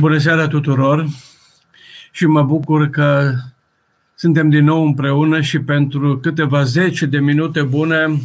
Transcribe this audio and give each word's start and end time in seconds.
Bună 0.00 0.18
seara 0.18 0.48
tuturor 0.48 1.06
și 2.10 2.26
mă 2.26 2.42
bucur 2.42 2.88
că 2.88 3.32
suntem 4.14 4.48
din 4.48 4.64
nou 4.64 4.84
împreună 4.84 5.40
și 5.40 5.60
pentru 5.60 6.18
câteva 6.18 6.62
zece 6.62 7.06
de 7.06 7.18
minute 7.18 7.62
bune 7.62 8.22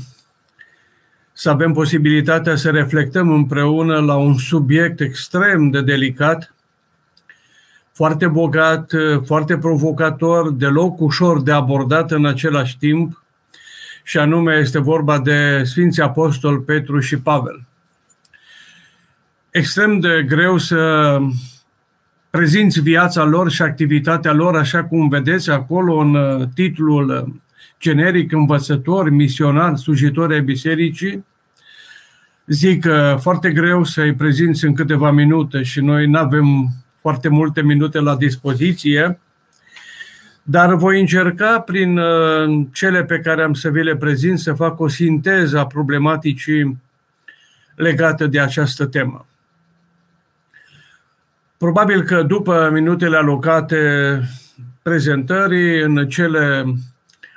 să 1.34 1.50
avem 1.50 1.74
posibilitatea 1.74 2.56
să 2.56 2.70
reflectăm 2.70 3.30
împreună 3.30 4.00
la 4.00 4.16
un 4.16 4.38
subiect 4.38 5.00
extrem 5.00 5.70
de 5.70 5.82
delicat, 5.82 6.54
foarte 7.94 8.28
bogat, 8.28 8.92
foarte 9.26 9.58
provocator, 9.58 10.52
deloc 10.52 11.00
ușor 11.00 11.42
de 11.42 11.52
abordat 11.52 12.12
în 12.12 12.26
același 12.26 12.78
timp, 12.78 13.24
și 14.04 14.18
anume 14.18 14.56
este 14.56 14.80
vorba 14.80 15.20
de 15.20 15.64
Sfinții 15.64 16.02
Apostol 16.02 16.60
Petru 16.60 17.00
și 17.00 17.18
Pavel. 17.18 17.66
Extrem 19.50 20.00
de 20.00 20.24
greu 20.28 20.58
să 20.58 21.20
prezinți 22.30 22.82
viața 22.82 23.24
lor 23.24 23.52
și 23.52 23.62
activitatea 23.62 24.34
lor, 24.34 24.56
așa 24.56 24.84
cum 24.84 25.08
vedeți 25.08 25.50
acolo 25.50 25.98
în 25.98 26.16
uh, 26.16 26.48
titlul 26.54 27.10
uh, 27.10 27.34
generic, 27.80 28.32
învățător, 28.32 29.10
misionar, 29.10 29.76
slujitori 29.76 30.34
ai 30.34 30.42
bisericii, 30.42 31.26
zic 32.46 32.82
că 32.82 33.12
uh, 33.14 33.22
foarte 33.22 33.52
greu 33.52 33.84
să-i 33.84 34.14
prezinți 34.14 34.66
în 34.66 34.74
câteva 34.74 35.12
minute 35.12 35.64
și 35.64 35.80
noi 35.80 36.08
nu 36.08 36.18
avem 36.18 36.68
foarte 37.02 37.28
multe 37.28 37.62
minute 37.62 38.00
la 38.00 38.16
dispoziție, 38.16 39.20
dar 40.44 40.76
voi 40.76 41.00
încerca 41.00 41.60
prin 41.60 42.00
cele 42.74 43.04
pe 43.04 43.20
care 43.20 43.44
am 43.44 43.54
să 43.54 43.70
vi 43.70 43.84
le 43.84 43.96
prezint 43.96 44.40
să 44.40 44.54
fac 44.54 44.80
o 44.80 44.88
sinteză 44.88 45.60
a 45.60 45.66
problematicii 45.66 46.78
legate 47.76 48.28
de 48.28 48.40
această 48.40 48.86
temă. 48.86 49.26
Probabil 51.58 52.04
că 52.04 52.24
după 52.24 52.70
minutele 52.74 53.18
alocate 53.18 54.22
prezentării, 54.82 55.82
în 55.82 56.08
cele 56.08 56.66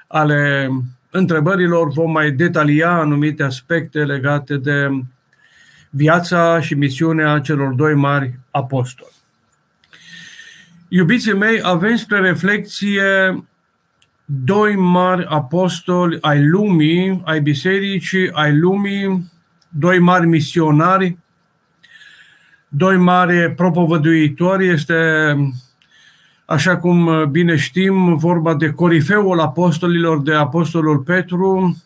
ale 0.06 0.68
întrebărilor 1.10 1.92
vom 1.92 2.10
mai 2.10 2.30
detalia 2.30 2.90
anumite 2.90 3.42
aspecte 3.42 4.04
legate 4.04 4.56
de 4.56 4.88
viața 5.90 6.60
și 6.60 6.74
misiunea 6.74 7.38
celor 7.38 7.72
doi 7.72 7.94
mari 7.94 8.38
apostoli. 8.50 9.12
Iubiții 10.88 11.34
mei, 11.34 11.60
avem 11.62 11.96
spre 11.96 12.20
reflexie 12.20 13.44
doi 14.24 14.76
mari 14.76 15.26
apostoli 15.28 16.18
ai 16.20 16.46
lumii, 16.46 17.20
ai 17.24 17.40
bisericii, 17.40 18.30
ai 18.32 18.56
lumii, 18.56 19.32
doi 19.68 19.98
mari 19.98 20.26
misionari 20.26 21.18
doi 22.72 22.96
mari 22.96 23.54
propovăduitori. 23.54 24.68
Este, 24.68 24.94
așa 26.44 26.76
cum 26.76 27.28
bine 27.30 27.56
știm, 27.56 28.16
vorba 28.16 28.54
de 28.54 28.70
corifeul 28.70 29.40
apostolilor, 29.40 30.22
de 30.22 30.34
apostolul 30.34 30.98
Petru 30.98 31.76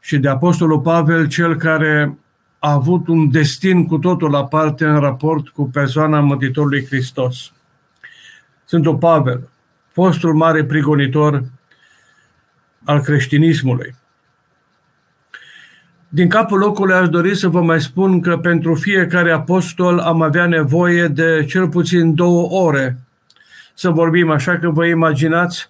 și 0.00 0.18
de 0.18 0.28
apostolul 0.28 0.80
Pavel, 0.80 1.28
cel 1.28 1.56
care 1.56 2.18
a 2.58 2.72
avut 2.72 3.08
un 3.08 3.30
destin 3.30 3.86
cu 3.86 3.98
totul 3.98 4.34
aparte 4.34 4.84
în 4.84 5.00
raport 5.00 5.48
cu 5.48 5.70
persoana 5.70 6.20
Mântuitorului 6.20 6.86
Hristos. 6.86 7.52
Sfântul 8.64 8.96
Pavel, 8.96 9.48
fostul 9.92 10.34
mare 10.34 10.64
prigonitor 10.64 11.44
al 12.84 13.00
creștinismului. 13.00 13.94
Din 16.10 16.28
capul 16.28 16.58
locului 16.58 16.94
aș 16.94 17.08
dori 17.08 17.36
să 17.36 17.48
vă 17.48 17.62
mai 17.62 17.80
spun 17.80 18.20
că 18.20 18.36
pentru 18.36 18.74
fiecare 18.74 19.30
apostol 19.30 19.98
am 19.98 20.22
avea 20.22 20.46
nevoie 20.46 21.06
de 21.06 21.44
cel 21.48 21.68
puțin 21.68 22.14
două 22.14 22.66
ore 22.66 22.98
să 23.74 23.90
vorbim, 23.90 24.30
așa 24.30 24.58
că 24.58 24.70
vă 24.70 24.86
imaginați 24.86 25.68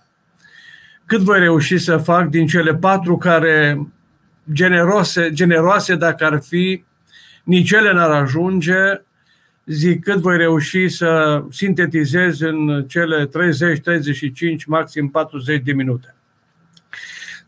cât 1.06 1.20
voi 1.20 1.38
reuși 1.38 1.78
să 1.78 1.96
fac 1.96 2.28
din 2.28 2.46
cele 2.46 2.74
patru 2.74 3.16
care 3.16 3.86
generoase, 4.52 5.30
generoase 5.32 5.94
dacă 5.94 6.24
ar 6.24 6.40
fi, 6.42 6.84
nici 7.44 7.70
ele 7.70 7.92
n-ar 7.92 8.10
ajunge, 8.10 9.00
zic 9.66 10.04
cât 10.04 10.16
voi 10.16 10.36
reuși 10.36 10.88
să 10.88 11.42
sintetizez 11.50 12.40
în 12.40 12.84
cele 12.88 13.26
30, 13.26 13.80
35, 13.80 14.64
maxim 14.64 15.08
40 15.08 15.62
de 15.62 15.72
minute 15.72 16.17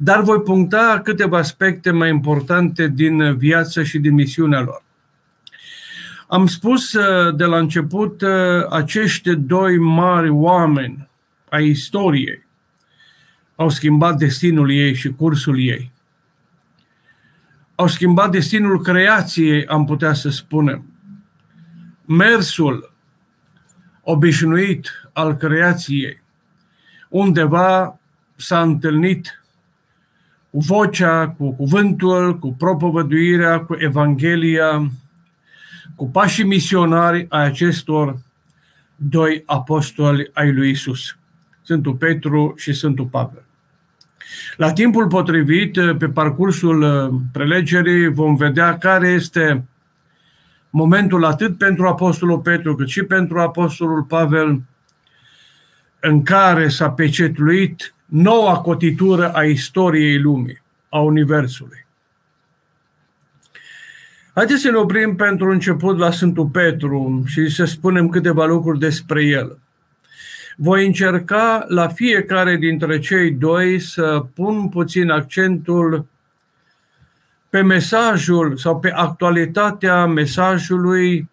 dar 0.02 0.22
voi 0.22 0.40
puncta 0.40 1.00
câteva 1.04 1.38
aspecte 1.38 1.90
mai 1.90 2.08
importante 2.08 2.88
din 2.88 3.36
viață 3.36 3.82
și 3.82 3.98
din 3.98 4.14
misiunea 4.14 4.60
lor. 4.60 4.82
Am 6.28 6.46
spus 6.46 6.92
uh, 6.92 7.36
de 7.36 7.44
la 7.44 7.58
început, 7.58 8.20
uh, 8.20 8.30
acești 8.70 9.34
doi 9.34 9.78
mari 9.78 10.28
oameni 10.28 11.08
ai 11.48 11.68
istoriei 11.68 12.46
au 13.54 13.68
schimbat 13.68 14.16
destinul 14.16 14.70
ei 14.70 14.94
și 14.94 15.08
cursul 15.08 15.58
ei. 15.58 15.92
Au 17.74 17.86
schimbat 17.86 18.30
destinul 18.30 18.82
creației, 18.82 19.66
am 19.66 19.84
putea 19.84 20.12
să 20.12 20.28
spunem. 20.28 20.84
Mersul 22.04 22.94
obișnuit 24.02 24.90
al 25.12 25.34
creației. 25.34 26.22
Undeva 27.08 27.98
s-a 28.36 28.62
întâlnit 28.62 29.39
cu 30.50 30.58
vocea, 30.58 31.28
cu 31.28 31.52
cuvântul, 31.54 32.38
cu 32.38 32.54
propovăduirea, 32.54 33.60
cu 33.60 33.76
Evanghelia, 33.78 34.90
cu 35.94 36.10
pașii 36.10 36.44
misionari 36.44 37.26
ai 37.28 37.44
acestor 37.44 38.18
doi 38.96 39.42
apostoli 39.46 40.30
ai 40.32 40.52
lui 40.52 40.70
Isus, 40.70 41.16
Sfântul 41.62 41.94
Petru 41.94 42.54
și 42.56 42.72
Sfântul 42.72 43.04
Pavel. 43.04 43.44
La 44.56 44.72
timpul 44.72 45.06
potrivit, 45.06 45.72
pe 45.98 46.08
parcursul 46.08 46.82
uh, 46.82 47.20
prelegerii, 47.32 48.08
vom 48.08 48.36
vedea 48.36 48.78
care 48.78 49.08
este 49.08 49.64
momentul 50.70 51.24
atât 51.24 51.58
pentru 51.58 51.86
Apostolul 51.86 52.38
Petru 52.38 52.74
cât 52.74 52.88
și 52.88 53.02
pentru 53.02 53.40
Apostolul 53.40 54.02
Pavel 54.02 54.62
în 56.00 56.22
care 56.22 56.68
s-a 56.68 56.90
pecetluit 56.90 57.94
noua 58.10 58.60
cotitură 58.60 59.32
a 59.32 59.42
istoriei 59.42 60.18
lumii, 60.18 60.62
a 60.88 60.98
Universului. 60.98 61.86
Haideți 64.34 64.60
să 64.60 64.70
ne 64.70 64.76
oprim 64.76 65.16
pentru 65.16 65.50
început 65.50 65.98
la 65.98 66.10
Sfântul 66.10 66.46
Petru 66.46 67.22
și 67.26 67.48
să 67.48 67.64
spunem 67.64 68.08
câteva 68.08 68.46
lucruri 68.46 68.78
despre 68.78 69.24
el. 69.24 69.58
Voi 70.56 70.86
încerca 70.86 71.64
la 71.68 71.88
fiecare 71.88 72.56
dintre 72.56 72.98
cei 72.98 73.30
doi 73.30 73.78
să 73.78 74.24
pun 74.34 74.68
puțin 74.68 75.10
accentul 75.10 76.06
pe 77.48 77.60
mesajul 77.60 78.56
sau 78.56 78.78
pe 78.78 78.92
actualitatea 78.92 80.06
mesajului, 80.06 81.30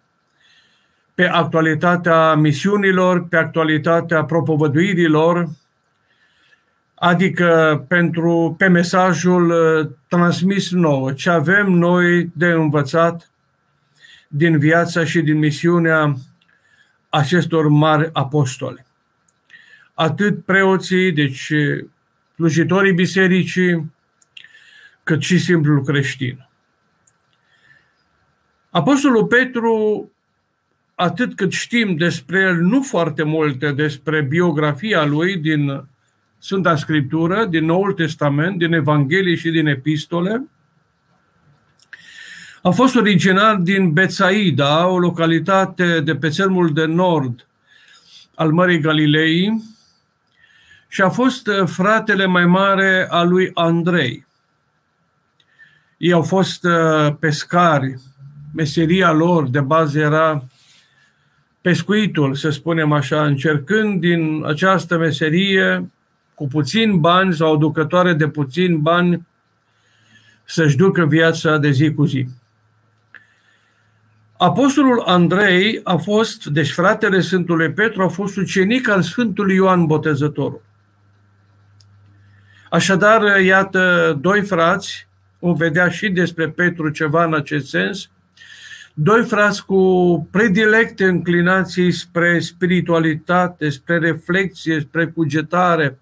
pe 1.14 1.28
actualitatea 1.28 2.36
misiunilor, 2.36 3.28
pe 3.28 3.38
actualitatea 3.38 4.24
propovăduirilor, 4.24 5.50
adică 7.00 7.86
pentru, 7.88 8.56
pe 8.58 8.68
mesajul 8.68 9.50
uh, 9.50 9.90
transmis 10.08 10.72
nouă, 10.72 11.14
ce 11.14 11.30
avem 11.30 11.72
noi 11.72 12.32
de 12.34 12.46
învățat 12.46 13.32
din 14.28 14.60
viața 14.60 15.06
și 15.06 15.22
din 15.22 15.38
misiunea 15.38 16.16
acestor 17.10 17.68
mari 17.68 18.10
apostoli. 18.14 18.86
Atât 19.94 20.46
preoții, 20.46 21.12
deci 21.12 21.52
slujitorii 22.36 22.94
bisericii, 22.94 23.94
cât 25.04 25.22
și 25.22 25.40
simplul 25.40 25.84
creștin. 25.84 26.48
Apostolul 28.70 29.26
Petru, 29.26 30.12
atât 30.96 31.36
cât 31.36 31.52
știm 31.52 31.96
despre 31.96 32.40
el, 32.40 32.56
nu 32.56 32.82
foarte 32.82 33.24
multe 33.24 33.72
despre 33.72 34.22
biografia 34.22 35.06
lui 35.06 35.38
din 35.38 35.88
Sfânta 36.40 36.76
Scriptură, 36.76 37.46
din 37.46 37.66
Noul 37.66 37.94
Testament, 37.94 38.58
din 38.58 38.74
Evanghelie 38.74 39.36
și 39.36 39.50
din 39.50 39.68
Epistole. 39.68 40.48
A 42.62 42.70
fost 42.70 42.96
originar 42.96 43.56
din 43.56 43.94
Betsaida, 43.94 44.88
o 44.88 45.00
localitate 45.00 46.00
de 46.00 46.16
pe 46.16 46.30
țărmul 46.30 46.74
de 46.74 46.86
nord 46.86 47.48
al 48.36 48.52
Mării 48.52 48.80
Galilei, 48.80 49.62
și 50.88 51.02
a 51.02 51.10
fost 51.10 51.48
uh, 51.48 51.64
fratele 51.66 52.26
mai 52.26 52.46
mare 52.46 53.08
al 53.10 53.30
lui 53.30 53.52
Andrei. 53.54 54.26
Ei 55.98 56.12
au 56.12 56.22
fost 56.22 56.64
uh, 56.64 57.16
pescari, 57.20 57.96
meseria 58.54 59.12
lor 59.12 59.50
de 59.50 59.62
bază 59.62 60.00
era 60.00 60.44
pescuitul, 61.62 62.36
să 62.36 62.50
spunem 62.50 62.92
așa, 62.92 63.26
încercând 63.26 64.00
din 64.00 64.44
această 64.46 64.98
meserie 64.98 65.92
cu 66.38 66.48
puțin 66.48 67.00
bani 67.00 67.34
sau 67.34 67.54
o 67.54 67.58
ducătoare 67.58 68.14
de 68.14 68.28
puțin 68.28 68.82
bani 68.82 69.28
să-și 70.44 70.76
ducă 70.76 71.06
viața 71.06 71.58
de 71.58 71.72
zi 71.72 71.94
cu 71.94 72.06
zi. 72.06 72.28
Apostolul 74.38 75.04
Andrei 75.06 75.80
a 75.84 75.96
fost, 75.96 76.46
deci 76.46 76.72
fratele 76.72 77.20
Sfântului 77.20 77.72
Petru, 77.72 78.04
a 78.04 78.08
fost 78.08 78.38
ucenic 78.38 78.90
al 78.90 79.02
Sfântului 79.02 79.56
Ioan 79.56 79.86
Botezătorul. 79.86 80.62
Așadar, 82.70 83.40
iată, 83.40 84.18
doi 84.22 84.42
frați, 84.42 85.08
vom 85.40 85.56
vedea 85.56 85.90
și 85.90 86.10
despre 86.10 86.50
Petru 86.50 86.90
ceva 86.90 87.24
în 87.24 87.34
acest 87.34 87.68
sens, 87.68 88.10
doi 88.94 89.24
frați 89.24 89.66
cu 89.66 90.28
predilecte 90.32 91.06
înclinații 91.06 91.92
spre 91.92 92.40
spiritualitate, 92.40 93.70
spre 93.70 93.98
reflexie, 93.98 94.80
spre 94.80 95.08
cugetare, 95.08 96.00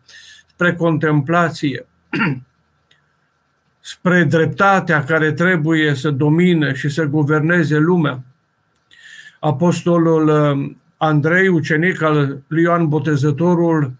spre 0.55 0.75
contemplație, 0.75 1.85
spre 3.79 4.23
dreptatea 4.23 5.03
care 5.03 5.31
trebuie 5.31 5.93
să 5.93 6.09
domine 6.11 6.73
și 6.73 6.89
să 6.89 7.03
guverneze 7.03 7.77
lumea. 7.77 8.23
Apostolul 9.39 10.27
uh, 10.27 10.75
Andrei, 10.97 11.47
ucenic 11.47 12.01
al 12.01 12.41
lui 12.47 12.61
Ioan 12.61 12.87
Botezătorul, 12.87 13.93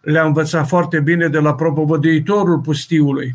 le-a 0.00 0.24
învățat 0.24 0.68
foarte 0.68 1.00
bine 1.00 1.28
de 1.28 1.38
la 1.38 1.54
propovăduitorul 1.54 2.60
pustiului, 2.60 3.34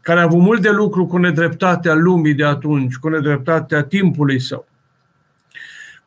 care 0.00 0.20
a 0.20 0.22
avut 0.22 0.40
mult 0.40 0.62
de 0.62 0.70
lucru 0.70 1.06
cu 1.06 1.16
nedreptatea 1.16 1.94
lumii 1.94 2.34
de 2.34 2.44
atunci, 2.44 2.94
cu 2.94 3.08
nedreptatea 3.08 3.82
timpului 3.82 4.40
său, 4.40 4.66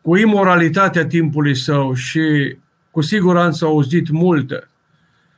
cu 0.01 0.15
imoralitatea 0.15 1.05
timpului 1.05 1.55
său 1.55 1.93
și 1.93 2.57
cu 2.91 3.01
siguranță 3.01 3.65
au 3.65 3.71
auzit 3.71 4.09
multe 4.09 4.67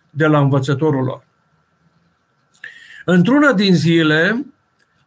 de 0.10 0.26
la 0.26 0.40
învățătorul 0.40 1.04
lor. 1.04 1.24
Într-una 3.06 3.54
din 3.54 3.76
zile, 3.76 4.46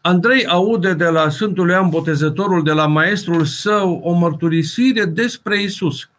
Andrei 0.01 0.47
aude 0.47 0.95
de 0.95 1.05
la 1.05 1.29
Sfântul 1.29 1.69
Ioan 1.71 1.89
Botezătorul, 1.89 2.63
de 2.63 2.73
la 2.73 2.87
maestrul 2.87 3.45
său, 3.45 4.01
o 4.03 4.13
mărturisire 4.13 5.05
despre 5.05 5.63
Isus. 5.63 6.11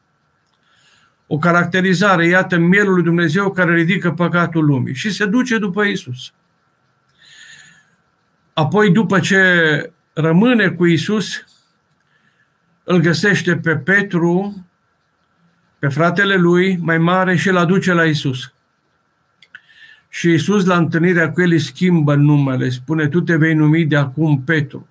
O 1.27 1.37
caracterizare, 1.37 2.27
iată, 2.27 2.57
mielul 2.57 2.93
lui 2.93 3.03
Dumnezeu 3.03 3.51
care 3.51 3.73
ridică 3.73 4.11
păcatul 4.11 4.65
lumii 4.65 4.95
și 4.95 5.11
se 5.11 5.25
duce 5.25 5.57
după 5.57 5.83
Isus. 5.83 6.33
Apoi, 8.53 8.91
după 8.91 9.19
ce 9.19 9.91
rămâne 10.13 10.69
cu 10.69 10.85
Isus, 10.85 11.45
îl 12.83 12.99
găsește 12.99 13.57
pe 13.57 13.77
Petru, 13.77 14.65
pe 15.79 15.87
fratele 15.87 16.35
lui 16.35 16.77
mai 16.81 16.97
mare 16.97 17.35
și 17.35 17.49
îl 17.49 17.57
aduce 17.57 17.93
la 17.93 18.03
Isus. 18.03 18.52
Și 20.15 20.33
Isus 20.33 20.65
la 20.65 20.77
întâlnirea 20.77 21.31
cu 21.31 21.41
el 21.41 21.51
îi 21.51 21.59
schimbă 21.59 22.15
numele, 22.15 22.69
spune, 22.69 23.07
tu 23.07 23.21
te 23.21 23.35
vei 23.35 23.53
numi 23.53 23.85
de 23.85 23.95
acum 23.95 24.41
Petru. 24.41 24.87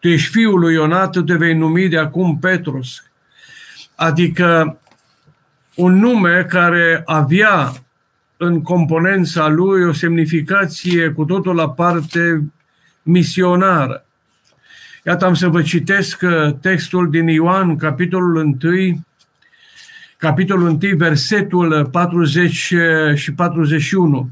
Tu 0.00 0.08
ești 0.08 0.30
fiul 0.30 0.58
lui 0.58 0.74
Ionat, 0.74 1.10
tu 1.10 1.22
te 1.22 1.34
vei 1.34 1.54
numi 1.54 1.88
de 1.88 1.98
acum 1.98 2.38
Petrus. 2.38 3.02
Adică 3.94 4.78
un 5.74 5.98
nume 5.98 6.44
care 6.48 7.02
avea 7.04 7.72
în 8.36 8.62
componența 8.62 9.48
lui 9.48 9.84
o 9.84 9.92
semnificație 9.92 11.10
cu 11.10 11.24
totul 11.24 11.54
la 11.54 11.70
parte 11.70 12.42
misionară. 13.02 14.04
Iată 15.04 15.24
am 15.24 15.34
să 15.34 15.48
vă 15.48 15.62
citesc 15.62 16.22
uh, 16.22 16.54
textul 16.60 17.10
din 17.10 17.28
Ioan, 17.28 17.76
capitolul 17.76 18.56
1, 18.62 19.04
capitolul 20.22 20.68
1, 20.68 20.96
versetul 20.96 21.88
40 21.90 22.74
și 23.14 23.32
41. 23.32 24.30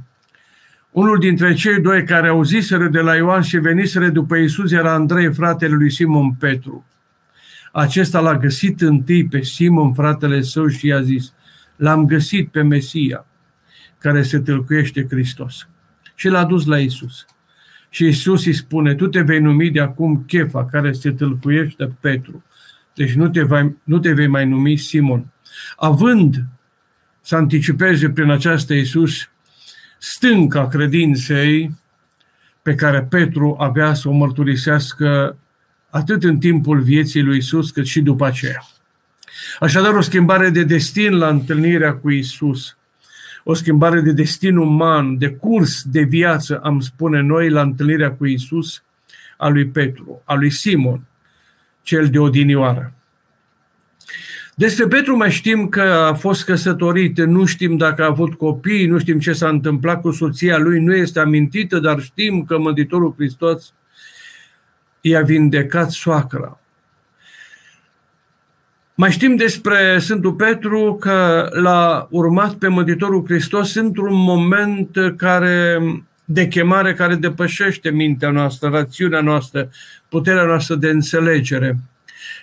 Unul 0.90 1.18
dintre 1.18 1.54
cei 1.54 1.80
doi 1.80 2.04
care 2.04 2.28
au 2.28 2.42
ziseră 2.42 2.88
de 2.88 3.00
la 3.00 3.14
Ioan 3.14 3.42
și 3.42 3.56
veniseră 3.56 4.08
după 4.08 4.36
Iisus 4.36 4.72
era 4.72 4.92
Andrei, 4.92 5.34
fratele 5.34 5.74
lui 5.74 5.90
Simon 5.90 6.32
Petru. 6.32 6.86
Acesta 7.72 8.20
l-a 8.20 8.36
găsit 8.36 8.80
întâi 8.80 9.26
pe 9.26 9.42
Simon, 9.42 9.94
fratele 9.94 10.40
său, 10.40 10.66
și 10.66 10.86
i-a 10.86 11.02
zis, 11.02 11.32
l-am 11.76 12.06
găsit 12.06 12.48
pe 12.48 12.62
Mesia, 12.62 13.26
care 13.98 14.22
se 14.22 14.38
tâlcuiește 14.38 15.06
Hristos. 15.10 15.68
Și 16.14 16.28
l-a 16.28 16.44
dus 16.44 16.66
la 16.66 16.78
Isus. 16.78 17.26
Și 17.88 18.06
Isus 18.06 18.46
îi 18.46 18.52
spune, 18.52 18.94
tu 18.94 19.06
te 19.06 19.20
vei 19.20 19.40
numi 19.40 19.70
de 19.70 19.80
acum 19.80 20.24
Chefa, 20.26 20.64
care 20.64 20.92
se 20.92 21.10
tâlcuiește 21.12 21.96
Petru. 22.00 22.44
Deci 22.94 23.12
nu 23.12 23.28
te, 23.28 23.42
vei, 23.42 23.76
nu 23.84 23.98
te 23.98 24.12
vei 24.12 24.26
mai 24.26 24.46
numi 24.46 24.76
Simon, 24.76 25.26
având 25.82 26.44
să 27.20 27.36
anticipeze 27.36 28.10
prin 28.10 28.30
aceasta 28.30 28.74
Iisus 28.74 29.28
stânca 29.98 30.68
credinței 30.68 31.74
pe 32.62 32.74
care 32.74 33.02
Petru 33.02 33.56
avea 33.58 33.94
să 33.94 34.08
o 34.08 34.12
mărturisească 34.12 35.36
atât 35.90 36.24
în 36.24 36.38
timpul 36.38 36.80
vieții 36.80 37.22
lui 37.22 37.36
Isus, 37.36 37.70
cât 37.70 37.86
și 37.86 38.00
după 38.00 38.26
aceea. 38.26 38.62
Așadar, 39.60 39.94
o 39.94 40.00
schimbare 40.00 40.50
de 40.50 40.64
destin 40.64 41.16
la 41.16 41.28
întâlnirea 41.28 41.94
cu 41.94 42.10
Isus, 42.10 42.76
o 43.44 43.54
schimbare 43.54 44.00
de 44.00 44.12
destin 44.12 44.56
uman, 44.56 45.18
de 45.18 45.28
curs 45.28 45.82
de 45.82 46.02
viață, 46.02 46.58
am 46.58 46.80
spune 46.80 47.20
noi, 47.20 47.48
la 47.48 47.60
întâlnirea 47.60 48.12
cu 48.12 48.26
Isus, 48.26 48.82
a 49.36 49.48
lui 49.48 49.66
Petru, 49.66 50.22
a 50.24 50.34
lui 50.34 50.50
Simon, 50.50 51.06
cel 51.82 52.08
de 52.08 52.18
odinioară. 52.18 52.94
Despre 54.60 54.86
Petru 54.86 55.16
mai 55.16 55.30
știm 55.30 55.68
că 55.68 55.80
a 55.80 56.14
fost 56.14 56.44
căsătorit, 56.44 57.18
nu 57.18 57.44
știm 57.44 57.76
dacă 57.76 58.02
a 58.02 58.06
avut 58.06 58.34
copii, 58.34 58.86
nu 58.86 58.98
știm 58.98 59.18
ce 59.18 59.32
s-a 59.32 59.48
întâmplat 59.48 60.00
cu 60.00 60.10
soția 60.10 60.58
lui, 60.58 60.80
nu 60.80 60.94
este 60.94 61.20
amintită, 61.20 61.78
dar 61.78 62.00
știm 62.00 62.44
că 62.44 62.58
Mântuitorul 62.58 63.14
Hristos 63.16 63.72
i-a 65.00 65.20
vindecat 65.20 65.90
soacra. 65.90 66.60
Mai 68.94 69.10
știm 69.10 69.36
despre 69.36 69.98
Sfântul 69.98 70.32
Petru 70.32 70.96
că 71.00 71.48
l-a 71.52 72.08
urmat 72.10 72.54
pe 72.54 72.68
Mântuitorul 72.68 73.24
Hristos 73.26 73.74
într-un 73.74 74.14
moment 74.14 74.96
care, 75.16 75.78
de 76.24 76.48
chemare 76.48 76.94
care 76.94 77.14
depășește 77.14 77.90
mintea 77.90 78.30
noastră, 78.30 78.68
rațiunea 78.68 79.20
noastră, 79.20 79.70
puterea 80.08 80.44
noastră 80.44 80.74
de 80.74 80.88
înțelegere. 80.88 81.78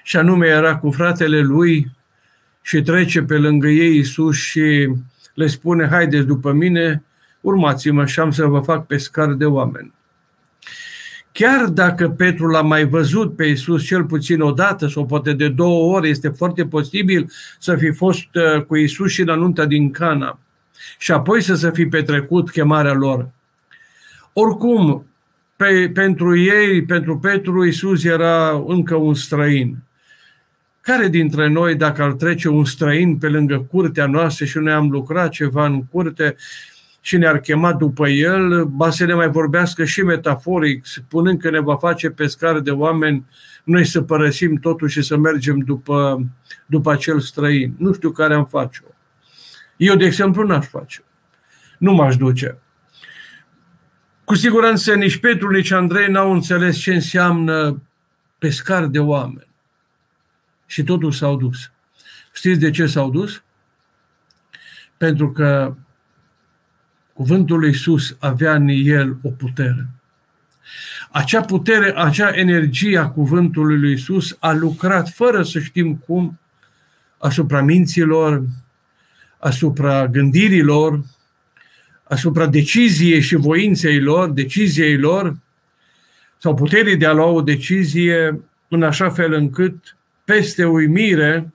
Și 0.04 0.18
anume 0.18 0.48
era 0.48 0.78
cu 0.78 0.92
fratele 0.92 1.40
lui, 1.40 1.96
și 2.68 2.82
trece 2.82 3.22
pe 3.22 3.38
lângă 3.38 3.68
ei 3.68 3.98
Isus 3.98 4.36
și 4.36 4.90
le 5.34 5.48
spune, 5.48 5.88
haideți 5.88 6.26
după 6.26 6.52
mine, 6.52 7.04
urmați-mă 7.42 8.06
și 8.06 8.20
am 8.20 8.32
să 8.32 8.46
vă 8.46 8.60
fac 8.60 8.86
pescar 8.86 9.34
de 9.34 9.46
oameni. 9.46 9.94
Chiar 11.32 11.66
dacă 11.66 12.10
Petru 12.10 12.48
l-a 12.48 12.62
mai 12.62 12.86
văzut 12.86 13.36
pe 13.36 13.46
Isus 13.46 13.84
cel 13.84 14.04
puțin 14.04 14.42
o 14.42 14.52
dată 14.52 14.88
sau 14.88 15.06
poate 15.06 15.34
de 15.34 15.50
două 15.50 15.96
ori, 15.96 16.10
este 16.10 16.30
foarte 16.30 16.66
posibil 16.66 17.32
să 17.60 17.76
fi 17.76 17.92
fost 17.92 18.28
uh, 18.34 18.64
cu 18.64 18.76
Isus 18.76 19.12
și 19.12 19.24
la 19.24 19.36
nunta 19.36 19.66
din 19.66 19.92
Cana 19.92 20.40
și 20.98 21.12
apoi 21.12 21.42
să 21.42 21.56
se 21.56 21.72
fi 21.72 21.86
petrecut 21.86 22.50
chemarea 22.50 22.94
lor. 22.94 23.30
Oricum, 24.34 25.06
pe, 25.56 25.92
pentru 25.94 26.38
ei, 26.38 26.86
pentru 26.86 27.18
Petru, 27.18 27.66
Isus 27.66 28.04
era 28.04 28.64
încă 28.68 28.96
un 28.96 29.14
străin. 29.14 29.78
Care 30.88 31.08
dintre 31.08 31.48
noi, 31.48 31.76
dacă 31.76 32.04
ar 32.04 32.12
trece 32.12 32.50
un 32.50 32.66
străin 32.66 33.18
pe 33.18 33.28
lângă 33.28 33.68
curtea 33.72 34.06
noastră 34.06 34.46
și 34.46 34.58
noi 34.58 34.74
am 34.74 34.90
lucrat 34.90 35.30
ceva 35.30 35.66
în 35.66 35.86
curte 35.86 36.36
și 37.02 37.18
ne-ar 37.18 37.40
chema 37.40 37.74
după 37.74 38.08
el, 38.08 38.66
ba 38.66 38.90
să 38.90 39.06
ne 39.06 39.14
mai 39.14 39.30
vorbească 39.30 39.86
și 39.86 40.02
metaforic, 40.02 40.86
spunând 40.86 41.40
că 41.40 41.50
ne 41.50 41.60
va 41.60 41.76
face 41.76 42.10
pescar 42.10 42.60
de 42.60 42.72
oameni, 42.72 43.26
noi 43.64 43.86
să 43.86 44.02
părăsim 44.02 44.56
totul 44.56 44.88
și 44.88 45.02
să 45.02 45.18
mergem 45.18 45.60
după, 45.60 46.26
după 46.66 46.92
acel 46.92 47.20
străin. 47.20 47.74
Nu 47.78 47.94
știu 47.94 48.12
care 48.12 48.34
am 48.34 48.46
face-o. 48.46 48.88
Eu, 49.78 49.96
de 49.96 50.06
exemplu, 50.06 50.46
n-aș 50.46 50.66
face 50.66 51.04
Nu 51.78 51.94
m-aș 51.94 52.16
duce. 52.16 52.58
Cu 54.24 54.36
siguranță 54.36 54.94
nici 54.94 55.18
Petru, 55.18 55.52
nici 55.52 55.72
Andrei 55.72 56.08
n-au 56.08 56.34
înțeles 56.34 56.78
ce 56.78 56.94
înseamnă 56.94 57.82
pescar 58.38 58.86
de 58.86 59.00
oameni 59.00 59.47
și 60.68 60.84
totuși 60.84 61.18
s-au 61.18 61.38
dus. 61.38 61.72
Știți 62.34 62.60
de 62.60 62.70
ce 62.70 62.86
s-au 62.86 63.10
dus? 63.10 63.44
Pentru 64.98 65.32
că 65.32 65.76
cuvântul 67.14 67.60
lui 67.60 67.68
Iisus 67.68 68.16
avea 68.20 68.54
în 68.56 68.68
el 68.68 69.18
o 69.22 69.30
putere. 69.30 69.88
Acea 71.12 71.42
putere, 71.42 71.94
acea 71.96 72.30
energie 72.34 72.98
a 72.98 73.10
cuvântului 73.10 73.80
lui 73.80 73.90
Iisus 73.90 74.38
a 74.40 74.52
lucrat 74.52 75.10
fără 75.10 75.44
să 75.44 75.60
știm 75.60 75.96
cum 75.96 76.40
asupra 77.18 77.62
minților, 77.62 78.44
asupra 79.40 80.08
gândirilor, 80.08 81.04
asupra 82.04 82.48
deciziei 82.48 83.22
și 83.22 83.36
voinței 83.36 84.02
lor, 84.02 84.30
deciziei 84.30 84.98
lor, 84.98 85.38
sau 86.38 86.54
puterii 86.54 86.98
de 86.98 87.06
a 87.06 87.14
lua 87.14 87.26
o 87.26 87.42
decizie 87.42 88.42
în 88.68 88.84
așa 88.84 89.10
fel 89.10 89.34
încât 89.34 89.98
peste 90.28 90.66
uimire, 90.66 91.54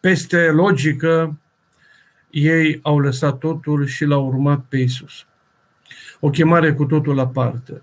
peste 0.00 0.50
logică, 0.50 1.38
ei 2.30 2.78
au 2.82 2.98
lăsat 2.98 3.38
totul 3.38 3.86
și 3.86 4.04
l-au 4.04 4.26
urmat 4.26 4.64
pe 4.68 4.76
Isus. 4.76 5.26
O 6.20 6.30
chemare 6.30 6.72
cu 6.74 6.84
totul 6.84 7.18
aparte. 7.18 7.82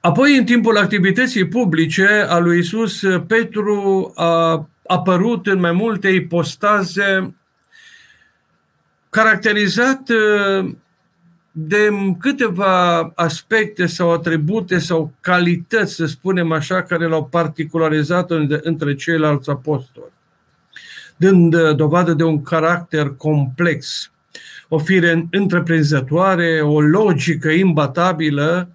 Apoi, 0.00 0.36
în 0.36 0.44
timpul 0.44 0.76
activității 0.76 1.48
publice 1.48 2.06
a 2.06 2.38
lui 2.38 2.58
Isus, 2.58 3.02
Petru 3.26 4.12
a 4.14 4.68
apărut 4.86 5.46
în 5.46 5.60
mai 5.60 5.72
multe 5.72 6.08
ipostaze, 6.08 7.34
caracterizat 9.10 10.08
uh, 10.08 10.74
de 11.56 11.88
câteva 12.18 13.00
aspecte 13.14 13.86
sau 13.86 14.12
atribute 14.12 14.78
sau 14.78 15.12
calități, 15.20 15.94
să 15.94 16.06
spunem 16.06 16.52
așa, 16.52 16.82
care 16.82 17.06
l-au 17.06 17.24
particularizat 17.24 18.30
între 18.62 18.94
ceilalți 18.94 19.50
apostoli, 19.50 20.12
dând 21.16 21.54
uh, 21.54 21.76
dovadă 21.76 22.12
de 22.12 22.22
un 22.22 22.42
caracter 22.42 23.14
complex, 23.16 24.10
o 24.68 24.78
fire 24.78 25.26
întreprinzătoare, 25.30 26.60
o 26.60 26.80
logică 26.80 27.48
imbatabilă, 27.48 28.68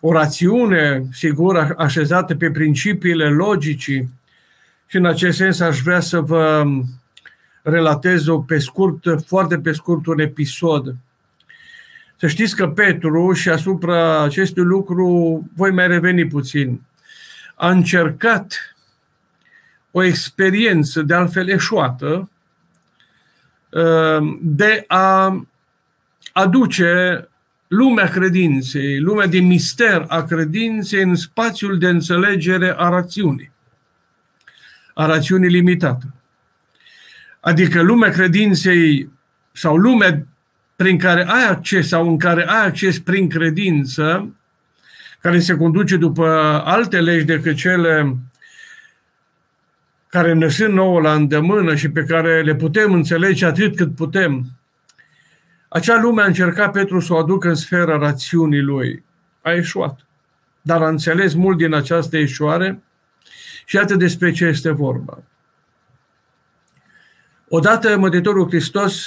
o 0.00 0.12
rațiune, 0.12 1.08
sigur, 1.12 1.74
așezată 1.76 2.34
pe 2.34 2.50
principiile 2.50 3.28
logicii. 3.28 4.10
Și 4.86 4.96
în 4.96 5.06
acest 5.06 5.36
sens 5.36 5.60
aș 5.60 5.80
vrea 5.80 6.00
să 6.00 6.20
vă 6.20 6.64
relatez 7.62 8.26
o, 8.26 8.38
pe 8.38 8.58
scurt, 8.58 9.04
foarte 9.26 9.58
pe 9.58 9.72
scurt 9.72 10.06
un 10.06 10.18
episod. 10.18 10.94
Să 12.22 12.28
știți 12.28 12.56
că 12.56 12.68
Petru 12.68 13.32
și 13.32 13.48
asupra 13.48 14.22
acestui 14.22 14.62
lucru 14.62 15.42
voi 15.54 15.70
mai 15.70 15.86
reveni 15.86 16.26
puțin. 16.26 16.80
A 17.54 17.70
încercat 17.70 18.76
o 19.90 20.02
experiență 20.02 21.02
de 21.02 21.14
altfel 21.14 21.48
eșuată 21.48 22.30
uh, 23.70 24.38
de 24.40 24.84
a 24.86 25.46
aduce 26.32 27.28
lumea 27.68 28.08
credinței, 28.08 29.00
lumea 29.00 29.26
din 29.26 29.46
mister 29.46 30.04
a 30.08 30.22
credinței 30.22 31.02
în 31.02 31.14
spațiul 31.14 31.78
de 31.78 31.88
înțelegere 31.88 32.74
a 32.76 32.88
rațiunii, 32.88 33.52
a 34.94 35.06
rațiunii 35.06 35.50
limitată. 35.50 36.14
Adică 37.40 37.80
lumea 37.80 38.10
credinței 38.10 39.10
sau 39.52 39.76
lumea 39.76 40.26
prin 40.82 40.98
care 40.98 41.24
ai 41.28 41.48
acces 41.48 41.88
sau 41.88 42.08
în 42.08 42.18
care 42.18 42.48
ai 42.48 42.66
acces 42.66 42.98
prin 42.98 43.28
credință, 43.28 44.34
care 45.20 45.38
se 45.38 45.56
conduce 45.56 45.96
după 45.96 46.28
alte 46.64 47.00
legi 47.00 47.24
decât 47.24 47.56
cele 47.56 48.16
care 50.08 50.32
ne 50.32 50.48
sunt 50.48 50.72
nouă 50.72 51.00
la 51.00 51.14
îndemână 51.14 51.74
și 51.74 51.88
pe 51.90 52.04
care 52.04 52.42
le 52.42 52.54
putem 52.54 52.92
înțelege 52.92 53.46
atât 53.46 53.76
cât 53.76 53.94
putem, 53.94 54.44
acea 55.68 56.00
lume 56.00 56.22
a 56.22 56.26
încercat 56.26 56.72
Petru 56.72 57.00
să 57.00 57.12
o 57.12 57.16
aducă 57.16 57.48
în 57.48 57.54
sfera 57.54 57.98
rațiunii 57.98 58.62
lui. 58.62 59.04
A 59.42 59.50
ieșuat. 59.50 60.06
Dar 60.60 60.82
a 60.82 60.88
înțeles 60.88 61.34
mult 61.34 61.56
din 61.56 61.74
această 61.74 62.16
ieșoare 62.16 62.82
și 63.64 63.76
iată 63.76 63.94
despre 63.94 64.32
ce 64.32 64.44
este 64.44 64.70
vorba. 64.70 65.22
Odată 67.48 67.96
Mântuitorul 67.96 68.48
Hristos, 68.48 69.06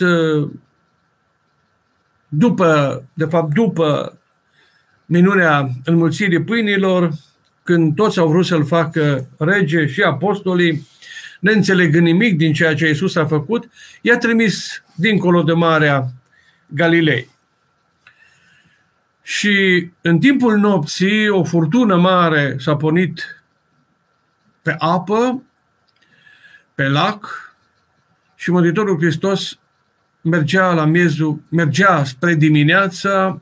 după, 2.38 3.04
de 3.14 3.26
fapt 3.26 3.54
după 3.54 4.18
minunea 5.06 5.70
înmulțirii 5.84 6.44
pâinilor, 6.44 7.12
când 7.64 7.96
toți 7.96 8.20
au 8.20 8.28
vrut 8.28 8.46
să-l 8.46 8.66
facă 8.66 9.28
rege 9.38 9.88
și 9.88 10.02
apostolii, 10.02 10.88
neînțelegând 11.40 12.06
nimic 12.06 12.38
din 12.38 12.54
ceea 12.54 12.76
ce 12.76 12.88
Iisus 12.88 13.16
a 13.16 13.26
făcut, 13.26 13.70
i-a 14.02 14.18
trimis 14.18 14.84
dincolo 14.96 15.44
de 15.44 15.54
Marea 15.54 16.08
Galilei. 16.68 17.30
Și 19.22 19.88
în 20.02 20.20
timpul 20.20 20.58
nopții, 20.58 21.30
o 21.30 21.44
furtună 21.44 21.96
mare 21.96 22.56
s-a 22.60 22.76
pornit 22.76 23.44
pe 24.62 24.76
apă, 24.78 25.44
pe 26.76 26.88
lac, 26.88 27.54
și 28.36 28.52
Mântuitorul 28.52 28.98
Hristos 28.98 29.60
mergea 30.26 30.74
la 30.74 30.86
miezul, 30.86 31.42
mergea 31.50 32.04
spre 32.04 32.36
dimineața, 32.36 33.42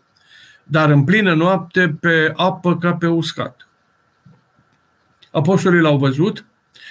dar 0.64 0.90
în 0.90 1.04
plină 1.04 1.34
noapte 1.34 1.98
pe 2.00 2.32
apă 2.36 2.78
ca 2.78 2.94
pe 2.94 3.08
uscat. 3.08 3.68
Apostolii 5.32 5.82
l-au 5.82 5.98
văzut 5.98 6.46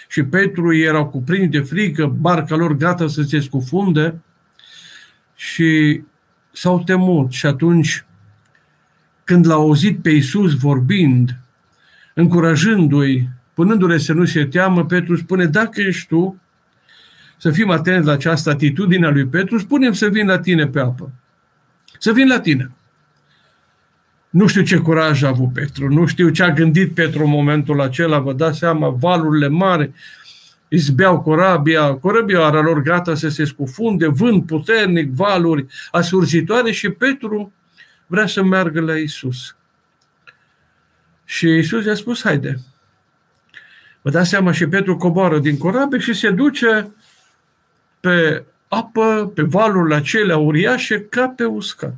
și 0.08 0.22
Petru 0.22 0.74
era 0.74 1.04
cuprins 1.04 1.50
de 1.50 1.60
frică, 1.60 2.06
barca 2.06 2.56
lor 2.56 2.72
gata 2.72 3.06
să 3.06 3.22
se 3.22 3.40
scufunde 3.40 4.20
și 5.34 6.02
s-au 6.52 6.82
temut 6.82 7.32
și 7.32 7.46
atunci 7.46 8.04
când 9.24 9.46
l-au 9.46 9.60
auzit 9.60 10.02
pe 10.02 10.10
Iisus 10.10 10.54
vorbind, 10.54 11.36
încurajându-i, 12.14 13.28
punându-le 13.54 13.98
să 13.98 14.12
nu 14.12 14.24
se 14.24 14.44
teamă, 14.44 14.84
Petru 14.84 15.16
spune, 15.16 15.46
dacă 15.46 15.80
ești 15.80 16.08
tu, 16.08 16.41
să 17.42 17.50
fim 17.50 17.70
atenți 17.70 18.06
la 18.06 18.12
această 18.12 18.50
atitudine 18.50 19.06
a 19.06 19.10
lui 19.10 19.26
Petru, 19.26 19.58
spunem 19.58 19.92
să 19.92 20.08
vin 20.08 20.26
la 20.26 20.38
tine 20.38 20.66
pe 20.66 20.80
apă. 20.80 21.12
Să 21.98 22.12
vin 22.12 22.28
la 22.28 22.40
tine. 22.40 22.70
Nu 24.30 24.46
știu 24.46 24.62
ce 24.62 24.76
curaj 24.76 25.22
a 25.22 25.28
avut 25.28 25.52
Petru, 25.52 25.88
nu 25.88 26.06
știu 26.06 26.28
ce 26.28 26.42
a 26.42 26.50
gândit 26.50 26.94
Petru 26.94 27.24
în 27.24 27.30
momentul 27.30 27.80
acela, 27.80 28.18
vă 28.18 28.32
dați 28.32 28.58
seama, 28.58 28.88
valurile 28.88 29.48
mari, 29.48 29.90
izbeau 30.68 31.20
corabia, 31.20 31.94
corabia 31.94 32.38
era 32.38 32.60
lor 32.60 32.82
gata 32.82 33.14
să 33.14 33.28
se 33.28 33.44
scufunde, 33.44 34.06
vânt 34.06 34.46
puternic, 34.46 35.10
valuri 35.10 35.66
asurzitoare 35.90 36.70
și 36.70 36.90
Petru 36.90 37.52
vrea 38.06 38.26
să 38.26 38.42
meargă 38.42 38.80
la 38.80 38.96
Isus. 38.96 39.56
Și 41.24 41.46
Isus 41.46 41.84
i-a 41.84 41.94
spus, 41.94 42.22
haide. 42.22 42.58
Vă 44.02 44.10
dați 44.10 44.28
seama 44.28 44.52
și 44.52 44.66
Petru 44.66 44.96
coboară 44.96 45.38
din 45.38 45.58
corabie 45.58 45.98
și 45.98 46.12
se 46.12 46.30
duce 46.30 46.92
pe 48.02 48.44
apă, 48.68 49.32
pe 49.34 49.42
valurile 49.42 49.94
acelea 49.94 50.36
uriașe, 50.36 51.00
ca 51.00 51.28
pe 51.28 51.44
uscat. 51.44 51.94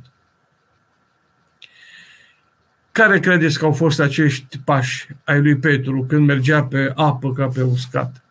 Care 2.91 3.19
credeți 3.19 3.59
că 3.59 3.65
au 3.65 3.71
fost 3.71 3.99
acești 3.99 4.59
pași 4.59 5.07
ai 5.23 5.41
lui 5.41 5.57
Petru 5.57 6.05
când 6.07 6.25
mergea 6.25 6.63
pe 6.63 6.91
apă 6.95 7.33
ca 7.33 7.47
pe 7.47 7.61
uscat? 7.61 8.23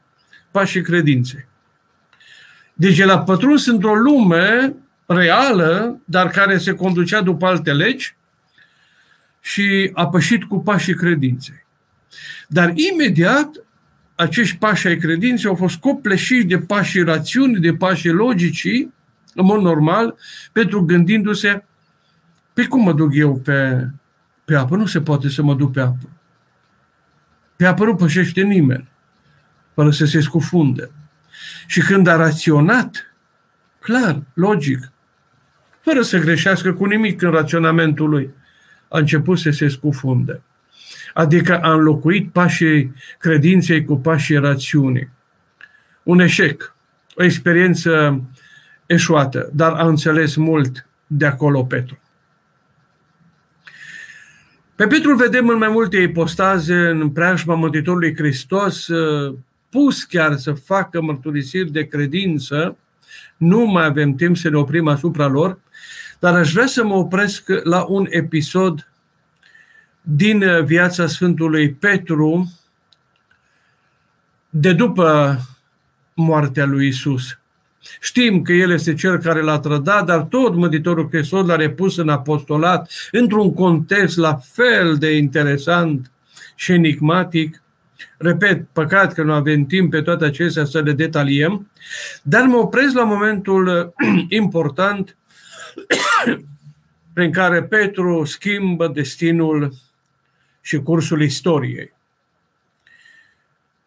Pașii 0.50 0.83
credinței. 0.83 1.47
Deci 2.75 2.99
el 2.99 3.11
a 3.11 3.23
pătruns 3.23 3.66
într-o 3.66 3.95
lume 3.95 4.75
reală, 5.07 6.00
dar 6.04 6.28
care 6.28 6.59
se 6.59 6.75
conducea 6.75 7.21
după 7.21 7.47
alte 7.47 7.73
legi 7.73 8.16
și 9.40 9.90
a 9.95 10.09
pășit 10.09 10.45
cu 10.45 10.62
pașii 10.62 10.95
credinței. 10.95 11.66
Dar 12.49 12.73
imediat 12.75 13.49
acești 14.14 14.56
pași 14.56 14.87
ai 14.87 14.97
credinței 14.97 15.49
au 15.49 15.54
fost 15.54 15.76
copleșiți 15.76 16.47
de 16.47 16.59
pașii 16.59 17.02
rațiunii, 17.02 17.61
de 17.61 17.75
pașii 17.75 18.11
logicii, 18.11 18.92
în 19.35 19.44
mod 19.44 19.61
normal, 19.61 20.16
pentru 20.52 20.85
gândindu-se, 20.85 21.64
pe 22.52 22.66
cum 22.66 22.83
mă 22.83 22.92
duc 22.92 23.14
eu 23.14 23.37
pe, 23.37 23.88
pe 24.44 24.54
apă? 24.54 24.76
Nu 24.76 24.87
se 24.87 25.00
poate 25.00 25.28
să 25.28 25.42
mă 25.42 25.54
duc 25.54 25.73
pe 25.73 25.80
apă. 25.80 26.09
Pe 27.56 27.66
apă 27.66 27.85
nu 27.85 27.94
pășește 27.94 28.42
nimeni, 28.42 28.88
fără 29.75 29.90
să 29.90 30.04
se 30.04 30.21
scufunde. 30.21 30.90
Și 31.66 31.80
când 31.80 32.06
a 32.06 32.16
raționat, 32.16 33.14
clar, 33.78 34.23
logic, 34.35 34.92
fără 35.80 36.02
să 36.02 36.18
greșească 36.18 36.73
cu 36.73 36.85
nimic 36.85 37.23
în 37.23 37.30
raționamentul 37.30 38.09
lui, 38.09 38.30
a 38.88 38.99
început 38.99 39.38
să 39.38 39.50
se 39.50 39.68
scufunde 39.68 40.42
adică 41.14 41.59
a 41.59 41.73
înlocuit 41.73 42.33
pașii 42.33 42.94
credinței 43.18 43.85
cu 43.85 43.97
pașii 43.97 44.37
rațiunii. 44.37 45.11
Un 46.02 46.18
eșec, 46.18 46.76
o 47.14 47.25
experiență 47.25 48.23
eșuată, 48.87 49.50
dar 49.52 49.73
a 49.73 49.87
înțeles 49.87 50.35
mult 50.35 50.87
de 51.06 51.26
acolo 51.26 51.64
Petru. 51.64 51.99
Pe 54.75 54.87
Petru 54.87 55.14
vedem 55.14 55.49
în 55.49 55.59
mai 55.59 55.68
multe 55.68 55.97
ipostaze 55.97 56.75
în 56.75 57.11
preajma 57.11 57.54
Mântuitorului 57.54 58.16
Hristos, 58.16 58.87
uh, 58.87 59.35
pus 59.71 60.04
chiar 60.04 60.37
să 60.37 60.52
facă 60.52 61.02
mărturisiri 61.02 61.71
de 61.71 61.87
credință, 61.87 62.76
nu 63.37 63.64
mai 63.64 63.85
avem 63.85 64.14
timp 64.14 64.37
să 64.37 64.49
ne 64.49 64.56
oprim 64.56 64.88
asupra 64.88 65.26
lor, 65.26 65.59
dar 66.18 66.35
aș 66.35 66.52
vrea 66.52 66.66
să 66.66 66.85
mă 66.85 66.94
opresc 66.94 67.44
la 67.62 67.85
un 67.88 68.06
episod 68.09 68.88
din 70.06 70.42
uh, 70.42 70.64
viața 70.64 71.06
Sfântului 71.06 71.73
Petru 71.73 72.52
de 74.50 74.73
după 74.73 75.38
moartea 76.14 76.64
lui 76.64 76.87
Isus. 76.87 77.38
Știm 78.00 78.42
că 78.42 78.52
El 78.52 78.70
este 78.70 78.94
Cel 78.94 79.18
care 79.18 79.40
l-a 79.40 79.58
trădat, 79.58 80.06
dar 80.06 80.20
tot 80.20 80.54
Mântuitorul 80.54 81.08
Hristos 81.08 81.46
l-a 81.46 81.56
repus 81.56 81.96
în 81.96 82.08
apostolat 82.08 82.90
într-un 83.11 83.54
context 83.54 84.16
la 84.16 84.34
fel 84.34 84.96
de 84.96 85.16
interesant 85.16 86.11
și 86.54 86.73
enigmatic. 86.73 87.62
Repet, 88.16 88.66
păcat 88.73 89.12
că 89.12 89.23
nu 89.23 89.32
avem 89.32 89.64
timp 89.64 89.90
pe 89.90 90.02
toate 90.02 90.25
acestea 90.25 90.64
să 90.64 90.80
le 90.80 90.92
detaliem, 90.92 91.70
dar 92.23 92.42
mă 92.42 92.56
opresc 92.56 92.94
la 92.94 93.04
momentul 93.04 93.66
uh, 93.66 94.25
important 94.40 95.16
prin 97.14 97.32
care 97.32 97.62
Petru 97.62 98.25
schimbă 98.25 98.88
destinul 98.88 99.73
și 100.64 100.78
cursul 100.78 101.23
istoriei. 101.23 101.92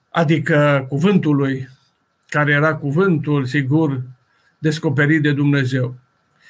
Adică 0.09 0.85
cuvântului, 0.89 1.69
care 2.29 2.51
era 2.51 2.75
cuvântul, 2.75 3.45
sigur, 3.45 4.01
descoperit 4.57 5.21
de 5.21 5.31
Dumnezeu. 5.31 5.95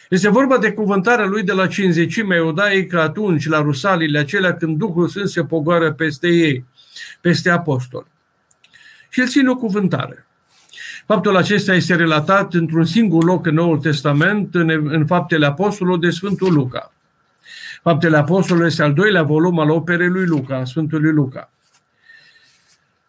Este 0.09 0.29
vorba 0.29 0.57
de 0.57 0.71
cuvântarea 0.71 1.25
lui 1.25 1.43
de 1.43 1.51
la 1.51 1.67
cinzecimea 1.67 2.37
iudaică 2.37 3.01
atunci, 3.01 3.47
la 3.47 3.61
rusalile 3.61 4.19
acelea, 4.19 4.55
când 4.55 4.77
Duhul 4.77 5.07
Sfânt 5.07 5.29
se 5.29 5.43
pogoară 5.43 5.91
peste 5.93 6.27
ei, 6.27 6.65
peste 7.21 7.49
apostoli. 7.49 8.07
Și 9.09 9.19
el 9.19 9.27
ține 9.27 9.49
o 9.49 9.55
cuvântare. 9.55 10.27
Faptul 11.05 11.35
acesta 11.35 11.73
este 11.73 11.95
relatat 11.95 12.53
într-un 12.53 12.85
singur 12.85 13.23
loc 13.23 13.45
în 13.45 13.53
Noul 13.53 13.77
Testament, 13.77 14.55
în, 14.55 14.69
în 14.69 15.05
Faptele 15.05 15.45
Apostolului 15.45 15.99
de 15.99 16.09
Sfântul 16.09 16.53
Luca. 16.53 16.91
Faptele 17.87 18.17
Apostolului 18.17 18.67
este 18.67 18.83
al 18.83 18.93
doilea 18.93 19.23
volum 19.23 19.59
al 19.59 19.69
operei 19.69 20.07
lui 20.07 20.25
Luca, 20.25 20.63
Sfântului 20.65 21.11
Luca. 21.11 21.51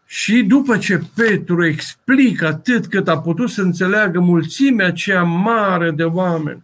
Și 0.06 0.42
după 0.42 0.76
ce 0.76 1.00
Petru 1.14 1.64
explică 1.64 2.47
atât 2.47 2.87
cât 2.87 3.08
a 3.08 3.18
putut 3.18 3.50
să 3.50 3.62
înțeleagă 3.62 4.20
mulțimea 4.20 4.87
aceea 4.87 5.23
mare 5.23 5.90
de 5.90 6.04
oameni 6.04 6.62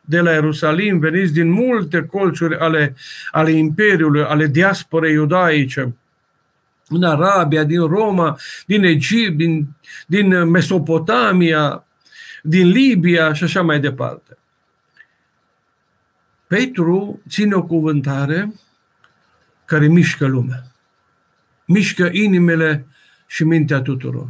de 0.00 0.20
la 0.20 0.32
Ierusalim, 0.32 0.98
veniți 0.98 1.32
din 1.32 1.50
multe 1.50 2.02
colțuri 2.02 2.58
ale, 2.58 2.94
ale 3.30 3.50
Imperiului, 3.50 4.22
ale 4.22 4.46
diasporei 4.46 5.12
iudaice, 5.12 5.96
în 6.88 7.02
Arabia, 7.02 7.64
din 7.64 7.86
Roma, 7.86 8.38
din 8.66 8.84
Egipt, 8.84 9.36
din, 9.36 9.66
din 10.06 10.50
Mesopotamia, 10.50 11.84
din 12.42 12.68
Libia 12.68 13.32
și 13.32 13.44
așa 13.44 13.62
mai 13.62 13.80
departe. 13.80 14.25
Petru 16.46 17.22
ține 17.28 17.54
o 17.54 17.62
cuvântare 17.62 18.52
care 19.64 19.86
mișcă 19.86 20.26
lumea. 20.26 20.62
Mișcă 21.64 22.08
inimile 22.12 22.86
și 23.26 23.44
mintea 23.44 23.80
tuturor. 23.80 24.28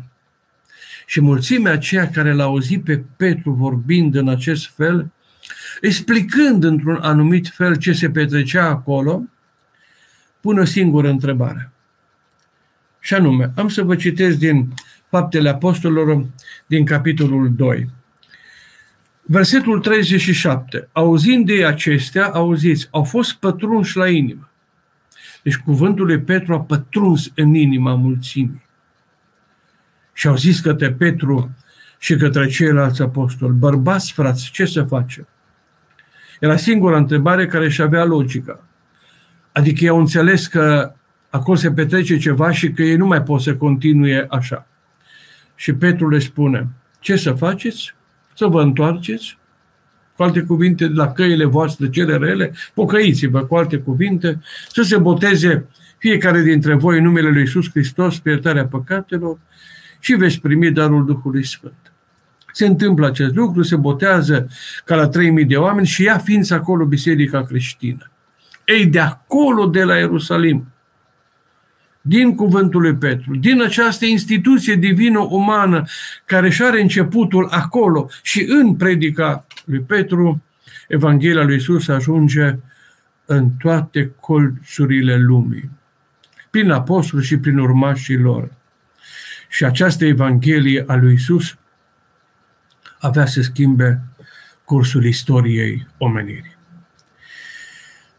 Și 1.07 1.21
mulțimea 1.21 1.73
aceea 1.73 2.11
care 2.11 2.33
l-a 2.33 2.45
auzit 2.45 2.85
pe 2.85 3.05
Petru 3.17 3.53
vorbind 3.53 4.15
în 4.15 4.29
acest 4.29 4.67
fel, 4.67 5.13
explicând 5.81 6.65
într-un 6.65 6.99
anumit 7.03 7.49
fel 7.49 7.77
ce 7.77 7.93
se 7.93 8.11
petrecea 8.11 8.65
acolo, 8.65 9.23
pune 10.41 10.61
o 10.61 10.65
singură 10.65 11.09
întrebare. 11.09 11.71
Și 13.01 13.15
anume, 13.15 13.53
am 13.57 13.69
să 13.69 13.83
vă 13.83 13.97
citesc 13.97 14.39
din 14.39 14.75
Faptele 15.09 15.49
Apostolilor, 15.49 16.27
din 16.67 16.85
capitolul 16.85 17.55
2. 17.55 17.89
Versetul 19.29 19.81
37. 19.81 20.89
Auzind 20.93 21.47
de 21.47 21.65
acestea, 21.65 22.27
auziți, 22.27 22.89
au 22.91 23.05
fost 23.05 23.35
pătrunși 23.35 23.97
la 23.97 24.09
inimă. 24.09 24.51
Deci 25.43 25.57
cuvântul 25.57 26.07
lui 26.07 26.21
Petru 26.21 26.55
a 26.55 26.61
pătruns 26.61 27.33
în 27.35 27.55
inima 27.55 27.95
mulțimii. 27.95 28.65
Și 30.13 30.27
au 30.27 30.37
zis 30.37 30.61
către 30.61 30.93
Petru 30.93 31.57
și 31.99 32.17
către 32.17 32.47
ceilalți 32.47 33.03
apostoli, 33.03 33.53
bărbați, 33.53 34.13
frați, 34.13 34.51
ce 34.51 34.65
să 34.65 34.83
facem? 34.83 35.29
Era 36.41 36.57
singura 36.57 36.97
întrebare 36.97 37.47
care 37.47 37.69
și 37.69 37.83
avea 37.83 38.05
logica. 38.05 38.65
Adică 39.53 39.85
ei 39.85 39.91
au 39.91 39.99
înțeles 39.99 40.47
că 40.47 40.93
acolo 41.31 41.57
se 41.57 41.73
petrece 41.73 42.19
ceva 42.19 42.53
și 42.53 42.71
că 42.71 42.83
ei 42.83 42.97
nu 42.97 43.07
mai 43.07 43.23
pot 43.23 43.41
să 43.41 43.57
continue 43.57 44.27
așa. 44.31 44.67
Și 45.55 45.73
Petru 45.73 46.09
le 46.09 46.19
spune, 46.19 46.69
ce 47.01 47.17
să 47.17 47.33
faceți? 47.33 47.95
Să 48.37 48.47
vă 48.47 48.63
întoarceți? 48.63 49.39
Cu 50.17 50.23
alte 50.23 50.41
cuvinte, 50.41 50.89
la 50.89 51.13
căile 51.13 51.45
voastre 51.45 51.91
cele 51.91 52.17
rele, 52.17 52.53
pocăiți-vă, 52.75 53.45
cu 53.45 53.57
alte 53.57 53.79
cuvinte, 53.79 54.41
să 54.69 54.83
se 54.83 54.97
boteze 54.97 55.67
fiecare 55.99 56.43
dintre 56.43 56.75
voi 56.75 56.99
în 56.99 57.05
numele 57.05 57.29
Lui 57.29 57.41
Iisus 57.41 57.71
Hristos 57.71 58.19
pe 58.19 58.31
iertarea 58.31 58.67
păcatelor 58.67 59.39
și 60.01 60.15
veți 60.15 60.41
primi 60.41 60.71
darul 60.71 61.07
Duhului 61.07 61.45
Sfânt. 61.45 61.93
Se 62.53 62.67
întâmplă 62.67 63.07
acest 63.07 63.35
lucru, 63.35 63.63
se 63.63 63.77
botează 63.77 64.49
ca 64.85 64.97
la 64.97 65.09
3000 65.09 65.45
de 65.45 65.57
oameni 65.57 65.87
și 65.87 66.03
ia 66.03 66.19
ființă 66.19 66.55
acolo 66.55 66.85
biserica 66.85 67.43
creștină. 67.43 68.11
Ei, 68.65 68.87
de 68.87 69.01
acolo, 69.01 69.67
de 69.67 69.85
la 69.85 69.97
Ierusalim, 69.97 70.67
din 72.09 72.35
cuvântul 72.35 72.81
lui 72.81 72.95
Petru, 72.95 73.37
din 73.37 73.63
această 73.63 74.05
instituție 74.05 74.75
divină 74.75 75.19
umană 75.19 75.85
care 76.25 76.51
și 76.51 76.63
are 76.63 76.81
începutul 76.81 77.49
acolo 77.51 78.09
și 78.23 78.47
în 78.49 78.75
predica 78.75 79.47
lui 79.65 79.81
Petru, 79.81 80.43
Evanghelia 80.89 81.43
lui 81.43 81.57
Isus 81.57 81.89
ajunge 81.89 82.57
în 83.25 83.51
toate 83.51 84.13
colțurile 84.21 85.17
lumii, 85.17 85.71
prin 86.51 86.71
apostoli 86.71 87.25
și 87.25 87.39
prin 87.39 87.59
urmașii 87.59 88.19
lor. 88.19 88.51
Și 89.49 89.65
această 89.65 90.05
Evanghelie 90.05 90.85
a 90.87 90.97
lui 90.97 91.15
Isus 91.15 91.57
avea 92.99 93.27
să 93.27 93.43
schimbe 93.43 94.03
cursul 94.65 95.05
istoriei 95.05 95.87
omenirii. 95.99 96.57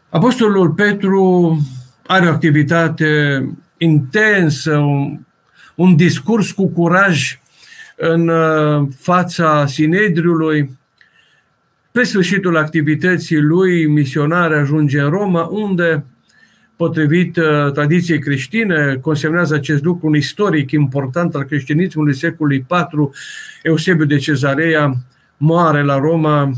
Apostolul 0.08 0.70
Petru 0.70 1.58
are 2.06 2.26
o 2.26 2.30
activitate 2.30 3.42
intensă, 3.78 4.76
un, 4.76 5.18
un 5.74 5.96
discurs 5.96 6.50
cu 6.50 6.68
curaj 6.68 7.38
în 7.96 8.28
uh, 8.28 8.88
fața 8.98 9.66
Sinedriului. 9.66 10.78
Pe 11.92 12.02
sfârșitul 12.02 12.56
activității 12.56 13.40
lui 13.40 13.86
misionare 13.86 14.58
ajunge 14.58 15.00
în 15.00 15.10
Roma, 15.10 15.44
unde, 15.44 16.04
potrivit 16.76 17.36
uh, 17.36 17.72
tradiției 17.72 18.18
creștine, 18.18 18.98
consemnează 19.00 19.54
acest 19.54 19.84
lucru 19.84 20.06
un 20.06 20.14
istoric 20.14 20.70
important 20.70 21.34
al 21.34 21.44
creștinismului 21.44 22.14
secolului 22.14 22.66
IV, 22.70 23.10
Eusebiu 23.62 24.04
de 24.04 24.16
Cezarea, 24.16 24.92
moare 25.36 25.82
la 25.82 25.96
Roma 25.98 26.52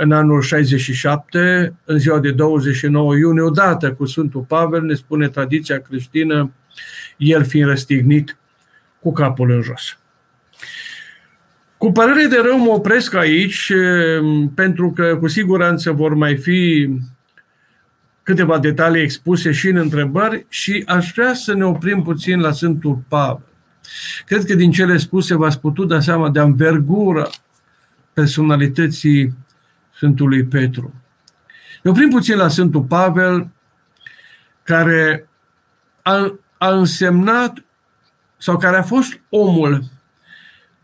în 0.00 0.12
anul 0.12 0.42
67, 0.42 1.74
în 1.84 1.98
ziua 1.98 2.18
de 2.18 2.30
29 2.30 3.16
iunie, 3.16 3.42
odată 3.42 3.92
cu 3.92 4.06
Sfântul 4.06 4.40
Pavel, 4.40 4.82
ne 4.82 4.94
spune 4.94 5.28
tradiția 5.28 5.80
creștină, 5.80 6.50
el 7.16 7.44
fiind 7.44 7.68
răstignit 7.68 8.36
cu 9.00 9.12
capul 9.12 9.50
în 9.50 9.62
jos. 9.62 9.98
Cu 11.76 11.92
părere 11.92 12.26
de 12.26 12.36
rău 12.42 12.58
mă 12.58 12.70
opresc 12.70 13.14
aici, 13.14 13.72
pentru 14.54 14.90
că 14.90 15.16
cu 15.16 15.28
siguranță 15.28 15.90
vor 15.90 16.14
mai 16.14 16.36
fi 16.36 16.90
câteva 18.22 18.58
detalii 18.58 19.02
expuse 19.02 19.52
și 19.52 19.68
în 19.68 19.76
întrebări 19.76 20.46
și 20.48 20.82
aș 20.86 21.12
vrea 21.14 21.34
să 21.34 21.54
ne 21.54 21.64
oprim 21.64 22.02
puțin 22.02 22.40
la 22.40 22.52
Sfântul 22.52 23.02
Pavel. 23.08 23.46
Cred 24.26 24.44
că 24.44 24.54
din 24.54 24.70
cele 24.70 24.96
spuse 24.96 25.34
v-ați 25.34 25.60
putut 25.60 25.88
da 25.88 26.00
seama 26.00 26.30
de 26.30 26.40
învergura 26.40 27.28
personalității 28.12 29.32
Sfântului 29.98 30.44
Petru. 30.44 30.94
Ne 31.82 31.90
oprim 31.90 32.08
puțin 32.08 32.36
la 32.36 32.48
Sfântul 32.48 32.82
Pavel, 32.82 33.48
care 34.62 35.28
a, 36.02 36.38
a 36.58 36.68
însemnat 36.70 37.64
sau 38.36 38.56
care 38.56 38.76
a 38.76 38.82
fost 38.82 39.20
omul 39.28 39.82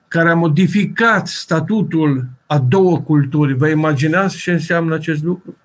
care 0.09 0.31
a 0.31 0.35
modificat 0.35 1.27
statutul 1.27 2.24
a 2.46 2.59
două 2.59 3.00
culturi. 3.00 3.55
Vă 3.55 3.68
imaginați 3.68 4.37
ce 4.37 4.53
înseamnă 4.53 4.94
acest 4.94 5.22
lucru? 5.22 5.57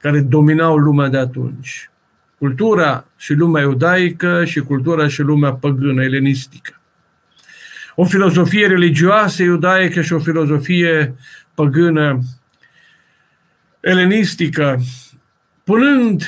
Care 0.00 0.20
dominau 0.20 0.76
lumea 0.76 1.08
de 1.08 1.18
atunci. 1.18 1.90
Cultura 2.38 3.06
și 3.16 3.32
lumea 3.32 3.62
iudaică 3.62 4.44
și 4.44 4.60
cultura 4.60 5.08
și 5.08 5.20
lumea 5.20 5.52
păgână, 5.52 6.02
elenistică. 6.02 6.80
O 7.94 8.04
filozofie 8.04 8.66
religioasă 8.66 9.42
iudaică 9.42 10.00
și 10.00 10.12
o 10.12 10.18
filozofie 10.18 11.14
păgână 11.54 12.20
elenistică, 13.86 14.80
punând 15.64 16.22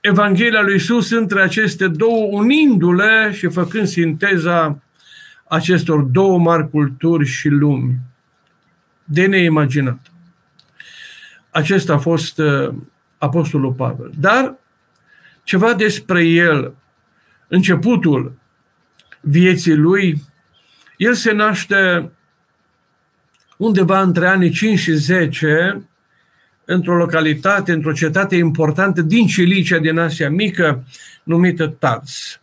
Evanghelia 0.00 0.60
lui 0.60 0.74
Isus 0.74 1.10
între 1.10 1.42
aceste 1.42 1.88
două, 1.88 2.28
unindu-le 2.30 3.32
și 3.32 3.48
făcând 3.48 3.86
sinteza 3.86 4.82
acestor 5.48 6.02
două 6.02 6.38
mari 6.38 6.70
culturi 6.70 7.26
și 7.26 7.48
lumi. 7.48 7.98
De 9.04 9.26
neimaginat. 9.26 10.12
Acesta 11.50 11.92
a 11.92 11.98
fost 11.98 12.38
uh, 12.38 12.74
Apostolul 13.18 13.72
Pavel. 13.72 14.12
Dar 14.18 14.54
ceva 15.44 15.74
despre 15.74 16.24
el, 16.24 16.74
începutul 17.48 18.32
vieții 19.20 19.74
lui, 19.74 20.22
el 20.96 21.14
se 21.14 21.32
naște 21.32 22.10
undeva 23.56 24.00
între 24.00 24.26
anii 24.26 24.50
5 24.50 24.78
și 24.78 24.92
10 24.92 25.84
într-o 26.72 26.96
localitate, 26.96 27.72
într-o 27.72 27.92
cetate 27.92 28.36
importantă 28.36 29.02
din 29.02 29.26
Cilicia, 29.26 29.78
din 29.78 29.98
Asia 29.98 30.30
Mică, 30.30 30.84
numită 31.22 31.66
Tars. 31.66 32.40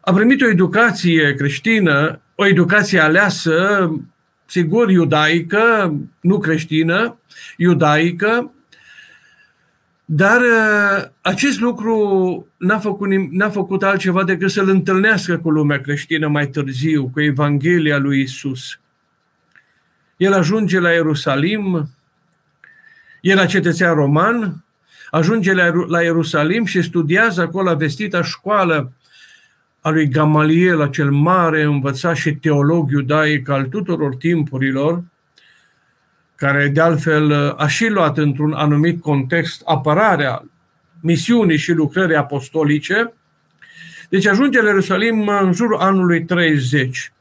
A 0.00 0.12
primit 0.12 0.42
o 0.42 0.48
educație 0.48 1.34
creștină, 1.34 2.20
o 2.34 2.46
educație 2.46 2.98
aleasă, 2.98 3.90
sigur, 4.46 4.90
iudaică, 4.90 5.94
nu 6.20 6.38
creștină, 6.38 7.18
iudaică, 7.56 8.52
Dar 10.04 10.40
uh, 10.40 11.04
acest 11.20 11.60
lucru 11.60 11.96
n-a 12.56 12.78
făcut, 12.78 13.08
n-a 13.30 13.50
făcut 13.50 13.82
altceva 13.82 14.24
decât 14.24 14.50
să-l 14.50 14.68
întâlnească 14.68 15.38
cu 15.38 15.50
lumea 15.50 15.80
creștină 15.80 16.28
mai 16.28 16.46
târziu, 16.46 17.08
cu 17.12 17.20
Evanghelia 17.20 17.98
lui 17.98 18.20
Isus. 18.20 18.78
El 20.16 20.32
ajunge 20.32 20.78
la 20.78 20.90
Ierusalim, 20.90 21.88
era 23.30 23.46
cetățean 23.46 23.94
roman, 23.94 24.64
ajunge 25.10 25.52
la 25.86 26.02
Ierusalim 26.02 26.64
și 26.64 26.82
studiază 26.82 27.40
acolo 27.40 27.68
la 27.68 27.74
vestita 27.74 28.22
școală 28.22 28.92
a 29.80 29.90
lui 29.90 30.08
Gamaliel, 30.08 30.82
acel 30.82 31.10
mare 31.10 31.62
învățat 31.62 32.16
și 32.16 32.34
teolog 32.34 32.90
iudaic 32.90 33.48
al 33.48 33.64
tuturor 33.64 34.16
timpurilor, 34.16 35.02
care 36.34 36.68
de 36.68 36.80
altfel 36.80 37.54
a 37.56 37.66
și 37.66 37.88
luat 37.88 38.18
într-un 38.18 38.52
anumit 38.52 39.00
context 39.00 39.62
apărarea 39.64 40.44
misiunii 41.00 41.58
și 41.58 41.72
lucrării 41.72 42.16
apostolice. 42.16 43.14
Deci 44.08 44.26
ajunge 44.26 44.62
la 44.62 44.68
Ierusalim 44.68 45.28
în 45.28 45.52
jurul 45.52 45.78
anului 45.78 46.24
30. 46.24 47.12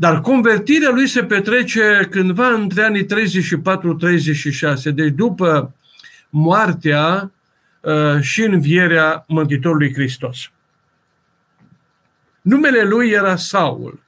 Dar 0.00 0.20
convertirea 0.20 0.90
lui 0.90 1.06
se 1.06 1.24
petrece 1.24 2.08
cândva 2.10 2.48
între 2.48 2.82
anii 2.82 3.04
34-36, 3.04 3.06
deci 4.94 5.12
după 5.14 5.74
moartea 6.30 7.32
uh, 7.80 8.20
și 8.20 8.42
învierea 8.42 9.24
Mântuitorului 9.28 9.92
Hristos. 9.92 10.50
Numele 12.40 12.82
lui 12.82 13.08
era 13.10 13.36
Saul. 13.36 14.00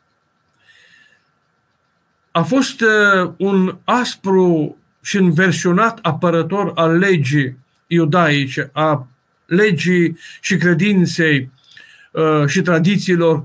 A 2.30 2.42
fost 2.42 2.80
uh, 2.80 3.32
un 3.36 3.78
aspru 3.84 4.76
și 5.02 5.16
înversionat 5.16 5.98
apărător 6.02 6.72
al 6.74 6.98
legii 6.98 7.56
iudaice, 7.86 8.70
a 8.72 9.06
legii 9.46 10.18
și 10.40 10.56
credinței 10.56 11.50
uh, 12.10 12.46
și 12.46 12.60
tradițiilor 12.60 13.44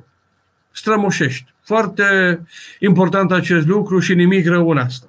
strămoșești. 0.71 1.55
Foarte 1.67 2.41
important 2.79 3.31
acest 3.31 3.67
lucru 3.67 3.99
și 3.99 4.13
nimic 4.13 4.47
rău 4.47 4.69
în 4.69 4.77
asta. 4.77 5.07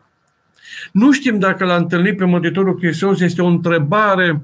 Nu 0.92 1.12
știm 1.12 1.38
dacă 1.38 1.64
l-a 1.64 1.76
întâlnit 1.76 2.16
pe 2.16 2.24
Mântuitorul 2.24 2.78
Hristos, 2.78 3.20
este 3.20 3.42
o 3.42 3.46
întrebare 3.46 4.42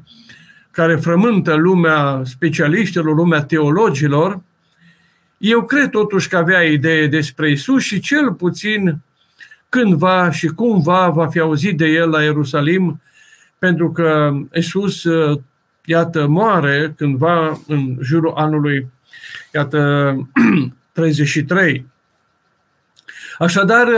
care 0.70 0.96
frământă 0.96 1.54
lumea 1.54 2.22
specialiștilor, 2.24 3.14
lumea 3.14 3.42
teologilor. 3.42 4.42
Eu 5.38 5.64
cred 5.64 5.90
totuși 5.90 6.28
că 6.28 6.36
avea 6.36 6.62
idee 6.62 7.06
despre 7.06 7.50
Isus 7.50 7.82
și 7.82 8.00
cel 8.00 8.32
puțin 8.32 8.98
cândva 9.68 10.30
și 10.30 10.46
cumva 10.46 11.08
va 11.08 11.26
fi 11.26 11.38
auzit 11.38 11.76
de 11.76 11.86
el 11.86 12.08
la 12.08 12.22
Ierusalim, 12.22 13.00
pentru 13.58 13.92
că 13.92 14.32
Isus, 14.54 15.04
iată, 15.84 16.26
moare 16.26 16.94
cândva 16.96 17.60
în 17.66 17.96
jurul 18.00 18.32
anului, 18.36 18.86
iată, 19.52 20.14
33. 20.92 21.92
Așadar, 23.38 23.88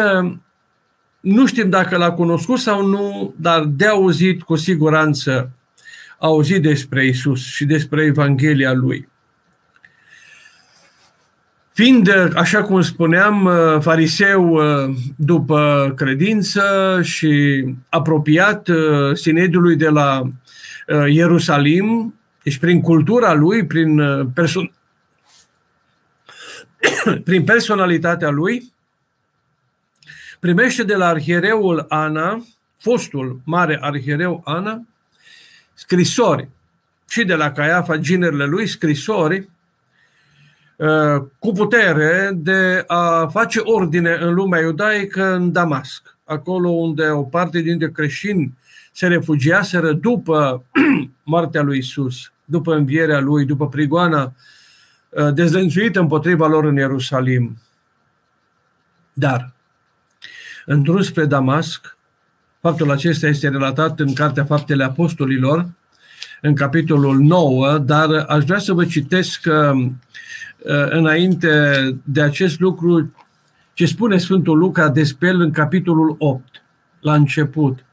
nu 1.20 1.46
știm 1.46 1.70
dacă 1.70 1.96
l-a 1.96 2.12
cunoscut 2.12 2.58
sau 2.58 2.86
nu, 2.86 3.34
dar 3.36 3.64
de 3.64 3.86
auzit 3.86 4.42
cu 4.42 4.56
siguranță 4.56 5.50
a 6.18 6.26
auzit 6.26 6.62
despre 6.62 7.06
Isus 7.06 7.44
și 7.44 7.64
despre 7.64 8.04
Evanghelia 8.04 8.72
lui. 8.72 9.08
Fiind, 11.72 12.32
așa 12.34 12.62
cum 12.62 12.80
spuneam, 12.80 13.50
fariseu 13.80 14.60
după 15.16 15.92
credință 15.96 16.98
și 17.02 17.64
apropiat 17.88 18.68
Sinedului 19.14 19.76
de 19.76 19.88
la 19.88 20.22
Ierusalim, 21.08 22.14
deci 22.42 22.58
prin 22.58 22.80
cultura 22.80 23.32
lui, 23.32 23.66
prin, 23.66 24.00
perso- 24.32 24.72
prin 27.24 27.44
personalitatea 27.44 28.30
lui, 28.30 28.72
primește 30.40 30.82
de 30.82 30.94
la 30.94 31.06
arhiereul 31.06 31.86
Ana, 31.88 32.44
fostul 32.78 33.40
mare 33.44 33.78
arhiereu 33.80 34.42
Ana, 34.44 34.86
scrisori 35.74 36.48
și 37.08 37.24
de 37.24 37.34
la 37.34 37.52
Caiafa, 37.52 37.96
ginerele 37.96 38.44
lui, 38.44 38.66
scrisori 38.66 39.48
uh, 40.76 41.22
cu 41.38 41.52
putere 41.52 42.30
de 42.34 42.84
a 42.86 43.26
face 43.26 43.60
ordine 43.62 44.16
în 44.20 44.34
lumea 44.34 44.60
iudaică 44.60 45.24
în 45.24 45.52
Damasc, 45.52 46.16
acolo 46.24 46.68
unde 46.68 47.08
o 47.08 47.22
parte 47.22 47.60
dintre 47.60 47.90
creștini 47.90 48.58
se 48.92 49.06
refugiaseră 49.06 49.92
după 49.92 50.64
moartea 51.22 51.62
lui 51.62 51.78
Isus, 51.78 52.32
după 52.44 52.74
învierea 52.74 53.20
lui, 53.20 53.44
după 53.44 53.68
prigoana 53.68 54.32
uh, 55.08 55.32
dezlănțuită 55.34 56.00
împotriva 56.00 56.46
lor 56.46 56.64
în 56.64 56.76
Ierusalim. 56.76 57.58
Dar 59.12 59.55
în 60.66 60.82
drum 60.82 61.02
spre 61.02 61.24
Damasc. 61.24 61.96
Faptul 62.60 62.90
acesta 62.90 63.26
este 63.26 63.48
relatat 63.48 64.00
în 64.00 64.12
Cartea 64.12 64.44
Faptele 64.44 64.84
Apostolilor, 64.84 65.66
în 66.40 66.54
capitolul 66.54 67.18
9, 67.18 67.78
dar 67.78 68.24
aș 68.28 68.44
vrea 68.44 68.58
să 68.58 68.72
vă 68.72 68.84
citesc 68.84 69.40
uh, 69.46 69.92
înainte 70.90 71.50
de 72.04 72.22
acest 72.22 72.60
lucru 72.60 73.14
ce 73.72 73.86
spune 73.86 74.18
Sfântul 74.18 74.58
Luca 74.58 74.88
despre 74.88 75.28
el 75.28 75.40
în 75.40 75.50
capitolul 75.50 76.16
8, 76.18 76.62
la 77.00 77.14
început. 77.14 77.84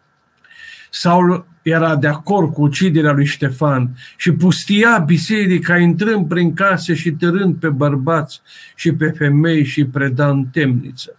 Saul 0.89 1.45
era 1.61 1.95
de 1.95 2.07
acord 2.07 2.53
cu 2.53 2.61
uciderea 2.61 3.11
lui 3.11 3.25
Ștefan 3.25 3.97
și 4.17 4.31
pustia 4.31 4.97
biserica 4.97 5.77
intrând 5.77 6.27
prin 6.27 6.53
case 6.53 6.93
și 6.93 7.11
târând 7.11 7.55
pe 7.55 7.69
bărbați 7.69 8.41
și 8.75 8.93
pe 8.93 9.09
femei 9.09 9.63
și 9.63 9.85
preda 9.85 10.29
în 10.29 10.45
temniță 10.45 11.17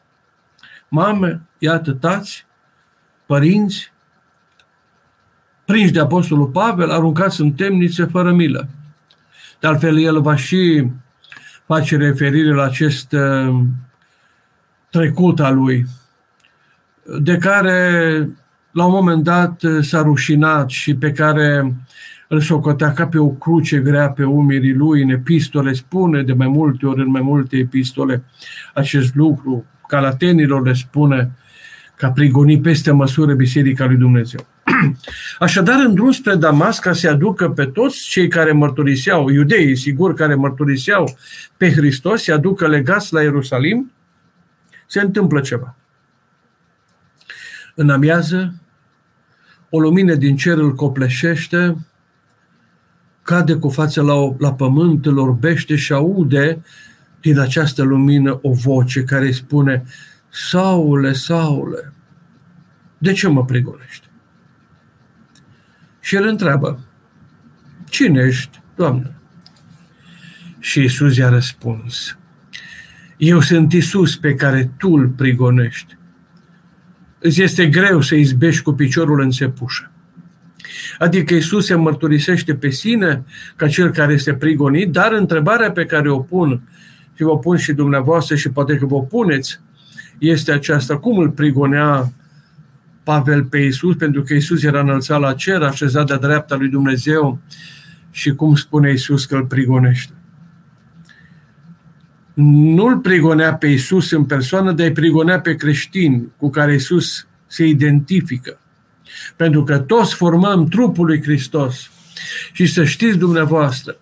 mame, 0.94 1.40
iată 1.58 1.92
tați, 1.92 2.46
părinți, 3.26 3.92
prinși 5.64 5.92
de 5.92 6.00
Apostolul 6.00 6.46
Pavel, 6.46 6.90
aruncați 6.90 7.40
în 7.40 7.52
temnițe 7.52 8.04
fără 8.04 8.32
milă. 8.32 8.68
De 9.60 9.66
altfel, 9.66 9.98
el 9.98 10.20
va 10.20 10.36
și 10.36 10.90
face 11.66 11.96
referire 11.96 12.54
la 12.54 12.64
acest 12.64 13.12
uh, 13.12 13.60
trecut 14.90 15.40
al 15.40 15.54
lui, 15.54 15.86
de 17.20 17.36
care 17.36 17.78
la 18.70 18.84
un 18.84 18.92
moment 18.92 19.22
dat 19.22 19.62
s-a 19.80 20.02
rușinat 20.02 20.68
și 20.68 20.94
pe 20.94 21.12
care 21.12 21.74
îl 22.28 22.40
socotea 22.40 22.92
ca 22.92 23.06
pe 23.06 23.18
o 23.18 23.28
cruce 23.28 23.78
grea 23.78 24.10
pe 24.10 24.24
umerii 24.24 24.74
lui. 24.74 25.02
În 25.02 25.08
epistole 25.08 25.72
spune 25.72 26.22
de 26.22 26.32
mai 26.32 26.48
multe 26.48 26.86
ori, 26.86 27.00
în 27.00 27.10
mai 27.10 27.20
multe 27.20 27.56
epistole, 27.56 28.22
acest 28.74 29.14
lucru. 29.14 29.64
Calatenilor 29.86 30.66
le 30.66 30.72
spune 30.72 31.30
că 31.96 32.06
a 32.06 32.10
prigonit 32.10 32.62
peste 32.62 32.90
măsură 32.90 33.34
Biserica 33.34 33.86
lui 33.86 33.96
Dumnezeu. 33.96 34.46
Așadar, 35.38 35.80
în 35.84 35.94
drum 35.94 36.10
spre 36.10 36.34
Damasc, 36.34 36.82
ca 36.82 36.92
să 36.92 37.08
aducă 37.08 37.50
pe 37.50 37.64
toți 37.64 38.08
cei 38.08 38.28
care 38.28 38.52
mărturiseau, 38.52 39.28
iudeii, 39.28 39.76
sigur, 39.76 40.14
care 40.14 40.34
mărturiseau 40.34 41.18
pe 41.56 41.72
Hristos, 41.72 42.22
se 42.22 42.32
aducă 42.32 42.66
legați 42.66 43.12
la 43.12 43.22
Ierusalim, 43.22 43.92
se 44.86 45.00
întâmplă 45.00 45.40
ceva. 45.40 45.76
În 47.74 47.90
amiază, 47.90 48.54
o 49.70 49.80
lumină 49.80 50.14
din 50.14 50.36
cer 50.36 50.58
îl 50.58 50.74
copleșește, 50.74 51.76
cade 53.22 53.54
cu 53.54 53.68
fața 53.68 54.02
la, 54.02 54.14
la 54.38 54.54
pământ, 54.54 55.06
îl 55.06 55.18
orbește 55.18 55.76
și 55.76 55.92
aude 55.92 56.62
din 57.24 57.38
această 57.38 57.82
lumină 57.82 58.38
o 58.42 58.52
voce 58.52 59.02
care 59.02 59.24
îi 59.24 59.32
spune 59.32 59.84
Saule, 60.28 61.12
Saule, 61.12 61.92
de 62.98 63.12
ce 63.12 63.28
mă 63.28 63.44
prigonești? 63.44 64.06
Și 66.00 66.14
el 66.14 66.26
întreabă, 66.26 66.78
cine 67.88 68.22
ești, 68.22 68.60
Doamne? 68.76 69.16
Și 70.58 70.82
Isus 70.82 71.16
i-a 71.16 71.28
răspuns, 71.28 72.18
eu 73.16 73.40
sunt 73.40 73.72
Isus 73.72 74.16
pe 74.16 74.34
care 74.34 74.72
tu 74.76 74.88
îl 74.88 75.08
prigonești. 75.08 75.96
Îți 77.18 77.42
este 77.42 77.66
greu 77.66 78.00
să 78.00 78.14
izbești 78.14 78.62
cu 78.62 78.72
piciorul 78.72 79.20
în 79.20 79.30
sepușă. 79.30 79.90
Adică 80.98 81.34
Isus 81.34 81.66
se 81.66 81.74
mărturisește 81.74 82.54
pe 82.54 82.70
sine 82.70 83.24
ca 83.56 83.68
cel 83.68 83.90
care 83.90 84.12
este 84.12 84.34
prigonit, 84.34 84.90
dar 84.90 85.12
întrebarea 85.12 85.72
pe 85.72 85.84
care 85.84 86.10
o 86.10 86.20
pun 86.20 86.62
și 87.14 87.22
vă 87.22 87.38
pun 87.38 87.56
și 87.56 87.72
dumneavoastră 87.72 88.36
și 88.36 88.50
poate 88.50 88.76
că 88.76 88.86
vă 88.86 89.02
puneți, 89.02 89.60
este 90.18 90.52
aceasta. 90.52 90.98
Cum 90.98 91.18
îl 91.18 91.30
prigonea 91.30 92.12
Pavel 93.02 93.44
pe 93.44 93.58
Iisus, 93.58 93.96
pentru 93.96 94.22
că 94.22 94.34
Iisus 94.34 94.62
era 94.62 94.80
înălțat 94.80 95.20
la 95.20 95.32
cer, 95.32 95.62
așezat 95.62 96.06
de-a 96.06 96.16
dreapta 96.16 96.56
lui 96.56 96.68
Dumnezeu 96.68 97.38
și 98.10 98.34
cum 98.34 98.54
spune 98.54 98.90
Iisus 98.90 99.24
că 99.24 99.36
îl 99.36 99.46
prigonește. 99.46 100.12
Nu 102.34 102.84
îl 102.86 102.98
prigonea 102.98 103.54
pe 103.54 103.66
Iisus 103.66 104.10
în 104.10 104.24
persoană, 104.24 104.72
dar 104.72 104.86
îi 104.86 104.92
prigonea 104.92 105.40
pe 105.40 105.54
creștini 105.54 106.32
cu 106.36 106.50
care 106.50 106.72
Iisus 106.72 107.26
se 107.46 107.66
identifică. 107.66 108.58
Pentru 109.36 109.64
că 109.64 109.78
toți 109.78 110.14
formăm 110.14 110.68
trupul 110.68 111.06
lui 111.06 111.22
Hristos. 111.22 111.90
Și 112.52 112.66
să 112.66 112.84
știți 112.84 113.18
dumneavoastră, 113.18 113.96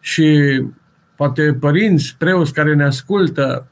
și 0.00 0.60
poate 1.20 1.54
părinți, 1.54 2.14
preoți 2.18 2.52
care 2.52 2.74
ne 2.74 2.84
ascultă, 2.84 3.68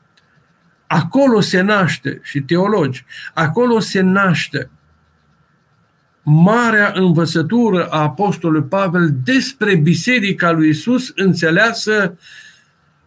acolo 0.86 1.40
se 1.40 1.60
naște, 1.60 2.20
și 2.22 2.40
teologi, 2.40 3.04
acolo 3.34 3.78
se 3.78 4.00
naște 4.00 4.70
marea 6.22 6.92
învățătură 6.94 7.86
a 7.86 8.00
Apostolului 8.00 8.68
Pavel 8.68 9.14
despre 9.24 9.76
Biserica 9.76 10.50
lui 10.50 10.68
Isus, 10.68 11.12
înțeleasă 11.14 12.18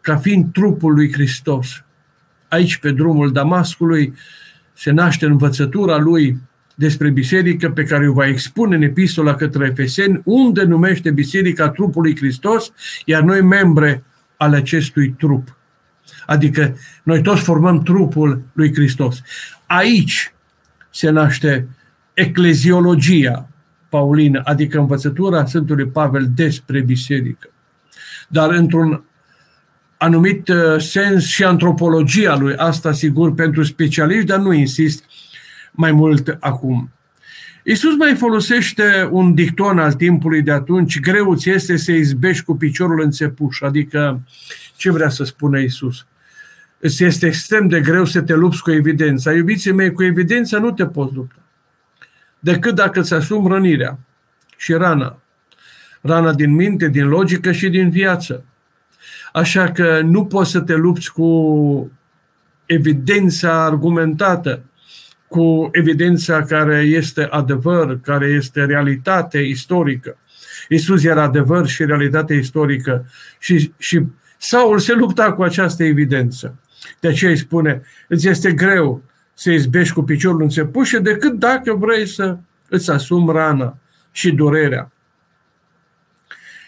ca 0.01 0.17
fiind 0.17 0.53
trupul 0.53 0.93
lui 0.93 1.13
Hristos. 1.13 1.83
Aici, 2.47 2.77
pe 2.77 2.91
drumul 2.91 3.31
Damascului, 3.31 4.13
se 4.73 4.91
naște 4.91 5.25
învățătura 5.25 5.97
lui 5.97 6.37
despre 6.75 7.09
biserică 7.09 7.69
pe 7.69 7.83
care 7.83 8.07
o 8.07 8.13
va 8.13 8.27
expune 8.27 8.75
în 8.75 8.81
epistola 8.81 9.35
către 9.35 9.65
Efeseni, 9.65 10.21
unde 10.23 10.63
numește 10.63 11.11
biserica 11.11 11.69
trupului 11.69 12.15
Hristos, 12.15 12.71
iar 13.05 13.21
noi 13.21 13.41
membre 13.41 14.03
ale 14.41 14.55
acestui 14.55 15.09
trup. 15.09 15.57
Adică 16.25 16.77
noi 17.03 17.21
toți 17.21 17.41
formăm 17.41 17.81
trupul 17.81 18.41
lui 18.53 18.73
Hristos. 18.73 19.21
Aici 19.65 20.33
se 20.89 21.09
naște 21.09 21.67
ecleziologia 22.13 23.49
paulină, 23.89 24.41
adică 24.43 24.79
învățătura 24.79 25.45
Sfântului 25.45 25.87
Pavel 25.87 26.29
despre 26.35 26.81
biserică. 26.81 27.49
Dar 28.27 28.49
într-un 28.49 29.03
anumit 29.97 30.47
uh, 30.47 30.77
sens 30.77 31.25
și 31.25 31.43
antropologia 31.43 32.35
lui, 32.35 32.55
asta 32.55 32.91
sigur 32.91 33.33
pentru 33.33 33.63
specialiști, 33.63 34.25
dar 34.25 34.39
nu 34.39 34.53
insist 34.53 35.03
mai 35.71 35.91
mult 35.91 36.37
acum. 36.39 36.91
Iisus 37.63 37.95
mai 37.95 38.15
folosește 38.15 39.07
un 39.11 39.33
dicton 39.33 39.79
al 39.79 39.93
timpului 39.93 40.41
de 40.41 40.51
atunci, 40.51 40.99
greu 40.99 41.35
ți 41.35 41.49
este 41.49 41.77
să 41.77 41.91
izbești 41.91 42.43
cu 42.43 42.55
piciorul 42.55 43.01
în 43.01 43.11
țepuș, 43.11 43.61
adică 43.61 44.21
ce 44.75 44.91
vrea 44.91 45.09
să 45.09 45.23
spună 45.23 45.59
Iisus? 45.59 46.05
Îți 46.79 47.03
este 47.03 47.25
extrem 47.25 47.67
de 47.67 47.81
greu 47.81 48.05
să 48.05 48.21
te 48.21 48.33
lupți 48.33 48.61
cu 48.61 48.71
evidența. 48.71 49.33
Iubiții 49.33 49.71
mei, 49.71 49.91
cu 49.91 50.03
evidența 50.03 50.59
nu 50.59 50.71
te 50.71 50.85
poți 50.85 51.15
lupta. 51.15 51.39
Decât 52.39 52.75
dacă 52.75 52.99
îți 52.99 53.13
asumi 53.13 53.47
rănirea 53.47 53.99
și 54.57 54.73
rana. 54.73 55.21
Rana 56.01 56.33
din 56.33 56.51
minte, 56.51 56.87
din 56.87 57.07
logică 57.07 57.51
și 57.51 57.69
din 57.69 57.89
viață. 57.89 58.45
Așa 59.33 59.71
că 59.71 60.01
nu 60.03 60.25
poți 60.25 60.51
să 60.51 60.59
te 60.59 60.75
lupți 60.75 61.11
cu 61.11 61.91
evidența 62.65 63.63
argumentată, 63.63 64.63
cu 65.31 65.69
evidența 65.71 66.43
care 66.43 66.77
este 66.77 67.23
adevăr, 67.23 67.99
care 67.99 68.25
este 68.25 68.65
realitate 68.65 69.37
istorică. 69.39 70.17
Isus 70.69 71.03
era 71.03 71.23
adevăr 71.23 71.67
și 71.67 71.85
realitate 71.85 72.33
istorică 72.33 73.05
și, 73.39 73.73
și 73.77 74.01
Saul 74.37 74.79
se 74.79 74.93
lupta 74.93 75.33
cu 75.33 75.43
această 75.43 75.83
evidență. 75.83 76.59
De 76.99 77.07
aceea 77.07 77.31
îi 77.31 77.37
spune, 77.37 77.81
îți 78.07 78.27
este 78.27 78.51
greu 78.51 79.03
să 79.33 79.51
izbești 79.51 79.93
cu 79.93 80.03
piciorul 80.03 80.41
în 80.41 80.49
țepușă 80.49 80.99
decât 80.99 81.33
dacă 81.33 81.73
vrei 81.73 82.07
să 82.07 82.37
îți 82.69 82.91
asumi 82.91 83.31
rana 83.31 83.77
și 84.11 84.31
durerea. 84.31 84.91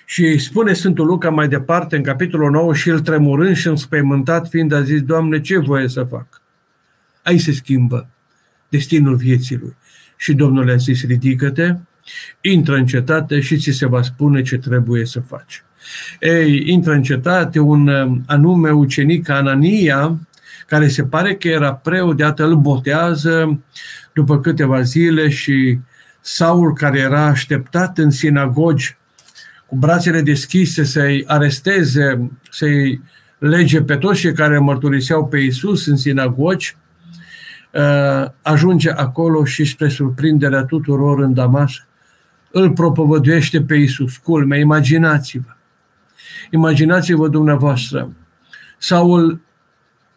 Și 0.06 0.38
spune 0.38 0.74
Sfântul 0.74 1.06
Luca 1.06 1.30
mai 1.30 1.48
departe, 1.48 1.96
în 1.96 2.04
capitolul 2.04 2.52
9, 2.52 2.74
și 2.74 2.90
el 2.90 3.00
tremurând 3.00 3.56
și 3.56 3.68
înspăimântat 3.68 4.48
fiind 4.50 4.72
a 4.72 4.82
zis, 4.82 5.02
Doamne, 5.02 5.42
ce 5.42 5.58
voie 5.58 5.88
să 5.88 6.04
fac? 6.04 6.42
Aici 7.24 7.42
se 7.42 7.52
schimbă 7.52 8.08
destinul 8.74 9.16
vieții 9.16 9.58
lui. 9.58 9.76
Și 10.18 10.34
Domnul 10.34 10.70
a 10.70 10.76
zis, 10.76 11.06
ridică-te, 11.06 11.76
intră 12.42 12.76
în 12.76 12.86
cetate 12.86 13.40
și 13.40 13.58
ți 13.58 13.72
se 13.72 13.86
va 13.86 14.02
spune 14.02 14.42
ce 14.42 14.58
trebuie 14.58 15.06
să 15.06 15.20
faci. 15.20 15.64
Ei, 16.20 16.64
intră 16.66 16.94
în 16.94 17.04
cetate 17.04 17.60
un 17.60 17.88
um, 17.88 18.24
anume 18.28 18.72
ucenic 18.72 19.30
Anania, 19.30 20.20
care 20.68 20.88
se 20.88 21.04
pare 21.04 21.36
că 21.36 21.48
era 21.48 21.74
preot, 21.74 22.18
de 22.18 22.34
îl 22.44 22.56
botează 22.56 23.60
după 24.14 24.40
câteva 24.40 24.82
zile 24.82 25.30
și 25.30 25.80
Saul, 26.22 26.74
care 26.74 27.00
era 27.00 27.26
așteptat 27.26 27.98
în 27.98 28.12
sinagogi 28.12 28.98
cu 29.66 29.76
brațele 29.76 30.22
deschise 30.22 30.84
să-i 30.84 31.24
aresteze, 31.28 32.32
să-i 32.52 33.02
lege 33.38 33.82
pe 33.82 33.96
toți 33.96 34.20
cei 34.20 34.34
care 34.34 34.58
mărturiseau 34.58 35.28
pe 35.28 35.38
Isus 35.38 35.86
în 35.86 35.98
sinagogi, 35.98 36.76
uh, 36.76 36.83
ajunge 38.42 38.92
acolo 38.92 39.46
și 39.46 39.66
spre 39.66 39.90
surprinderea 39.90 40.64
tuturor 40.64 41.20
în 41.20 41.34
Damasc, 41.34 41.82
îl 42.52 42.72
propovăduiește 42.72 43.62
pe 43.62 43.76
Isus. 43.76 44.18
Culme, 44.18 44.60
imaginați-vă. 44.60 45.56
Imaginați-vă 46.52 47.28
dumneavoastră. 47.28 48.14
Saul 48.78 49.42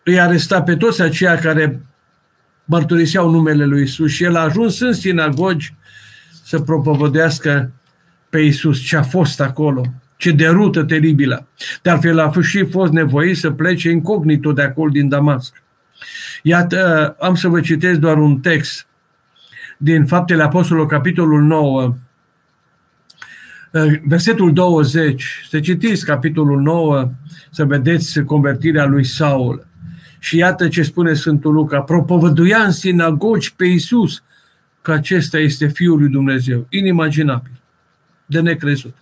îi 0.02 0.20
aresta 0.20 0.62
pe 0.62 0.76
toți 0.76 1.02
aceia 1.02 1.38
care 1.38 1.82
mărturiseau 2.64 3.30
numele 3.30 3.64
lui 3.64 3.82
Isus 3.82 4.10
și 4.10 4.24
el 4.24 4.36
a 4.36 4.40
ajuns 4.40 4.80
în 4.80 4.92
sinagogi 4.92 5.74
să 6.44 6.60
propovădească 6.60 7.70
pe 8.28 8.38
Isus 8.38 8.80
ce 8.80 8.96
a 8.96 9.02
fost 9.02 9.40
acolo, 9.40 9.82
ce 10.16 10.30
derută 10.30 10.84
teribilă. 10.84 11.48
De 11.82 11.90
altfel 11.90 12.18
a 12.18 12.32
și 12.40 12.64
fost 12.64 12.92
nevoit 12.92 13.36
să 13.36 13.50
plece 13.50 13.90
incognito 13.90 14.52
de 14.52 14.62
acolo 14.62 14.90
din 14.90 15.08
Damasc. 15.08 15.62
Iată, 16.42 17.16
am 17.20 17.34
să 17.34 17.48
vă 17.48 17.60
citesc 17.60 17.98
doar 17.98 18.18
un 18.18 18.40
text 18.40 18.86
din 19.78 20.06
Faptele 20.06 20.42
Apostolului, 20.42 20.90
capitolul 20.90 21.42
9, 21.42 21.94
versetul 24.04 24.52
20. 24.52 25.46
Să 25.48 25.60
citiți 25.60 26.04
capitolul 26.04 26.60
9, 26.60 27.10
să 27.50 27.64
vedeți 27.64 28.20
convertirea 28.20 28.84
lui 28.84 29.04
Saul. 29.04 29.66
Și 30.18 30.36
iată 30.36 30.68
ce 30.68 30.82
spune 30.82 31.12
Sfântul 31.12 31.52
Luca, 31.52 31.80
propovăduia 31.80 32.58
în 32.58 32.70
sinagogi 32.70 33.54
pe 33.54 33.64
Iisus 33.64 34.22
că 34.82 34.92
acesta 34.92 35.38
este 35.38 35.66
Fiul 35.66 35.98
lui 35.98 36.08
Dumnezeu. 36.08 36.66
Inimaginabil, 36.70 37.60
de 38.26 38.40
necrezut. 38.40 38.94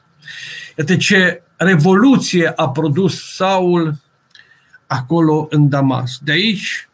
Iată 0.77 0.97
ce 0.97 1.43
revoluție 1.57 2.53
a 2.57 2.69
produs 2.69 3.35
Saul 3.35 3.95
acolo 4.87 5.47
în 5.51 5.69
Damas. 5.69 6.19
De 6.23 6.33
aici 6.33 6.89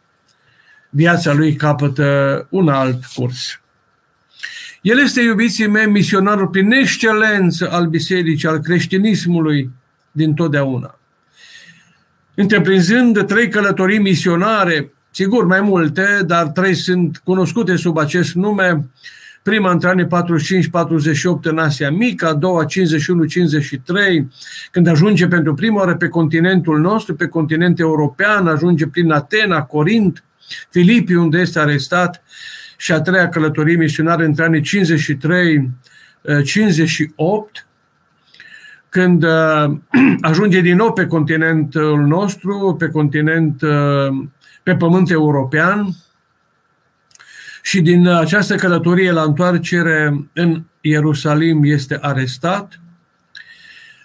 viața 0.90 1.32
lui 1.32 1.54
capătă 1.54 2.46
un 2.50 2.68
alt 2.68 3.04
curs. 3.04 3.60
El 4.82 4.98
este, 4.98 5.20
iubiții 5.20 5.66
mei, 5.66 5.86
misionarul 5.86 6.48
prin 6.48 6.72
excelență 6.72 7.70
al 7.70 7.86
bisericii, 7.86 8.48
al 8.48 8.60
creștinismului 8.60 9.70
din 10.12 10.34
totdeauna 10.34 11.00
întreprinzând 12.40 13.26
trei 13.26 13.48
călătorii 13.48 13.98
misionare, 13.98 14.92
sigur 15.10 15.44
mai 15.44 15.60
multe, 15.60 16.22
dar 16.26 16.46
trei 16.46 16.74
sunt 16.74 17.20
cunoscute 17.24 17.76
sub 17.76 17.98
acest 17.98 18.34
nume. 18.34 18.90
Prima 19.42 19.70
între 19.70 19.88
anii 19.88 20.06
45-48 20.06 20.08
în 21.42 21.58
Asia 21.58 21.90
Mică, 21.90 22.26
a 22.26 22.34
doua 22.34 22.64
51-53, 22.64 22.68
când 24.70 24.86
ajunge 24.86 25.26
pentru 25.28 25.54
prima 25.54 25.78
oară 25.78 25.96
pe 25.96 26.08
continentul 26.08 26.78
nostru, 26.78 27.14
pe 27.14 27.26
continent 27.26 27.78
european, 27.78 28.46
ajunge 28.46 28.86
prin 28.86 29.10
Atena, 29.10 29.62
Corint, 29.62 30.24
Filipii, 30.70 31.14
unde 31.14 31.38
este 31.38 31.58
arestat, 31.58 32.22
și 32.76 32.92
a 32.92 33.00
treia 33.00 33.28
călătorie 33.28 33.76
misionară 33.76 34.24
între 34.24 34.44
anii 34.44 34.62
53-58, 34.62 34.64
când 38.88 39.24
uh, 39.24 39.70
ajunge 40.30 40.60
din 40.60 40.76
nou 40.76 40.92
pe 40.92 41.06
continentul 41.06 42.00
nostru, 42.06 42.76
pe 42.78 42.88
continent, 42.88 43.62
uh, 43.62 44.08
pe 44.62 44.76
pământ 44.76 45.10
european, 45.10 45.88
și 47.62 47.80
din 47.80 48.06
această 48.06 48.54
călătorie 48.54 49.12
la 49.12 49.22
întoarcere 49.22 50.28
în 50.32 50.62
Ierusalim 50.80 51.62
este 51.64 51.98
arestat, 52.00 52.80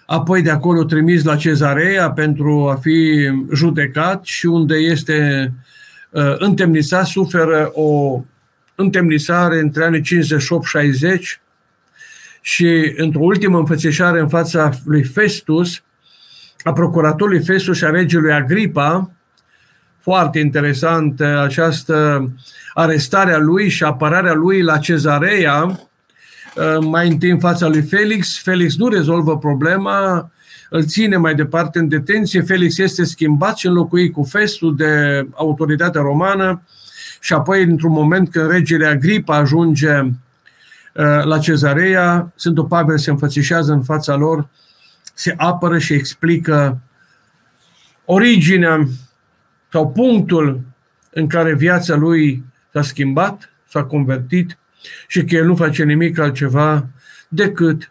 apoi 0.06 0.42
de 0.42 0.50
acolo 0.50 0.84
trimis 0.84 1.24
la 1.24 1.36
Cezarea 1.36 2.10
pentru 2.10 2.68
a 2.68 2.74
fi 2.74 3.30
judecat 3.54 4.24
și 4.24 4.46
unde 4.46 4.74
este 4.74 5.52
uh, 6.10 6.34
întemnițat, 6.38 7.06
suferă 7.06 7.70
o 7.72 8.22
întemnițare 8.74 9.58
între 9.58 9.84
anii 9.84 10.02
58-60, 10.02 10.04
și 12.46 12.92
într-o 12.96 13.20
ultimă 13.22 13.58
înfățișare 13.58 14.20
în 14.20 14.28
fața 14.28 14.70
lui 14.84 15.02
Festus, 15.02 15.82
a 16.62 16.72
procuratorului 16.72 17.44
Festus 17.44 17.76
și 17.76 17.84
a 17.84 17.90
regelui 17.90 18.32
Agripa, 18.32 19.10
foarte 20.06 20.38
interesant 20.38 21.20
această 21.20 22.28
arestare 22.74 23.32
a 23.32 23.38
lui 23.38 23.68
și 23.68 23.84
apărarea 23.84 24.32
lui 24.32 24.62
la 24.62 24.78
cezarea, 24.78 25.80
mai 26.80 27.08
întâi 27.08 27.30
în 27.30 27.38
fața 27.38 27.68
lui 27.68 27.82
Felix. 27.82 28.42
Felix 28.42 28.76
nu 28.76 28.88
rezolvă 28.88 29.38
problema, 29.38 30.30
îl 30.70 30.84
ține 30.84 31.16
mai 31.16 31.34
departe 31.34 31.78
în 31.78 31.88
detenție. 31.88 32.40
Felix 32.40 32.78
este 32.78 33.04
schimbat 33.04 33.56
și 33.56 33.66
înlocuit 33.66 34.12
cu 34.12 34.22
Festus 34.22 34.74
de 34.74 35.26
autoritatea 35.34 36.00
romană 36.00 36.62
și 37.20 37.32
apoi, 37.32 37.62
într-un 37.62 37.92
moment 37.92 38.30
când 38.30 38.50
regele 38.50 38.86
Agripa 38.86 39.36
ajunge 39.36 40.02
la 41.24 41.38
cezarea, 41.38 42.32
Sfântul 42.36 42.64
Pavel 42.64 42.98
se 42.98 43.10
înfățișează 43.10 43.72
în 43.72 43.82
fața 43.82 44.14
lor, 44.14 44.48
se 45.14 45.34
apără 45.36 45.78
și 45.78 45.92
explică 45.92 46.78
originea 48.04 48.88
sau 49.70 49.90
punctul 49.90 50.60
în 51.10 51.26
care 51.26 51.54
viața 51.54 51.94
lui 51.94 52.44
s-a 52.72 52.82
schimbat, 52.82 53.50
s-a 53.68 53.84
convertit 53.84 54.58
și 55.08 55.24
că 55.24 55.34
el 55.34 55.46
nu 55.46 55.56
face 55.56 55.84
nimic 55.84 56.18
altceva 56.18 56.86
decât 57.28 57.90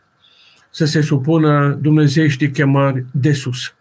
să 0.69 0.85
se 0.85 1.01
supună 1.01 1.77
dumnezeieștii 1.81 2.51
chemări 2.51 3.05
de 3.11 3.33
sus. 3.33 3.73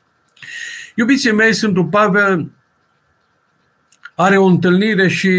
Iubiții 0.95 1.33
mei, 1.33 1.53
Sfântul 1.53 1.85
Pavel 1.85 2.51
are 4.15 4.37
o 4.37 4.45
întâlnire 4.45 5.09
și 5.09 5.31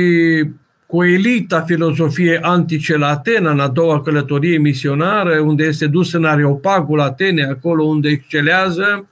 cu 0.86 1.04
elita 1.04 1.62
filozofiei 1.62 2.38
antice 2.38 2.98
la 2.98 3.08
Atena, 3.08 3.52
în 3.52 3.60
a 3.60 3.68
doua 3.68 4.02
călătorie 4.02 4.58
misionară, 4.58 5.40
unde 5.40 5.64
este 5.64 5.88
dus 5.88 6.14
în 6.14 6.26
Areopagul 6.26 7.00
Atene, 7.00 7.44
acolo 7.44 7.84
unde 7.84 8.10
excelează. 8.10 9.08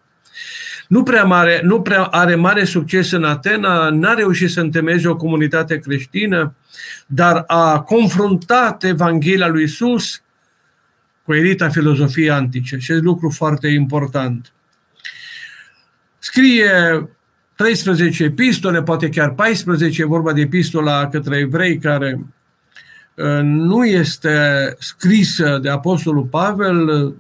Nu 0.93 1.03
prea, 1.03 1.23
mare, 1.23 1.62
nu 1.63 1.82
prea 1.82 2.03
are 2.03 2.36
mare 2.36 2.63
succes 2.63 3.12
în 3.12 3.23
Atena, 3.23 3.89
n-a 3.89 4.13
reușit 4.13 4.49
să 4.49 4.60
întemeieze 4.60 5.08
o 5.08 5.15
comunitate 5.15 5.79
creștină, 5.79 6.56
dar 7.06 7.43
a 7.47 7.79
confruntat 7.79 8.84
Evanghelia 8.84 9.47
lui 9.47 9.63
Isus 9.63 10.21
cu 11.23 11.34
elita 11.34 11.69
filozofiei 11.69 12.29
antice. 12.29 12.77
Și 12.77 12.91
este 12.91 13.03
lucru 13.03 13.29
foarte 13.29 13.67
important. 13.67 14.53
Scrie 16.19 16.69
13 17.56 18.23
epistole, 18.23 18.84
poate 18.84 19.10
chiar 19.10 19.34
14, 19.34 20.01
e 20.01 20.06
vorba 20.06 20.34
de 20.34 20.41
epistola 20.41 21.08
către 21.08 21.38
evrei 21.38 21.77
care 21.77 22.19
uh, 23.15 23.39
nu 23.43 23.86
este 23.86 24.75
scrisă 24.79 25.60
de 25.62 25.69
Apostolul 25.69 26.23
Pavel, 26.23 27.13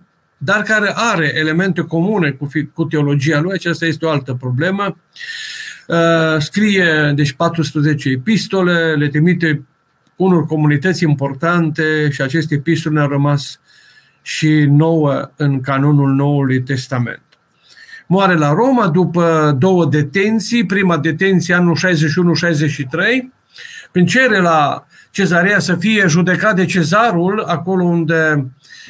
dar 0.43 0.61
care 0.61 0.91
are 0.95 1.31
elemente 1.35 1.81
comune 1.81 2.31
cu, 2.31 2.47
cu 2.73 2.83
teologia 2.83 3.39
lui, 3.39 3.53
aceasta 3.53 3.85
este 3.85 4.05
o 4.05 4.09
altă 4.09 4.33
problemă. 4.33 4.97
Uh, 5.87 6.39
scrie, 6.39 7.11
deci, 7.15 7.31
14 7.31 8.09
epistole, 8.09 8.95
le 8.95 9.07
trimite 9.07 9.65
unor 10.15 10.45
comunități 10.45 11.03
importante 11.03 12.09
și 12.11 12.21
aceste 12.21 12.53
epistole 12.55 12.99
au 12.99 13.07
rămas 13.07 13.59
și 14.21 14.65
nouă 14.69 15.31
în 15.35 15.61
canonul 15.61 16.13
Noului 16.13 16.61
Testament. 16.61 17.21
Moare 18.07 18.35
la 18.35 18.53
Roma 18.53 18.87
după 18.87 19.55
două 19.59 19.85
detenții, 19.85 20.65
prima 20.65 20.97
detenție 20.97 21.53
anul 21.53 21.77
61-63, 21.77 21.81
când 23.91 24.07
cere 24.07 24.39
la 24.39 24.85
cezarea 25.13 25.59
să 25.59 25.75
fie 25.75 26.07
judecat 26.07 26.55
de 26.55 26.65
cezarul, 26.65 27.39
acolo 27.39 27.83
unde 27.83 28.47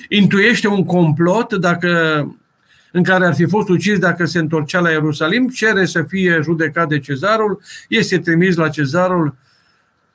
intuiește 0.09 0.67
un 0.67 0.85
complot 0.85 1.53
dacă, 1.53 1.89
în 2.91 3.03
care 3.03 3.25
ar 3.25 3.33
fi 3.33 3.45
fost 3.45 3.69
ucis 3.69 3.99
dacă 3.99 4.25
se 4.25 4.39
întorcea 4.39 4.79
la 4.79 4.89
Ierusalim, 4.89 5.47
cere 5.47 5.85
să 5.85 6.03
fie 6.03 6.39
judecat 6.43 6.87
de 6.87 6.99
cezarul, 6.99 7.61
este 7.87 8.19
trimis 8.19 8.55
la 8.55 8.69
cezarul, 8.69 9.35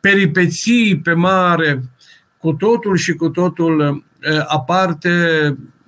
peripeții 0.01 0.99
pe 0.99 1.13
mare, 1.13 1.83
cu 2.39 2.53
totul 2.53 2.97
și 2.97 3.13
cu 3.13 3.29
totul 3.29 4.05
aparte, 4.47 5.11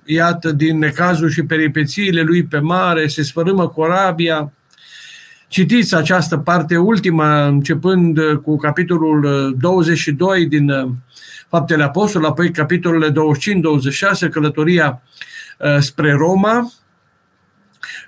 iată, 0.05 0.51
din 0.51 0.77
necazul 0.77 1.29
și 1.29 1.43
peripețiile 1.43 2.21
lui 2.21 2.43
pe 2.43 2.59
mare, 2.59 3.07
se 3.07 3.23
sfărâmă 3.23 3.67
corabia. 3.67 4.51
Citiți 5.51 5.95
această 5.95 6.37
parte 6.37 6.77
ultima, 6.77 7.47
începând 7.47 8.19
cu 8.43 8.55
capitolul 8.57 9.55
22 9.59 10.45
din 10.45 10.71
Faptele 11.47 11.83
Apostol, 11.83 12.25
apoi 12.25 12.51
capitolele 12.51 13.11
25-26, 14.27 14.29
călătoria 14.31 15.01
spre 15.79 16.11
Roma, 16.11 16.71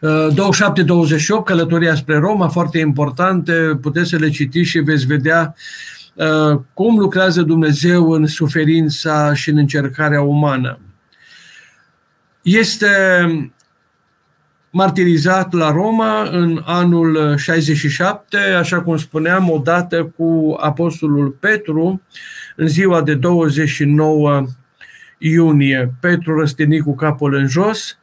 27-28, 0.02 1.44
călătoria 1.46 1.96
spre 1.96 2.18
Roma, 2.18 2.48
foarte 2.48 2.80
importante, 2.80 3.78
puteți 3.82 4.10
să 4.10 4.18
le 4.18 4.30
citiți 4.30 4.70
și 4.70 4.80
veți 4.80 5.06
vedea 5.06 5.56
cum 6.74 6.98
lucrează 7.00 7.42
Dumnezeu 7.42 8.12
în 8.12 8.28
suferința 8.28 9.34
și 9.34 9.50
în 9.50 9.58
încercarea 9.58 10.22
umană. 10.22 10.80
Este 12.42 12.88
martirizat 14.74 15.52
la 15.52 15.72
Roma 15.72 16.22
în 16.24 16.62
anul 16.66 17.38
67, 17.38 18.38
așa 18.38 18.82
cum 18.82 18.98
spuneam, 18.98 19.50
odată 19.50 20.04
cu 20.04 20.56
Apostolul 20.60 21.30
Petru, 21.30 22.02
în 22.56 22.68
ziua 22.68 23.02
de 23.02 23.14
29 23.14 24.46
iunie. 25.18 25.94
Petru 26.00 26.40
răstenit 26.40 26.84
cu 26.84 26.96
capul 26.96 27.34
în 27.34 27.48
jos, 27.48 27.98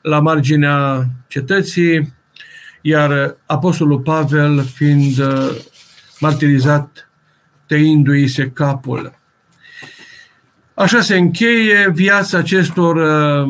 la 0.00 0.20
marginea 0.20 1.06
cetății, 1.28 2.14
iar 2.80 3.36
Apostolul 3.46 4.00
Pavel 4.00 4.64
fiind 4.64 5.18
uh, 5.18 5.56
martirizat, 6.20 7.10
tăindu-i 7.66 8.26
se 8.28 8.50
capul. 8.50 9.17
Așa 10.78 11.00
se 11.00 11.16
încheie 11.16 11.90
viața 11.94 12.38
acestor 12.38 12.96
uh, 12.96 13.48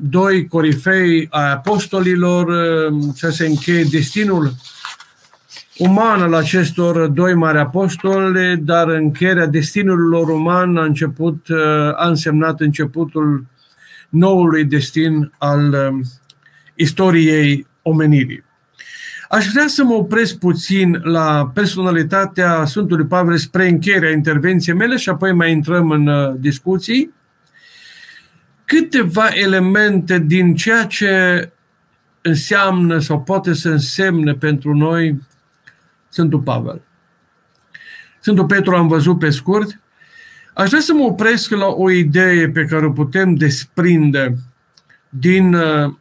doi 0.00 0.46
corifei 0.46 1.26
ai 1.30 1.52
apostolilor, 1.52 2.46
uh, 2.46 2.98
așa 3.14 3.30
se 3.30 3.46
încheie 3.46 3.82
destinul 3.82 4.52
uman 5.78 6.22
al 6.22 6.34
acestor 6.34 7.06
doi 7.06 7.34
mari 7.34 7.58
apostoli, 7.58 8.56
dar 8.56 8.88
încheierea 8.88 9.46
destinului 9.46 10.08
lor 10.08 10.28
uman 10.28 10.76
a, 10.76 10.84
început, 10.84 11.48
uh, 11.48 11.58
a 11.94 12.08
însemnat 12.08 12.60
începutul 12.60 13.44
noului 14.08 14.64
destin 14.64 15.32
al 15.38 15.92
istoriei 16.74 17.66
omenirii. 17.82 18.45
Aș 19.28 19.46
vrea 19.46 19.66
să 19.66 19.84
mă 19.84 19.94
opresc 19.94 20.38
puțin 20.38 21.00
la 21.02 21.50
personalitatea 21.54 22.64
Sfântului 22.64 23.06
Pavel 23.06 23.36
spre 23.36 23.68
încheierea 23.68 24.10
intervenției 24.10 24.76
mele 24.76 24.96
și 24.96 25.08
apoi 25.08 25.32
mai 25.32 25.52
intrăm 25.52 25.90
în 25.90 26.06
uh, 26.06 26.34
discuții. 26.38 27.14
Câteva 28.64 29.28
elemente 29.32 30.18
din 30.18 30.54
ceea 30.54 30.84
ce 30.84 31.50
înseamnă 32.20 32.98
sau 32.98 33.22
poate 33.22 33.54
să 33.54 33.68
însemne 33.68 34.34
pentru 34.34 34.74
noi 34.74 35.22
Sfântul 36.08 36.40
Pavel. 36.40 36.82
Sfântul 38.20 38.46
Petru 38.46 38.74
am 38.74 38.88
văzut 38.88 39.18
pe 39.18 39.30
scurt. 39.30 39.80
Aș 40.54 40.68
vrea 40.68 40.80
să 40.80 40.92
mă 40.92 41.02
opresc 41.02 41.50
la 41.50 41.66
o 41.66 41.90
idee 41.90 42.48
pe 42.48 42.64
care 42.64 42.86
o 42.86 42.90
putem 42.90 43.34
desprinde 43.34 44.36
din 45.08 45.54
uh, 45.54 45.94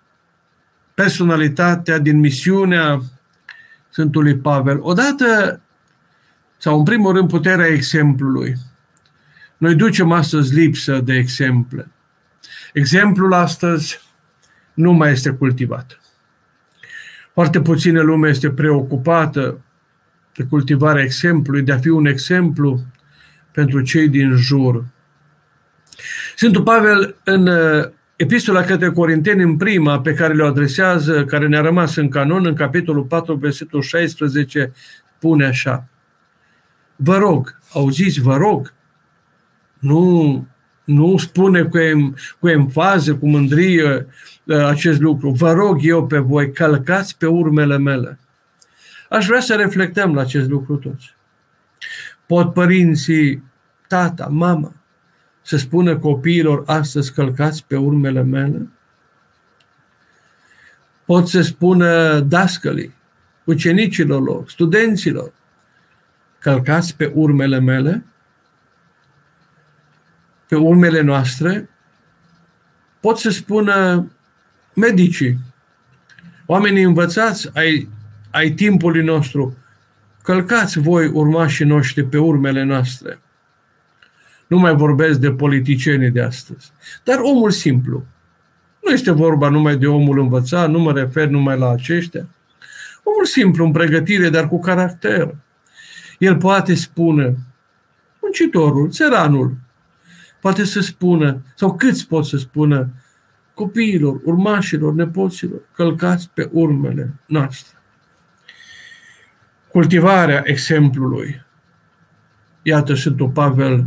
personalitatea, 0.93 1.97
din 1.97 2.19
misiunea 2.19 3.01
Sfântului 3.95 4.37
Pavel. 4.37 4.77
Odată, 4.81 5.61
sau 6.57 6.77
în 6.77 6.83
primul 6.83 7.13
rând, 7.13 7.29
puterea 7.29 7.65
exemplului. 7.65 8.55
Noi 9.57 9.75
ducem 9.75 10.11
astăzi 10.11 10.53
lipsă 10.53 10.99
de 10.99 11.13
exemple. 11.13 11.91
Exemplul 12.73 13.33
astăzi 13.33 13.99
nu 14.73 14.91
mai 14.91 15.11
este 15.11 15.29
cultivat. 15.29 15.99
Foarte 17.33 17.61
puțină 17.61 18.01
lume 18.01 18.29
este 18.29 18.49
preocupată 18.49 19.61
de 20.33 20.43
cultivarea 20.43 21.03
exemplului, 21.03 21.61
de 21.61 21.71
a 21.71 21.79
fi 21.79 21.89
un 21.89 22.05
exemplu 22.05 22.79
pentru 23.51 23.81
cei 23.81 24.09
din 24.09 24.35
jur. 24.35 24.85
Sfântul 26.35 26.63
Pavel, 26.63 27.15
în 27.23 27.49
Epistola 28.17 28.63
către 28.63 28.91
Corinteni 28.91 29.43
în 29.43 29.57
prima 29.57 30.01
pe 30.01 30.13
care 30.13 30.33
le 30.33 30.43
adresează, 30.43 31.25
care 31.25 31.47
ne-a 31.47 31.61
rămas 31.61 31.95
în 31.95 32.09
canon, 32.09 32.45
în 32.45 32.53
capitolul 32.53 33.03
4, 33.03 33.35
versetul 33.35 33.81
16, 33.81 34.73
pune 35.19 35.45
așa. 35.45 35.87
Vă 36.95 37.17
rog, 37.17 37.59
auziți, 37.73 38.21
vă 38.21 38.37
rog, 38.37 38.73
nu, 39.79 40.47
nu 40.83 41.17
spune 41.17 41.63
cu, 41.63 41.77
em, 41.77 42.15
cu 42.39 42.47
enfază, 42.49 43.15
cu 43.15 43.27
mândrie 43.27 44.07
uh, 44.43 44.65
acest 44.65 44.99
lucru. 44.99 45.29
Vă 45.29 45.51
rog 45.51 45.79
eu 45.81 46.07
pe 46.07 46.17
voi, 46.17 46.51
călcați 46.51 47.17
pe 47.17 47.25
urmele 47.25 47.77
mele. 47.77 48.19
Aș 49.09 49.25
vrea 49.25 49.39
să 49.39 49.55
reflectăm 49.55 50.13
la 50.13 50.21
acest 50.21 50.49
lucru 50.49 50.75
toți. 50.75 51.15
Pot 52.25 52.53
părinții, 52.53 53.43
tata, 53.87 54.27
mama, 54.31 54.73
să 55.45 55.57
spună 55.57 55.97
copiilor 55.97 56.63
astăzi 56.65 57.13
călcați 57.13 57.65
pe 57.67 57.75
urmele 57.75 58.23
mele? 58.23 58.69
Pot 61.05 61.27
să 61.27 61.41
spună 61.41 62.19
dascălii, 62.19 62.93
ucenicilor 63.43 64.21
lor, 64.21 64.49
studenților, 64.49 65.31
călcați 66.39 66.95
pe 66.95 67.11
urmele 67.13 67.59
mele, 67.59 68.05
pe 70.47 70.55
urmele 70.55 71.01
noastre, 71.01 71.69
pot 72.99 73.17
să 73.17 73.29
spună 73.29 74.07
medicii, 74.73 75.37
oamenii 76.45 76.83
învățați 76.83 77.49
ai, 77.53 77.89
ai 78.31 78.51
timpului 78.51 79.03
nostru, 79.03 79.57
călcați 80.23 80.79
voi 80.79 81.07
urmașii 81.07 81.65
noștri 81.65 82.03
pe 82.05 82.17
urmele 82.17 82.63
noastre 82.63 83.19
Nu 84.47 84.57
mai 84.57 84.75
vorbesc 84.75 85.19
de 85.19 85.31
politicienii 85.31 86.11
de 86.11 86.21
astăzi. 86.21 86.71
Dar 87.03 87.19
omul 87.19 87.51
simplu. 87.51 88.05
Nu 88.83 88.91
este 88.91 89.11
vorba 89.11 89.49
numai 89.49 89.77
de 89.77 89.87
omul 89.87 90.19
învățat, 90.19 90.69
nu 90.69 90.79
mă 90.79 90.91
refer 90.91 91.27
numai 91.27 91.57
la 91.57 91.69
aceștia. 91.69 92.27
Omul 93.03 93.25
simplu, 93.25 93.65
în 93.65 93.71
pregătire, 93.71 94.29
dar 94.29 94.47
cu 94.47 94.59
caracter. 94.59 95.35
El 96.19 96.37
poate 96.37 96.73
spune, 96.73 97.37
muncitorul, 98.21 98.89
țăranul, 98.89 99.57
poate 100.41 100.65
să 100.65 100.79
spună, 100.79 101.41
sau 101.55 101.75
câți 101.75 102.07
pot 102.07 102.25
să 102.25 102.37
spună, 102.37 102.89
copiilor, 103.53 104.19
urmașilor, 104.23 104.93
nepoților, 104.93 105.59
călcați 105.71 106.29
pe 106.33 106.49
urmele 106.51 107.13
noastre. 107.25 107.77
Cultivarea 109.71 110.41
exemplului. 110.45 111.45
Iată, 112.61 112.93
Sfântul 112.93 113.29
Pavel 113.29 113.85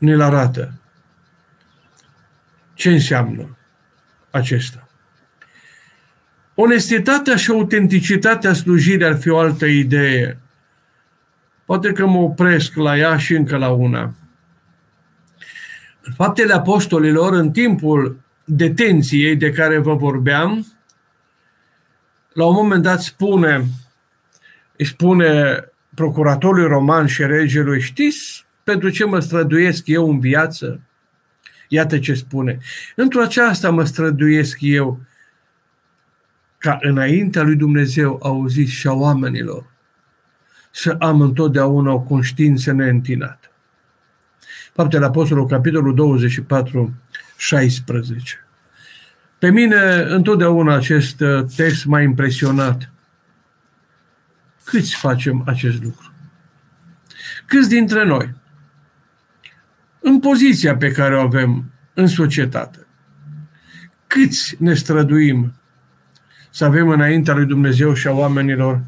ne-l 0.00 0.20
arată. 0.20 0.72
Ce 2.74 2.90
înseamnă 2.90 3.56
acesta? 4.30 4.88
Onestitatea 6.54 7.36
și 7.36 7.50
autenticitatea 7.50 8.52
slujirii 8.52 9.06
ar 9.06 9.18
fi 9.18 9.28
o 9.28 9.38
altă 9.38 9.66
idee. 9.66 10.38
Poate 11.64 11.92
că 11.92 12.06
mă 12.06 12.18
opresc 12.18 12.74
la 12.74 12.96
ea 12.96 13.16
și 13.16 13.34
încă 13.34 13.56
la 13.56 13.68
una. 13.68 14.14
În 16.00 16.12
faptele 16.16 16.52
apostolilor, 16.52 17.32
în 17.32 17.50
timpul 17.50 18.20
detenției 18.44 19.36
de 19.36 19.50
care 19.50 19.78
vă 19.78 19.94
vorbeam, 19.94 20.66
la 22.32 22.46
un 22.46 22.54
moment 22.54 22.82
dat 22.82 23.00
spune, 23.00 23.64
îi 24.76 24.84
spune 24.84 25.64
procuratorului 25.94 26.68
roman 26.68 27.06
și 27.06 27.22
regelui, 27.22 27.80
știți 27.80 28.46
pentru 28.70 28.88
ce 28.88 29.04
mă 29.04 29.20
străduiesc 29.20 29.86
eu 29.86 30.10
în 30.10 30.20
viață? 30.20 30.80
Iată 31.68 31.98
ce 31.98 32.14
spune. 32.14 32.58
Într-o 32.96 33.22
aceasta 33.22 33.70
mă 33.70 33.84
străduiesc 33.84 34.56
eu, 34.60 35.00
ca 36.58 36.78
înaintea 36.80 37.42
lui 37.42 37.56
Dumnezeu 37.56 38.20
auzit 38.22 38.68
și 38.68 38.86
a 38.86 38.92
oamenilor, 38.92 39.66
să 40.70 40.96
am 40.98 41.20
întotdeauna 41.20 41.92
o 41.92 42.00
conștiință 42.00 42.72
neîntinată. 42.72 43.50
Faptele 44.72 45.04
Apostolului, 45.04 45.50
capitolul 45.50 45.94
24, 45.94 46.94
16. 47.36 48.46
Pe 49.38 49.50
mine 49.50 50.02
întotdeauna 50.08 50.74
acest 50.74 51.20
uh, 51.20 51.44
text 51.56 51.84
m-a 51.84 52.00
impresionat. 52.00 52.90
Câți 54.64 54.94
facem 54.94 55.42
acest 55.46 55.82
lucru? 55.82 56.12
Câți 57.46 57.68
dintre 57.68 58.04
noi, 58.04 58.34
în 60.10 60.20
poziția 60.20 60.76
pe 60.76 60.92
care 60.92 61.16
o 61.16 61.20
avem 61.20 61.72
în 61.94 62.06
societate, 62.06 62.86
câți 64.06 64.56
ne 64.58 64.74
străduim 64.74 65.54
să 66.50 66.64
avem 66.64 66.88
înaintea 66.88 67.34
lui 67.34 67.46
Dumnezeu 67.46 67.94
și 67.94 68.06
a 68.06 68.10
oamenilor 68.10 68.82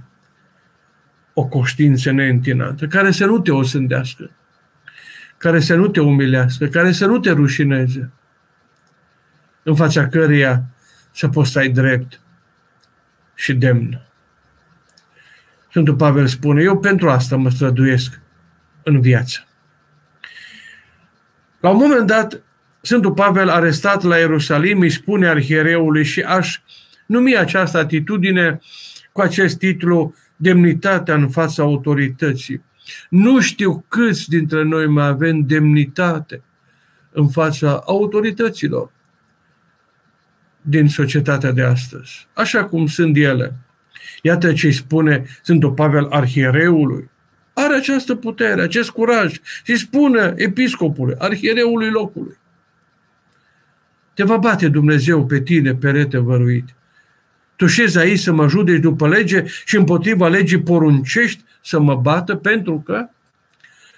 o 1.33 1.47
conștiință 1.47 2.11
neîntinată, 2.11 2.87
care 2.87 3.11
să 3.11 3.27
nu 3.27 3.39
te 3.39 3.51
osândească, 3.51 4.31
care 5.37 5.61
să 5.61 5.75
nu 5.75 5.89
te 5.89 6.01
umilească, 6.01 6.67
care 6.67 6.93
să 6.93 7.07
nu 7.07 7.19
te 7.19 7.31
rușineze, 7.31 8.13
în 9.63 9.75
fața 9.75 10.09
căreia 10.09 10.65
să 11.11 11.29
poți 11.29 11.51
stai 11.51 11.69
drept 11.69 12.21
și 13.35 13.55
demn. 13.55 14.07
Sfântul 15.71 15.97
Pavel 15.97 16.27
spune, 16.27 16.63
eu 16.63 16.79
pentru 16.79 17.11
asta 17.11 17.37
mă 17.37 17.51
străduiesc 17.51 18.21
în 18.83 19.01
viață. 19.01 19.47
La 21.63 21.71
un 21.71 21.77
moment 21.77 22.07
dat, 22.07 22.43
Sfântul 22.81 23.13
Pavel, 23.13 23.49
arestat 23.49 24.03
la 24.03 24.17
Ierusalim, 24.17 24.81
îi 24.81 24.91
spune 24.91 25.29
arhiereului 25.29 26.05
și 26.05 26.21
aș 26.21 26.61
numi 27.07 27.37
această 27.37 27.79
atitudine 27.79 28.61
cu 29.13 29.21
acest 29.21 29.59
titlu 29.59 30.15
demnitatea 30.37 31.15
în 31.15 31.29
fața 31.29 31.63
autorității. 31.63 32.63
Nu 33.09 33.41
știu 33.41 33.85
câți 33.89 34.29
dintre 34.29 34.63
noi 34.63 34.87
mai 34.87 35.07
avem 35.07 35.41
demnitate 35.41 36.43
în 37.11 37.29
fața 37.29 37.83
autorităților 37.87 38.91
din 40.61 40.89
societatea 40.89 41.53
de 41.53 41.63
astăzi, 41.63 42.29
așa 42.33 42.65
cum 42.65 42.87
sunt 42.87 43.17
ele. 43.17 43.55
Iată 44.23 44.53
ce 44.53 44.67
îi 44.67 44.73
spune 44.73 45.25
Sfântul 45.43 45.73
Pavel 45.73 46.07
arhiereului. 46.11 47.11
Are 47.53 47.75
această 47.75 48.15
putere, 48.15 48.63
acest 48.63 48.91
curaj 48.91 49.41
și 49.65 49.77
spune 49.77 50.35
episcopului, 50.37 51.15
arhiereului 51.19 51.91
locului. 51.91 52.39
Te 54.15 54.23
va 54.25 54.37
bate 54.37 54.69
Dumnezeu 54.69 55.27
pe 55.27 55.41
tine, 55.41 55.75
perete 55.75 56.19
văruit. 56.19 56.75
Tu 57.57 57.67
șezi 57.67 57.99
aici 57.99 58.19
să 58.19 58.33
mă 58.33 58.49
judeci 58.49 58.81
după 58.81 59.09
lege 59.09 59.45
și 59.65 59.77
împotriva 59.77 60.29
legii 60.29 60.63
poruncești 60.63 61.45
să 61.63 61.81
mă 61.81 61.95
bată 61.95 62.37
pentru 62.37 62.81
că 62.81 63.09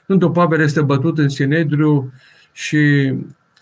Sfântul 0.02 0.30
Pavel 0.30 0.60
este 0.60 0.82
bătut 0.82 1.18
în 1.18 1.28
Sinedriu 1.28 2.12
și 2.52 3.14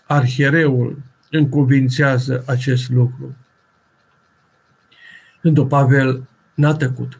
arhiereul 0.05 1.01
încuvințează 1.29 2.43
acest 2.47 2.89
lucru. 2.89 3.35
Sfântul 5.37 5.65
Pavel 5.65 6.23
n-a 6.53 6.75
tăcut. 6.75 7.19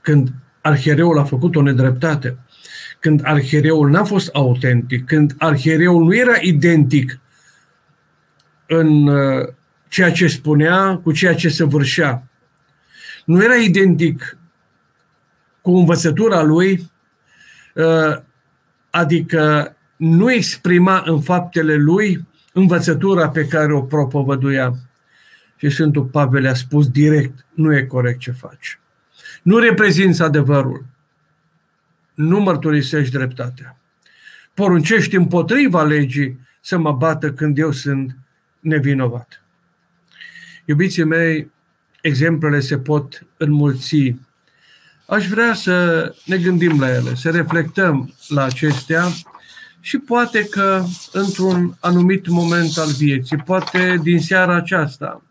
Când 0.00 0.32
arhiereul 0.66 1.18
a 1.18 1.24
făcut 1.24 1.56
o 1.56 1.62
nedreptate, 1.62 2.38
când 2.98 3.20
arhiereul 3.24 3.90
n-a 3.90 4.04
fost 4.04 4.28
autentic, 4.32 5.06
când 5.06 5.34
arhiereul 5.38 6.04
nu 6.04 6.16
era 6.16 6.36
identic 6.40 7.18
în 8.66 9.06
uh, 9.06 9.48
ceea 9.88 10.12
ce 10.12 10.26
spunea 10.26 11.00
cu 11.02 11.12
ceea 11.12 11.34
ce 11.34 11.48
se 11.48 11.64
vârșea. 11.64 12.28
Nu 13.24 13.42
era 13.42 13.54
identic 13.54 14.38
cu 15.60 15.76
învățătura 15.76 16.42
lui, 16.42 16.90
uh, 17.74 18.16
adică 18.90 19.76
nu 19.96 20.32
exprima 20.32 21.02
în 21.06 21.20
faptele 21.20 21.74
lui 21.74 22.26
învățătura 22.52 23.28
pe 23.28 23.46
care 23.46 23.72
o 23.72 23.82
propovăduia. 23.82 24.74
Și 25.56 25.70
Sfântul 25.70 26.04
Pavel 26.04 26.46
a 26.46 26.54
spus 26.54 26.88
direct, 26.88 27.46
nu 27.54 27.76
e 27.76 27.82
corect 27.82 28.18
ce 28.18 28.30
faci. 28.30 28.80
Nu 29.46 29.58
reprezinți 29.58 30.22
adevărul. 30.22 30.84
Nu 32.14 32.40
mărturisești 32.40 33.12
dreptatea. 33.12 33.78
Poruncești 34.54 35.16
împotriva 35.16 35.82
legii 35.82 36.40
să 36.60 36.78
mă 36.78 36.92
bată 36.92 37.32
când 37.32 37.58
eu 37.58 37.72
sunt 37.72 38.16
nevinovat. 38.60 39.42
Iubiții 40.64 41.04
mei, 41.04 41.50
exemplele 42.00 42.60
se 42.60 42.78
pot 42.78 43.26
înmulți. 43.36 44.16
Aș 45.06 45.28
vrea 45.28 45.54
să 45.54 46.14
ne 46.24 46.38
gândim 46.38 46.80
la 46.80 46.94
ele, 46.94 47.14
să 47.14 47.30
reflectăm 47.30 48.14
la 48.28 48.44
acestea 48.44 49.04
și 49.80 49.98
poate 49.98 50.44
că 50.44 50.84
într-un 51.12 51.76
anumit 51.80 52.28
moment 52.28 52.76
al 52.76 52.92
vieții, 52.92 53.36
poate 53.36 53.98
din 54.02 54.20
seara 54.20 54.54
aceasta, 54.54 55.22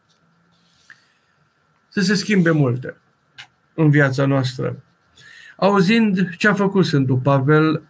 să 1.89 2.01
se 2.01 2.13
schimbe 2.13 2.51
multe 2.51 2.97
în 3.75 3.89
viața 3.89 4.25
noastră. 4.25 4.83
Auzind 5.55 6.35
ce 6.37 6.47
a 6.47 6.53
făcut 6.53 6.85
Sfântul 6.85 7.17
Pavel, 7.17 7.81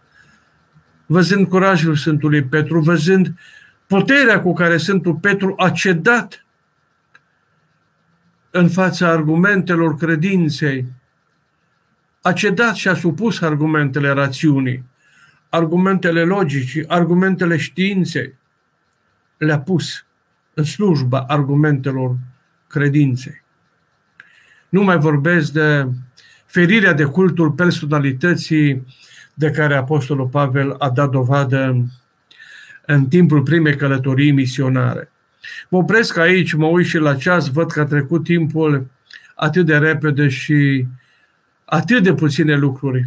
văzând 1.06 1.48
curajul 1.48 1.96
Sfântului 1.96 2.44
Petru, 2.44 2.80
văzând 2.80 3.34
puterea 3.86 4.40
cu 4.40 4.52
care 4.52 4.76
Sfântul 4.76 5.14
Petru 5.14 5.54
a 5.56 5.70
cedat 5.70 6.46
în 8.50 8.68
fața 8.68 9.08
argumentelor 9.08 9.96
credinței, 9.96 10.86
a 12.20 12.32
cedat 12.32 12.74
și 12.74 12.88
a 12.88 12.94
supus 12.94 13.40
argumentele 13.40 14.08
rațiunii, 14.08 14.84
argumentele 15.48 16.22
logicii, 16.22 16.88
argumentele 16.88 17.56
științei, 17.56 18.34
le-a 19.36 19.60
pus 19.60 20.06
în 20.54 20.64
slujba 20.64 21.20
argumentelor 21.20 22.16
credinței. 22.66 23.44
Nu 24.76 24.82
mai 24.82 24.98
vorbesc 24.98 25.52
de 25.52 25.86
ferirea 26.46 26.92
de 26.92 27.04
cultul 27.04 27.50
personalității 27.50 28.86
de 29.34 29.50
care 29.50 29.74
Apostolul 29.74 30.26
Pavel 30.26 30.74
a 30.78 30.90
dat 30.90 31.10
dovadă 31.10 31.86
în 32.86 33.06
timpul 33.06 33.42
primei 33.42 33.76
călătorii 33.76 34.32
misionare. 34.32 35.10
Mă 35.68 35.78
opresc 35.78 36.16
aici, 36.16 36.52
mă 36.52 36.66
uit 36.66 36.86
și 36.86 36.96
la 36.96 37.14
ceas, 37.14 37.48
văd 37.48 37.70
că 37.70 37.80
a 37.80 37.84
trecut 37.84 38.24
timpul 38.24 38.86
atât 39.34 39.66
de 39.66 39.76
repede 39.76 40.28
și 40.28 40.86
atât 41.64 42.02
de 42.02 42.14
puține 42.14 42.56
lucruri 42.56 43.04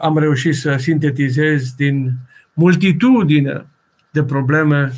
am 0.00 0.18
reușit 0.18 0.54
să 0.54 0.76
sintetizez 0.76 1.70
din 1.70 2.12
multitudine 2.52 3.66
de 4.10 4.24
probleme 4.24 4.92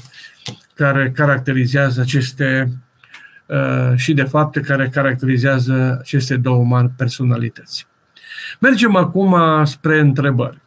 care 0.74 1.10
caracterizează 1.10 2.00
aceste 2.00 2.68
uh, 2.68 2.87
și 3.94 4.14
de 4.14 4.22
fapte 4.22 4.60
care 4.60 4.88
caracterizează 4.88 5.96
aceste 6.00 6.36
două 6.36 6.64
mari 6.64 6.90
personalități. 6.96 7.86
Mergem 8.60 8.96
acum 8.96 9.36
spre 9.64 9.98
întrebări. 9.98 10.58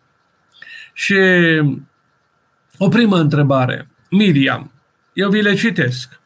Și 0.93 1.15
o 2.77 2.87
primă 2.87 3.19
întrebare. 3.19 3.87
Miriam, 4.09 4.71
eu 5.13 5.29
vi 5.29 5.41
le 5.41 5.53
citesc. 5.53 6.19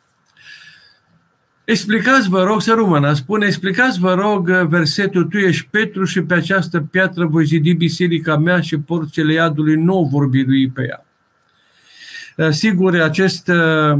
Explicați, 1.66 2.30
vă 2.30 2.44
rog, 2.44 2.62
să 2.62 2.74
rămână, 2.74 3.14
spune, 3.14 3.46
explicați, 3.46 4.00
vă 4.00 4.14
rog, 4.14 4.50
versetul, 4.50 5.24
tu 5.24 5.38
ești 5.38 5.68
Petru 5.72 6.04
și 6.04 6.22
pe 6.22 6.34
această 6.34 6.80
piatră 6.82 7.26
voi 7.26 7.46
zidi 7.46 7.74
biserica 7.74 8.38
mea 8.38 8.62
și 8.62 8.78
porțile 8.78 9.34
iadului 9.34 9.76
nu 9.76 10.10
vor 10.12 10.28
birui 10.28 10.70
pe 10.70 10.86
ea. 10.90 11.06
Eh, 12.36 12.52
sigur, 12.52 13.02
acest, 13.02 13.50
eh, 13.50 13.94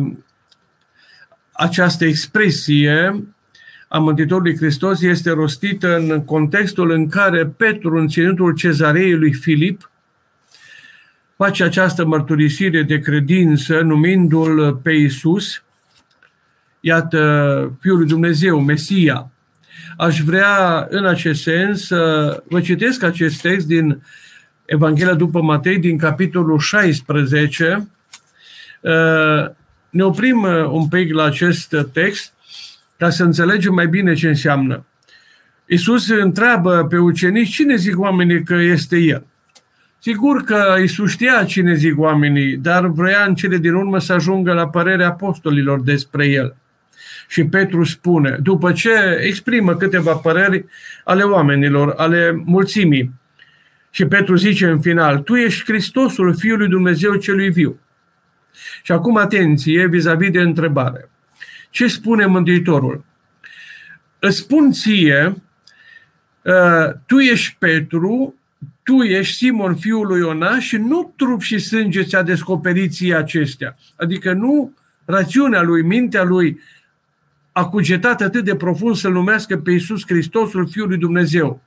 această 1.56 2.06
expresie 2.06 3.24
a 3.88 3.98
Mântuitorului 3.98 4.58
Hristos 4.58 5.02
este 5.02 5.32
rostită 5.32 5.96
în 5.96 6.26
contextul 6.26 6.92
în 6.92 7.10
care 7.10 7.46
Petru, 7.46 7.98
în 7.98 8.08
ținutul 8.08 8.54
cezarei 8.54 9.14
lui 9.14 9.34
Filip, 9.34 9.90
face 11.36 11.64
această 11.64 12.06
mărturisire 12.06 12.84
de 12.84 13.00
credință 13.00 13.80
numindu-l 13.80 14.76
pe 14.76 14.92
Isus, 14.92 15.64
iată, 16.80 17.78
Fiul 17.82 17.98
lui 17.98 18.08
Dumnezeu, 18.08 18.60
Mesia. 18.60 19.30
Aș 19.98 20.20
vrea 20.20 20.88
în 20.90 21.06
acest 21.06 21.42
sens 21.42 21.86
să 21.86 22.44
vă 22.50 22.62
citesc 22.62 23.04
acest 23.04 23.42
text 23.42 23.68
din 23.68 24.04
Evanghelia 24.66 25.14
după 25.14 25.42
Matei, 25.42 25.80
din 25.80 25.98
capitolul 25.98 26.60
16. 26.60 27.88
Ne 29.96 30.04
oprim 30.04 30.48
un 30.72 30.88
pic 30.88 31.14
la 31.14 31.24
acest 31.24 31.76
text 31.94 32.34
ca 32.98 33.10
să 33.10 33.24
înțelegem 33.24 33.74
mai 33.74 33.88
bine 33.88 34.14
ce 34.14 34.28
înseamnă. 34.28 34.86
Iisus 35.66 36.10
întreabă 36.10 36.88
pe 36.90 36.98
ucenici 36.98 37.54
cine 37.54 37.76
zic 37.76 38.00
oamenii 38.00 38.44
că 38.44 38.54
este 38.56 38.98
El. 38.98 39.26
Sigur 40.00 40.44
că 40.44 40.76
Iisus 40.80 41.12
știa 41.12 41.44
cine 41.44 41.74
zic 41.74 42.00
oamenii, 42.00 42.58
dar 42.58 42.88
vrea 42.88 43.26
în 43.28 43.36
cele 43.36 43.58
din 43.58 43.74
urmă 43.74 44.00
să 44.00 44.14
ajungă 44.14 44.54
la 44.54 44.68
părerea 44.68 45.08
apostolilor 45.08 45.82
despre 45.82 46.26
El. 46.26 46.56
Și 47.28 47.44
Petru 47.44 47.84
spune, 47.84 48.38
după 48.42 48.72
ce 48.72 49.20
exprimă 49.22 49.76
câteva 49.76 50.14
păreri 50.14 50.66
ale 51.04 51.24
oamenilor, 51.24 51.94
ale 51.98 52.42
mulțimii, 52.46 53.12
și 53.90 54.06
Petru 54.06 54.36
zice 54.36 54.68
în 54.68 54.82
final, 54.82 55.18
tu 55.18 55.36
ești 55.36 55.64
Hristosul 55.64 56.36
Fiului 56.36 56.68
Dumnezeu 56.68 57.16
celui 57.16 57.50
viu. 57.50 57.80
Și 58.84 58.92
acum 58.92 59.18
atenție 59.18 59.88
vis-a-vis 59.88 60.32
de 60.32 60.42
întrebare. 60.42 61.10
Ce 61.70 61.88
spune 61.88 62.26
Mântuitorul? 62.26 63.06
Îți 64.20 64.38
spun 64.38 64.72
ție, 64.72 65.36
uh, 66.42 66.94
tu 67.06 67.20
ești 67.20 67.56
Petru, 67.60 68.36
tu 68.84 69.04
ești 69.04 69.36
Simon 69.36 69.76
fiul 69.76 70.08
lui 70.08 70.20
Iona 70.20 70.60
și 70.60 70.78
nu 70.78 71.14
trup 71.16 71.42
și 71.42 71.60
sânge 71.60 72.04
ți-a 72.04 72.22
descoperit 72.22 72.92
ție 72.92 73.16
acestea. 73.16 73.76
Adică 73.96 74.34
nu 74.34 74.74
rațiunea 75.06 75.62
lui, 75.62 75.82
mintea 75.82 76.24
lui 76.24 76.60
a 77.52 77.66
cugetat 77.66 78.22
atât 78.22 78.44
de 78.44 78.56
profund 78.56 78.96
să-L 78.96 79.12
numească 79.12 79.58
pe 79.58 79.72
Iisus 79.72 80.02
Hristosul 80.08 80.68
Fiul 80.68 80.88
lui 80.88 80.98
Dumnezeu, 80.98 81.62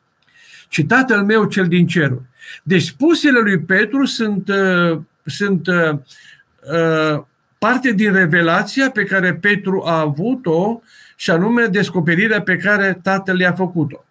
ci 0.69 0.85
Tatăl 0.87 1.25
meu 1.25 1.45
cel 1.45 1.67
din 1.67 1.87
ceruri. 1.87 2.23
Deci 2.63 2.83
spusele 2.83 3.39
lui 3.39 3.61
Petru 3.61 4.05
sunt, 4.05 4.49
uh, 4.49 5.01
sunt 5.25 5.67
uh, 5.67 5.91
uh, 5.93 5.99
parte 7.59 7.93
din 7.93 8.13
revelația 8.13 8.91
pe 8.91 9.05
care 9.05 9.35
Petru 9.35 9.83
a 9.85 10.01
avut-o 10.01 10.83
și 11.17 11.31
anume 11.31 11.67
descoperirea 11.67 12.43
pe 12.43 12.57
care 12.57 12.99
Tatăl 13.03 13.41
i-a 13.41 13.53
făcut-o. 13.53 14.05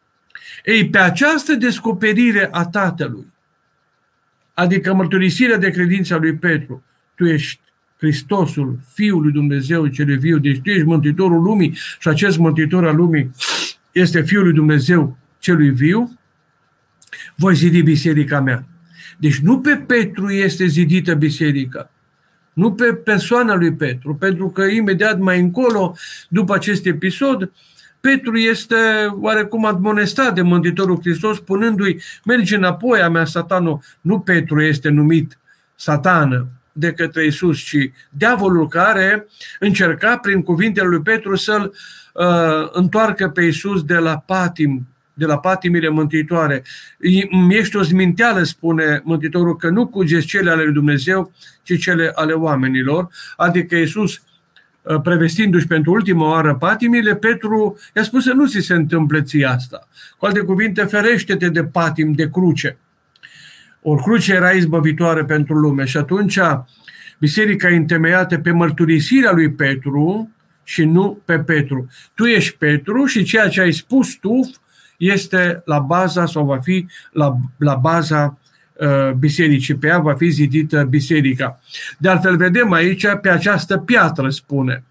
Ei, 0.65 0.89
pe 0.89 0.97
această 0.97 1.53
descoperire 1.53 2.49
a 2.51 2.65
Tatălui, 2.65 3.25
adică 4.53 4.93
mărturisirea 4.93 5.57
de 5.57 5.69
credință 5.69 6.13
a 6.13 6.17
lui 6.17 6.35
Petru, 6.35 6.83
tu 7.15 7.25
ești 7.25 7.59
Hristosul, 7.97 8.79
Fiul 8.93 9.21
lui 9.21 9.31
Dumnezeu 9.31 9.87
cel 9.87 10.17
viu, 10.17 10.37
deci 10.37 10.59
tu 10.61 10.69
ești 10.69 10.83
Mântuitorul 10.83 11.41
lumii 11.41 11.77
și 11.99 12.07
acest 12.07 12.37
Mântuitor 12.37 12.87
al 12.87 12.95
lumii 12.95 13.31
este 13.91 14.21
Fiul 14.21 14.43
lui 14.43 14.53
Dumnezeu 14.53 15.17
celui 15.39 15.69
viu, 15.69 16.19
voi 17.35 17.55
zidi 17.55 17.81
biserica 17.81 18.41
mea. 18.41 18.65
Deci 19.17 19.37
nu 19.37 19.59
pe 19.59 19.75
Petru 19.75 20.29
este 20.29 20.65
zidită 20.65 21.13
biserica, 21.13 21.91
nu 22.57 22.73
pe 22.73 22.93
persoana 22.93 23.55
lui 23.55 23.73
Petru, 23.73 24.15
pentru 24.15 24.49
că 24.49 24.63
imediat 24.63 25.19
mai 25.19 25.39
încolo, 25.39 25.95
după 26.29 26.53
acest 26.53 26.85
episod, 26.85 27.51
Petru 27.99 28.37
este 28.37 28.75
oarecum 29.21 29.65
admonestat 29.65 30.35
de 30.35 30.41
Mântuitorul 30.41 30.99
Hristos, 30.99 31.37
spunându-i, 31.37 32.01
mergi 32.25 32.55
înapoi 32.55 33.01
a 33.01 33.09
mea, 33.09 33.25
satanul. 33.25 33.79
Nu 34.01 34.19
Petru 34.19 34.61
este 34.61 34.89
numit 34.89 35.37
satană 35.75 36.47
de 36.71 36.91
către 36.91 37.25
Isus, 37.25 37.57
ci 37.57 37.91
diavolul 38.09 38.67
care 38.67 39.27
încerca 39.59 40.17
prin 40.17 40.41
cuvintele 40.41 40.87
lui 40.87 41.01
Petru 41.01 41.35
să-l 41.35 41.73
uh, 42.13 42.69
întoarcă 42.71 43.29
pe 43.29 43.41
Isus 43.41 43.83
de 43.83 43.95
la 43.95 44.17
patim, 44.17 44.87
de 45.17 45.25
la 45.25 45.37
patimile 45.37 45.89
mântuitoare. 45.89 46.63
Ești 47.49 47.75
o 47.75 47.81
zminteală, 47.81 48.43
spune 48.43 49.01
Mântuitorul, 49.03 49.55
că 49.55 49.69
nu 49.69 49.87
cugeți 49.87 50.25
cele 50.25 50.49
ale 50.49 50.63
lui 50.63 50.73
Dumnezeu, 50.73 51.31
ci 51.63 51.79
cele 51.79 52.11
ale 52.15 52.33
oamenilor. 52.33 53.07
Adică 53.35 53.75
Iisus, 53.75 54.21
ă, 54.85 54.99
prevestindu-și 54.99 55.67
pentru 55.67 55.91
ultima 55.91 56.29
oară 56.29 56.55
patimile, 56.55 57.15
Petru 57.15 57.77
i-a 57.95 58.03
spus 58.03 58.23
să 58.23 58.33
nu 58.33 58.47
ți 58.47 58.59
se 58.59 58.73
întâmple 58.73 59.21
ție 59.21 59.45
asta. 59.45 59.87
Cu 60.17 60.25
alte 60.25 60.39
cuvinte, 60.39 60.83
ferește-te 60.83 61.49
de 61.49 61.63
patim, 61.63 62.11
de 62.11 62.29
cruce. 62.29 62.77
O 63.81 63.95
cruce 63.95 64.33
era 64.33 64.49
izbăvitoare 64.49 65.25
pentru 65.25 65.53
lume 65.53 65.85
și 65.85 65.97
atunci 65.97 66.39
biserica 67.19 67.67
întemeiată 67.67 68.37
pe 68.37 68.51
mărturisirea 68.51 69.31
lui 69.31 69.51
Petru 69.51 70.31
și 70.63 70.83
nu 70.83 71.21
pe 71.25 71.39
Petru. 71.39 71.87
Tu 72.15 72.25
ești 72.25 72.57
Petru 72.57 73.05
și 73.05 73.23
ceea 73.23 73.47
ce 73.47 73.61
ai 73.61 73.71
spus 73.73 74.15
tu 74.15 74.49
este 74.97 75.61
la 75.65 75.79
baza 75.79 76.25
sau 76.25 76.45
va 76.45 76.57
fi 76.57 76.87
la, 77.11 77.37
la 77.57 77.75
baza 77.75 78.37
uh, 78.73 79.11
bisericii, 79.11 79.75
pe 79.75 79.87
ea 79.87 79.99
va 79.99 80.13
fi 80.13 80.29
zidită 80.29 80.83
biserica. 80.83 81.59
De 81.97 82.09
altfel, 82.09 82.37
vedem 82.37 82.71
aici 82.71 83.05
pe 83.21 83.29
această 83.29 83.77
piatră, 83.77 84.29
spune. 84.29 84.83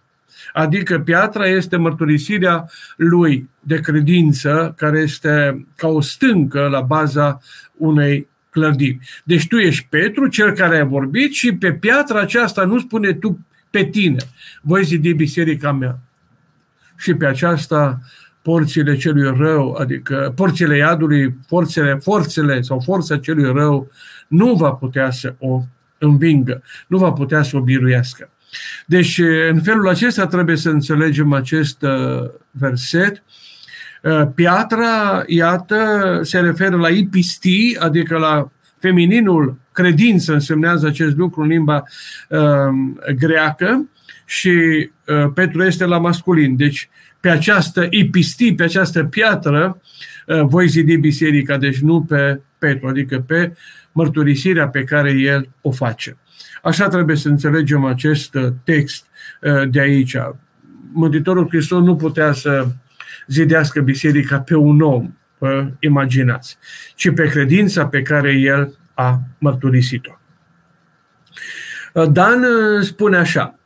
Adică 0.52 0.98
piatra 0.98 1.46
este 1.46 1.76
mărturisirea 1.76 2.68
lui 2.96 3.50
de 3.60 3.80
credință, 3.80 4.74
care 4.76 4.98
este 4.98 5.66
ca 5.76 5.88
o 5.88 6.00
stâncă 6.00 6.68
la 6.68 6.80
baza 6.80 7.40
unei 7.76 8.28
clădiri. 8.50 8.98
Deci 9.24 9.46
tu 9.46 9.56
ești 9.56 9.86
Petru, 9.90 10.26
cel 10.26 10.52
care 10.52 10.78
a 10.78 10.84
vorbit 10.84 11.32
și 11.32 11.54
pe 11.54 11.72
piatra 11.72 12.20
aceasta 12.20 12.64
nu 12.64 12.78
spune 12.78 13.12
tu 13.12 13.46
pe 13.70 13.84
tine, 13.84 14.16
voi 14.60 14.84
zidi 14.84 15.12
biserica 15.12 15.72
mea. 15.72 15.98
Și 16.96 17.14
pe 17.14 17.26
aceasta 17.26 18.00
porțile 18.46 18.96
celui 18.96 19.36
rău, 19.38 19.72
adică 19.72 20.32
porțile 20.36 20.76
iadului, 20.76 21.34
forțele, 21.46 21.98
forțele 22.02 22.60
sau 22.60 22.80
forța 22.80 23.16
celui 23.18 23.52
rău 23.52 23.90
nu 24.28 24.54
va 24.54 24.70
putea 24.70 25.10
să 25.10 25.34
o 25.38 25.62
învingă, 25.98 26.62
nu 26.86 26.98
va 26.98 27.12
putea 27.12 27.42
să 27.42 27.56
o 27.56 27.60
biruiască. 27.60 28.30
Deci, 28.86 29.20
în 29.50 29.60
felul 29.60 29.88
acesta 29.88 30.26
trebuie 30.26 30.56
să 30.56 30.70
înțelegem 30.70 31.32
acest 31.32 31.82
uh, 31.82 32.30
verset. 32.50 33.22
Uh, 34.02 34.22
piatra, 34.34 35.22
iată, 35.26 36.20
se 36.22 36.38
referă 36.38 36.76
la 36.76 36.88
ipisti, 36.88 37.76
adică 37.78 38.18
la 38.18 38.50
femininul 38.78 39.56
credință 39.72 40.32
însemnează 40.32 40.86
acest 40.86 41.16
lucru 41.16 41.40
în 41.42 41.48
limba 41.48 41.82
uh, 42.28 42.38
greacă 43.18 43.88
și 44.24 44.50
uh, 45.06 45.30
Petru 45.34 45.62
este 45.62 45.84
la 45.84 45.98
masculin. 45.98 46.56
Deci, 46.56 46.88
pe 47.26 47.32
această 47.32 47.86
ipisti, 47.90 48.54
pe 48.54 48.62
această 48.62 49.04
piatră, 49.04 49.80
uh, 50.26 50.40
voi 50.42 50.68
zidi 50.68 50.96
biserica, 50.96 51.56
deci 51.56 51.78
nu 51.78 52.02
pe 52.02 52.40
Petru, 52.58 52.88
adică 52.88 53.20
pe 53.20 53.56
mărturisirea 53.92 54.68
pe 54.68 54.84
care 54.84 55.10
el 55.10 55.48
o 55.60 55.70
face. 55.70 56.16
Așa 56.62 56.88
trebuie 56.88 57.16
să 57.16 57.28
înțelegem 57.28 57.84
acest 57.84 58.34
uh, 58.34 58.46
text 58.64 59.06
uh, 59.40 59.70
de 59.70 59.80
aici. 59.80 60.16
Mântuitorul 60.92 61.48
Hristos 61.48 61.84
nu 61.84 61.96
putea 61.96 62.32
să 62.32 62.66
zidească 63.26 63.80
biserica 63.80 64.40
pe 64.40 64.54
un 64.54 64.80
om, 64.80 65.14
imaginați, 65.78 66.58
ci 66.94 67.10
pe 67.14 67.28
credința 67.28 67.86
pe 67.86 68.02
care 68.02 68.32
el 68.32 68.78
a 68.94 69.20
mărturisit-o. 69.38 70.18
Dan 72.06 72.44
spune 72.82 73.16
așa, 73.16 73.58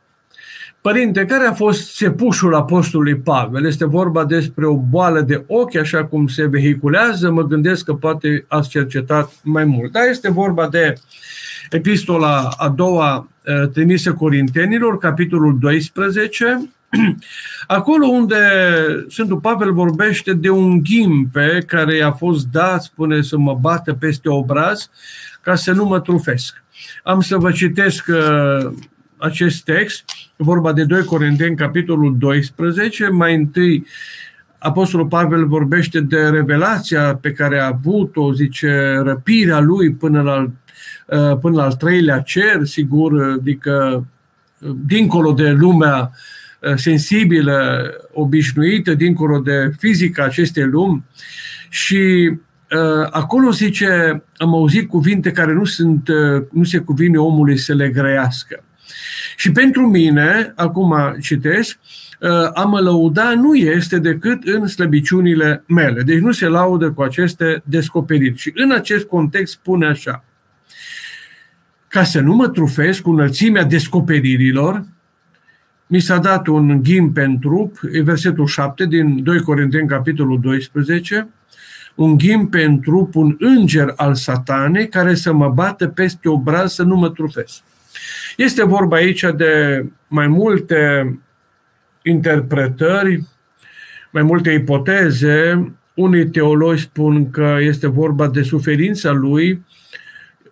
Părinte, 0.81 1.25
care 1.25 1.47
a 1.47 1.53
fost 1.53 1.95
sepușul 1.95 2.55
apostolului 2.55 3.15
Pavel? 3.15 3.65
Este 3.65 3.85
vorba 3.85 4.25
despre 4.25 4.65
o 4.65 4.77
boală 4.77 5.21
de 5.21 5.43
ochi, 5.47 5.75
așa 5.75 6.05
cum 6.05 6.27
se 6.27 6.45
vehiculează. 6.45 7.31
Mă 7.31 7.43
gândesc 7.43 7.85
că 7.85 7.93
poate 7.93 8.45
ați 8.47 8.69
cercetat 8.69 9.31
mai 9.43 9.65
mult. 9.65 9.91
Dar 9.91 10.03
este 10.09 10.31
vorba 10.31 10.67
de 10.67 10.93
epistola 11.69 12.53
a 12.57 12.69
doua 12.69 13.29
eh, 13.43 13.67
trimisă 13.67 14.13
Corintenilor, 14.13 14.97
capitolul 14.97 15.57
12, 15.59 16.69
Acolo 17.67 18.07
unde 18.07 18.35
Sfântul 19.09 19.37
Pavel 19.37 19.73
vorbește 19.73 20.33
de 20.33 20.49
un 20.49 20.83
ghimpe 20.83 21.63
care 21.67 21.95
i-a 21.95 22.11
fost 22.11 22.47
dat, 22.47 22.83
spune, 22.83 23.21
să 23.21 23.37
mă 23.37 23.57
bată 23.61 23.93
peste 23.93 24.29
obraz 24.29 24.89
ca 25.41 25.55
să 25.55 25.71
nu 25.71 25.85
mă 25.85 25.99
trufesc. 25.99 26.63
Am 27.03 27.21
să 27.21 27.37
vă 27.37 27.51
citesc 27.51 28.05
uh, 28.07 28.71
acest 29.21 29.63
text, 29.63 30.03
vorba 30.35 30.73
de 30.73 30.83
2 30.83 31.03
Corinteni, 31.03 31.55
capitolul 31.55 32.17
12, 32.17 33.07
mai 33.07 33.35
întâi 33.35 33.85
Apostolul 34.63 35.07
Pavel 35.07 35.47
vorbește 35.47 35.99
de 35.99 36.29
revelația 36.29 37.15
pe 37.15 37.31
care 37.31 37.59
a 37.59 37.65
avut-o, 37.65 38.33
zice, 38.33 39.01
răpirea 39.03 39.59
lui 39.59 39.93
până 39.93 40.21
la, 40.21 40.41
uh, 40.41 41.37
până 41.37 41.55
la 41.55 41.63
al 41.63 41.73
treilea 41.73 42.19
cer, 42.19 42.63
sigur, 42.63 43.21
adică 43.39 44.05
uh, 44.59 44.71
dincolo 44.85 45.31
de 45.31 45.49
lumea 45.49 46.11
uh, 46.59 46.73
sensibilă, 46.75 47.89
obișnuită, 48.13 48.93
dincolo 48.93 49.39
de 49.39 49.71
fizica 49.77 50.23
acestei 50.23 50.65
lumi. 50.65 51.03
Și 51.69 52.33
acolo 53.09 53.51
zice, 53.51 54.23
am 54.37 54.53
auzit 54.53 54.89
cuvinte 54.89 55.31
care 55.31 55.53
nu, 55.53 55.65
sunt, 55.65 56.09
nu 56.51 56.63
se 56.63 56.77
cuvine 56.77 57.17
omului 57.17 57.57
să 57.57 57.73
le 57.73 57.89
grăiască. 57.89 58.63
Și 59.35 59.51
pentru 59.51 59.87
mine, 59.87 60.53
acum 60.55 60.95
citesc, 61.21 61.79
a 62.53 62.63
mă 62.63 62.79
lăuda 62.79 63.33
nu 63.33 63.55
este 63.55 63.99
decât 63.99 64.43
în 64.43 64.67
slăbiciunile 64.67 65.63
mele. 65.67 66.01
Deci 66.01 66.19
nu 66.19 66.31
se 66.31 66.47
laudă 66.47 66.91
cu 66.91 67.01
aceste 67.01 67.61
descoperiri. 67.65 68.37
Și 68.37 68.51
în 68.55 68.71
acest 68.71 69.05
context 69.05 69.53
spune 69.53 69.85
așa, 69.85 70.23
ca 71.87 72.03
să 72.03 72.19
nu 72.19 72.35
mă 72.35 72.47
trufesc 72.47 73.01
cu 73.01 73.11
înălțimea 73.11 73.63
descoperirilor, 73.63 74.85
mi 75.87 75.99
s-a 75.99 76.17
dat 76.17 76.47
un 76.47 76.81
ghim 76.81 77.11
pentru 77.11 77.49
trup, 77.49 77.79
versetul 78.03 78.47
7 78.47 78.85
din 78.85 79.23
2 79.23 79.41
Corinteni, 79.41 79.87
capitolul 79.87 80.39
12, 80.39 81.29
un 81.95 82.17
ghim 82.17 82.47
pentru 82.47 82.91
trup, 82.91 83.15
un 83.15 83.35
înger 83.39 83.93
al 83.95 84.15
satanei 84.15 84.87
care 84.87 85.15
să 85.15 85.33
mă 85.33 85.49
bată 85.49 85.87
peste 85.87 86.29
obraz 86.29 86.73
să 86.73 86.83
nu 86.83 86.95
mă 86.95 87.09
trufesc. 87.09 87.61
Este 88.37 88.63
vorba 88.63 88.95
aici 88.95 89.25
de 89.35 89.85
mai 90.07 90.27
multe 90.27 91.19
interpretări, 92.03 93.27
mai 94.11 94.23
multe 94.23 94.51
ipoteze. 94.51 95.71
Unii 95.93 96.29
teologi 96.29 96.81
spun 96.81 97.29
că 97.29 97.57
este 97.59 97.87
vorba 97.87 98.27
de 98.27 98.41
suferința 98.41 99.11
lui, 99.11 99.65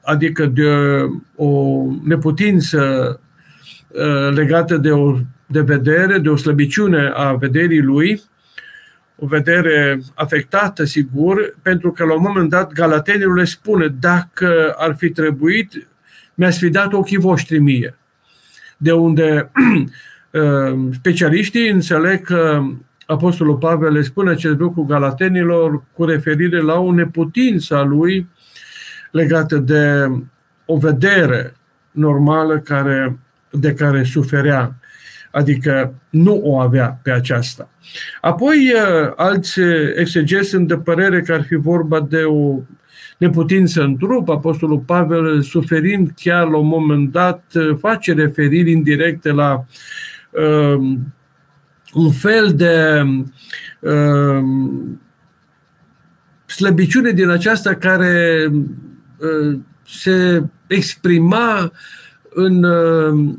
adică 0.02 0.46
de 0.46 0.70
o 1.36 1.84
neputință 2.04 2.80
uh, 3.88 4.34
legată 4.34 4.78
de 4.78 4.92
o 4.92 5.18
de 5.52 5.62
vedere, 5.62 6.18
de 6.18 6.30
o 6.30 6.36
slăbiciune 6.36 7.12
a 7.14 7.34
vederii 7.34 7.82
lui, 7.82 8.22
o 9.16 9.26
vedere 9.26 10.02
afectată, 10.16 10.84
sigur, 10.84 11.56
pentru 11.62 11.92
că 11.92 12.04
la 12.04 12.14
un 12.14 12.22
moment 12.22 12.50
dat 12.50 12.74
Galatenilul 12.74 13.36
le 13.36 13.44
spune, 13.44 13.88
dacă 14.00 14.76
ar 14.78 14.96
fi 14.96 15.10
trebuit, 15.10 15.88
mi-ați 16.40 16.58
fi 16.58 16.70
dat 16.70 16.94
ochii 16.94 17.18
voștri 17.18 17.60
mie. 17.60 17.96
De 18.78 18.92
unde 18.92 19.52
Ehm, 20.32 20.92
specialiștii 21.00 21.70
înțeleg 21.70 22.26
că 22.26 22.64
Apostolul 23.06 23.56
Pavel 23.56 23.92
le 23.92 24.02
spune 24.02 24.32
acest 24.32 24.58
lucru 24.58 24.84
galatenilor 24.84 25.84
cu 25.94 26.06
referire 26.06 26.62
la 26.62 26.80
o 26.80 26.92
neputință 26.92 27.76
a 27.76 27.84
lui 27.84 28.28
legată 29.12 29.58
de 29.58 30.12
o 30.66 30.78
vedere 30.78 31.54
normală 31.92 32.60
care, 32.60 33.18
de 33.52 33.74
care 33.74 34.04
suferea, 34.04 34.76
adică 35.32 35.94
nu 36.10 36.42
o 36.44 36.60
avea 36.60 37.00
pe 37.04 37.12
aceasta. 37.12 37.70
Apoi, 38.22 38.72
eh, 38.76 39.12
alți 39.16 39.60
exegesi 39.96 40.50
sunt 40.50 40.68
de 40.68 40.78
părere 40.78 41.22
că 41.22 41.34
ar 41.34 41.44
fi 41.44 41.56
vorba 41.56 42.02
de 42.02 42.24
o 42.24 42.60
neputință 43.20 43.84
în 43.84 43.98
trup. 43.98 44.30
Apostolul 44.30 44.80
Pavel, 44.80 45.42
suferind 45.42 46.12
chiar 46.16 46.48
la 46.48 46.58
un 46.58 46.68
moment 46.68 47.12
dat, 47.12 47.44
face 47.80 48.14
referiri 48.14 48.72
indirecte 48.72 49.32
la 49.32 49.54
uh, 49.54 49.64
Um, 50.32 51.14
un 51.94 52.12
fel 52.12 52.54
de 52.54 53.02
um, 53.80 55.02
slăbiciune 56.46 57.12
din 57.12 57.30
aceasta 57.30 57.76
care 57.76 58.48
uh, 59.18 59.60
se 59.86 60.44
exprima 60.68 61.72
în, 62.30 62.64
uh, 62.64 63.34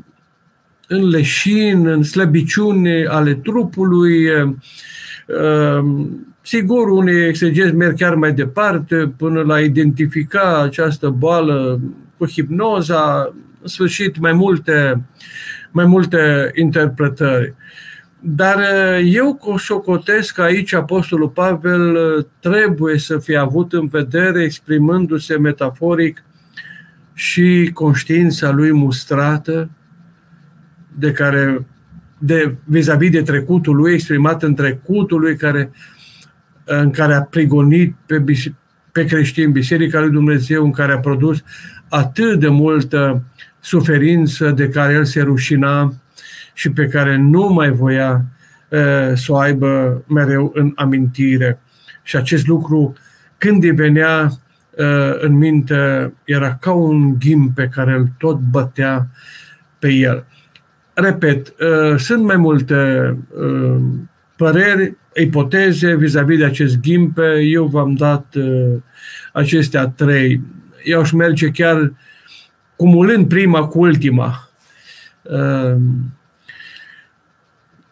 în 0.87 1.09
leșin, 1.09 1.87
în 1.87 2.03
slăbiciune 2.03 3.05
ale 3.09 3.33
trupului. 3.33 4.29
Uh, 4.29 6.07
sigur, 6.41 6.89
unii 6.89 7.27
exegezi 7.27 7.75
merg 7.75 7.97
chiar 7.97 8.15
mai 8.15 8.33
departe 8.33 9.13
până 9.17 9.41
la 9.41 9.59
identifica 9.59 10.61
această 10.61 11.09
boală 11.09 11.79
cu 12.17 12.27
hipnoza, 12.27 13.33
în 13.61 13.67
sfârșit 13.67 14.19
mai 14.19 14.33
multe 14.33 15.01
mai 15.71 15.85
multe 15.85 16.51
interpretări. 16.55 17.53
Dar 18.19 18.57
uh, 18.57 19.11
eu 19.13 19.39
socotesc 19.57 20.33
că 20.33 20.41
aici 20.41 20.73
Apostolul 20.73 21.29
Pavel 21.29 21.95
uh, 21.95 22.25
trebuie 22.39 22.97
să 22.97 23.17
fie 23.17 23.37
avut 23.37 23.73
în 23.73 23.87
vedere, 23.87 24.43
exprimându-se 24.43 25.37
metaforic, 25.37 26.23
și 27.13 27.71
conștiința 27.73 28.51
lui 28.51 28.71
mustrată, 28.71 29.69
de 30.97 31.11
care, 31.11 31.65
de, 32.17 32.55
vis-a-vis 32.63 33.11
de 33.11 33.21
trecutul 33.21 33.75
lui, 33.75 33.93
exprimat 33.93 34.43
în 34.43 34.55
trecutul 34.55 35.19
lui, 35.19 35.35
care, 35.35 35.71
în 36.65 36.91
care 36.91 37.13
a 37.13 37.21
prigonit 37.21 37.95
pe, 38.05 38.23
pe 38.91 39.05
creștini, 39.05 39.51
Biserica 39.51 39.99
lui 39.99 40.11
Dumnezeu, 40.11 40.63
în 40.63 40.71
care 40.71 40.91
a 40.91 40.99
produs 40.99 41.43
atât 41.89 42.39
de 42.39 42.47
multă 42.47 43.23
suferință 43.59 44.51
de 44.51 44.69
care 44.69 44.93
el 44.93 45.05
se 45.05 45.21
rușina 45.21 45.93
și 46.53 46.71
pe 46.71 46.87
care 46.87 47.17
nu 47.17 47.47
mai 47.47 47.71
voia 47.71 48.25
uh, 48.69 49.11
să 49.13 49.25
o 49.31 49.37
aibă 49.37 50.03
mereu 50.07 50.51
în 50.55 50.71
amintire. 50.75 51.59
Și 52.03 52.15
acest 52.15 52.47
lucru, 52.47 52.93
când 53.37 53.63
îi 53.63 53.71
venea 53.71 54.31
uh, 54.77 55.13
în 55.19 55.37
minte, 55.37 56.13
era 56.23 56.55
ca 56.55 56.71
un 56.71 57.17
ghim 57.19 57.51
pe 57.55 57.67
care 57.67 57.93
îl 57.93 58.07
tot 58.17 58.39
bătea 58.39 59.07
pe 59.79 59.93
el. 59.93 60.25
Repet, 60.93 61.47
uh, 61.47 61.97
sunt 61.97 62.23
mai 62.23 62.37
multe 62.37 62.75
păreri, 64.41 64.97
ipoteze 65.15 65.95
vis-a-vis 65.95 66.37
de 66.37 66.45
acest 66.45 66.79
ghimpe. 66.79 67.39
Eu 67.39 67.65
v-am 67.65 67.93
dat 67.93 68.35
acestea 69.33 69.87
trei. 69.87 70.41
Eu 70.83 70.99
aș 70.99 71.11
merge 71.11 71.49
chiar 71.49 71.93
cumulând 72.75 73.27
prima 73.27 73.67
cu 73.67 73.79
ultima. 73.79 74.49
Ehm, 75.31 76.13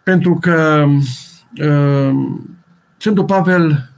pentru 0.04 0.38
că 0.42 0.86
ehm, 1.54 2.58
Sfântul 2.98 3.26
Pavel, 3.26 3.90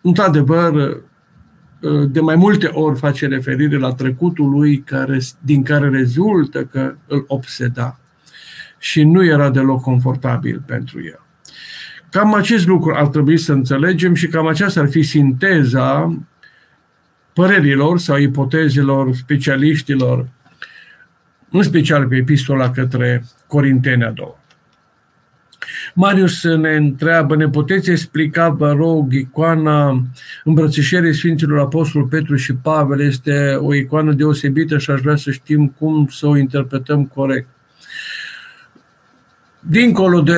într-adevăr, 0.00 1.02
de 2.08 2.20
mai 2.20 2.36
multe 2.36 2.66
ori 2.66 2.98
face 2.98 3.26
referire 3.26 3.78
la 3.78 3.94
trecutul 3.94 4.50
lui 4.50 4.78
care, 4.78 5.18
din 5.40 5.62
care 5.62 5.88
rezultă 5.88 6.64
că 6.64 6.94
îl 7.06 7.24
obseda 7.26 7.98
și 8.78 9.02
nu 9.02 9.24
era 9.24 9.50
deloc 9.50 9.82
confortabil 9.82 10.62
pentru 10.66 11.04
el. 11.04 11.20
Cam 12.10 12.34
acest 12.34 12.66
lucru 12.66 12.94
ar 12.94 13.06
trebui 13.06 13.38
să 13.38 13.52
înțelegem 13.52 14.14
și 14.14 14.26
cam 14.26 14.46
aceasta 14.46 14.80
ar 14.80 14.88
fi 14.88 15.02
sinteza 15.02 16.18
părerilor 17.32 17.98
sau 17.98 18.16
ipotezelor 18.16 19.14
specialiștilor, 19.14 20.28
în 21.50 21.62
special 21.62 22.06
pe 22.06 22.16
epistola 22.16 22.70
către 22.70 23.24
Corinteni 23.46 24.04
a 24.04 24.10
doua. 24.10 24.34
Marius 25.94 26.42
ne 26.44 26.76
întreabă, 26.76 27.36
ne 27.36 27.48
puteți 27.48 27.90
explica, 27.90 28.48
vă 28.48 28.72
rog, 28.72 29.12
icoana 29.12 30.04
îmbrățișării 30.44 31.14
Sfinților 31.14 31.58
Apostol 31.58 32.04
Petru 32.04 32.36
și 32.36 32.54
Pavel 32.54 33.00
este 33.00 33.54
o 33.58 33.74
icoană 33.74 34.12
deosebită 34.12 34.78
și 34.78 34.90
aș 34.90 35.00
vrea 35.00 35.16
să 35.16 35.30
știm 35.30 35.68
cum 35.68 36.06
să 36.10 36.26
o 36.26 36.36
interpretăm 36.36 37.04
corect 37.04 37.48
dincolo 39.60 40.20
de 40.20 40.36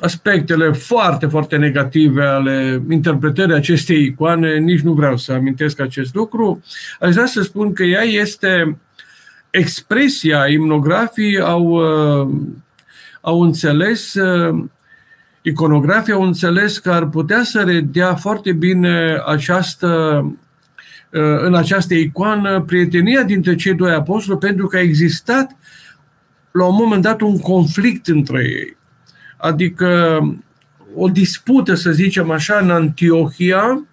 aspectele 0.00 0.72
foarte, 0.72 1.26
foarte 1.26 1.56
negative 1.56 2.24
ale 2.24 2.82
interpretării 2.90 3.54
acestei 3.54 4.04
icoane, 4.04 4.58
nici 4.58 4.80
nu 4.80 4.92
vreau 4.92 5.16
să 5.16 5.32
amintesc 5.32 5.80
acest 5.80 6.14
lucru, 6.14 6.62
aș 7.00 7.12
vrea 7.12 7.26
să 7.26 7.42
spun 7.42 7.72
că 7.72 7.82
ea 7.82 8.02
este 8.02 8.78
expresia, 9.50 10.46
imnografii 10.46 11.40
au, 11.40 11.64
uh, 11.64 12.28
au 13.20 13.40
înțeles, 13.40 14.14
uh, 14.14 14.64
iconografii 15.42 16.12
au 16.12 16.22
înțeles 16.22 16.78
că 16.78 16.90
ar 16.90 17.08
putea 17.08 17.42
să 17.42 17.60
redea 17.60 18.14
foarte 18.14 18.52
bine 18.52 19.22
această 19.26 19.88
uh, 21.10 21.38
în 21.40 21.54
această 21.54 21.94
icoană 21.94 22.60
prietenia 22.60 23.22
dintre 23.22 23.54
cei 23.54 23.74
doi 23.74 23.92
apostoli 23.92 24.38
pentru 24.38 24.66
că 24.66 24.76
a 24.76 24.80
existat 24.80 25.56
la 26.52 26.64
un 26.64 26.74
moment 26.74 27.02
dat 27.02 27.20
un 27.20 27.38
conflict 27.38 28.06
între 28.06 28.44
ei. 28.44 28.76
adică 29.36 30.20
o 30.94 31.08
dispută, 31.08 31.74
să 31.74 31.90
zicem 31.90 32.30
așa, 32.30 32.58
în 32.58 32.70
Antiohia, 32.70 33.86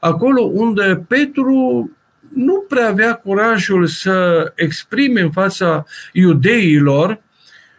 acolo 0.00 0.42
unde 0.42 1.04
Petru 1.08 1.90
nu 2.34 2.64
prea 2.68 2.88
avea 2.88 3.14
curajul 3.14 3.86
să 3.86 4.52
exprime 4.54 5.20
în 5.20 5.30
fața 5.30 5.84
iudeilor 6.12 7.20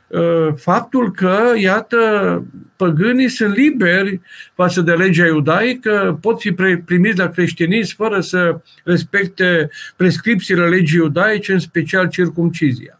uh, 0.07 0.47
faptul 0.55 1.11
că, 1.11 1.53
iată, 1.57 2.43
păgânii 2.75 3.29
sunt 3.29 3.55
liberi 3.55 4.21
față 4.53 4.81
de 4.81 4.91
legea 4.91 5.25
iudaică, 5.25 6.17
pot 6.21 6.39
fi 6.39 6.51
primiți 6.85 7.17
la 7.17 7.29
creștinism 7.29 7.95
fără 7.95 8.19
să 8.19 8.59
respecte 8.83 9.69
prescripțiile 9.95 10.67
legii 10.67 10.97
iudaice, 10.97 11.53
în 11.53 11.59
special 11.59 12.09
circumcizia. 12.09 12.97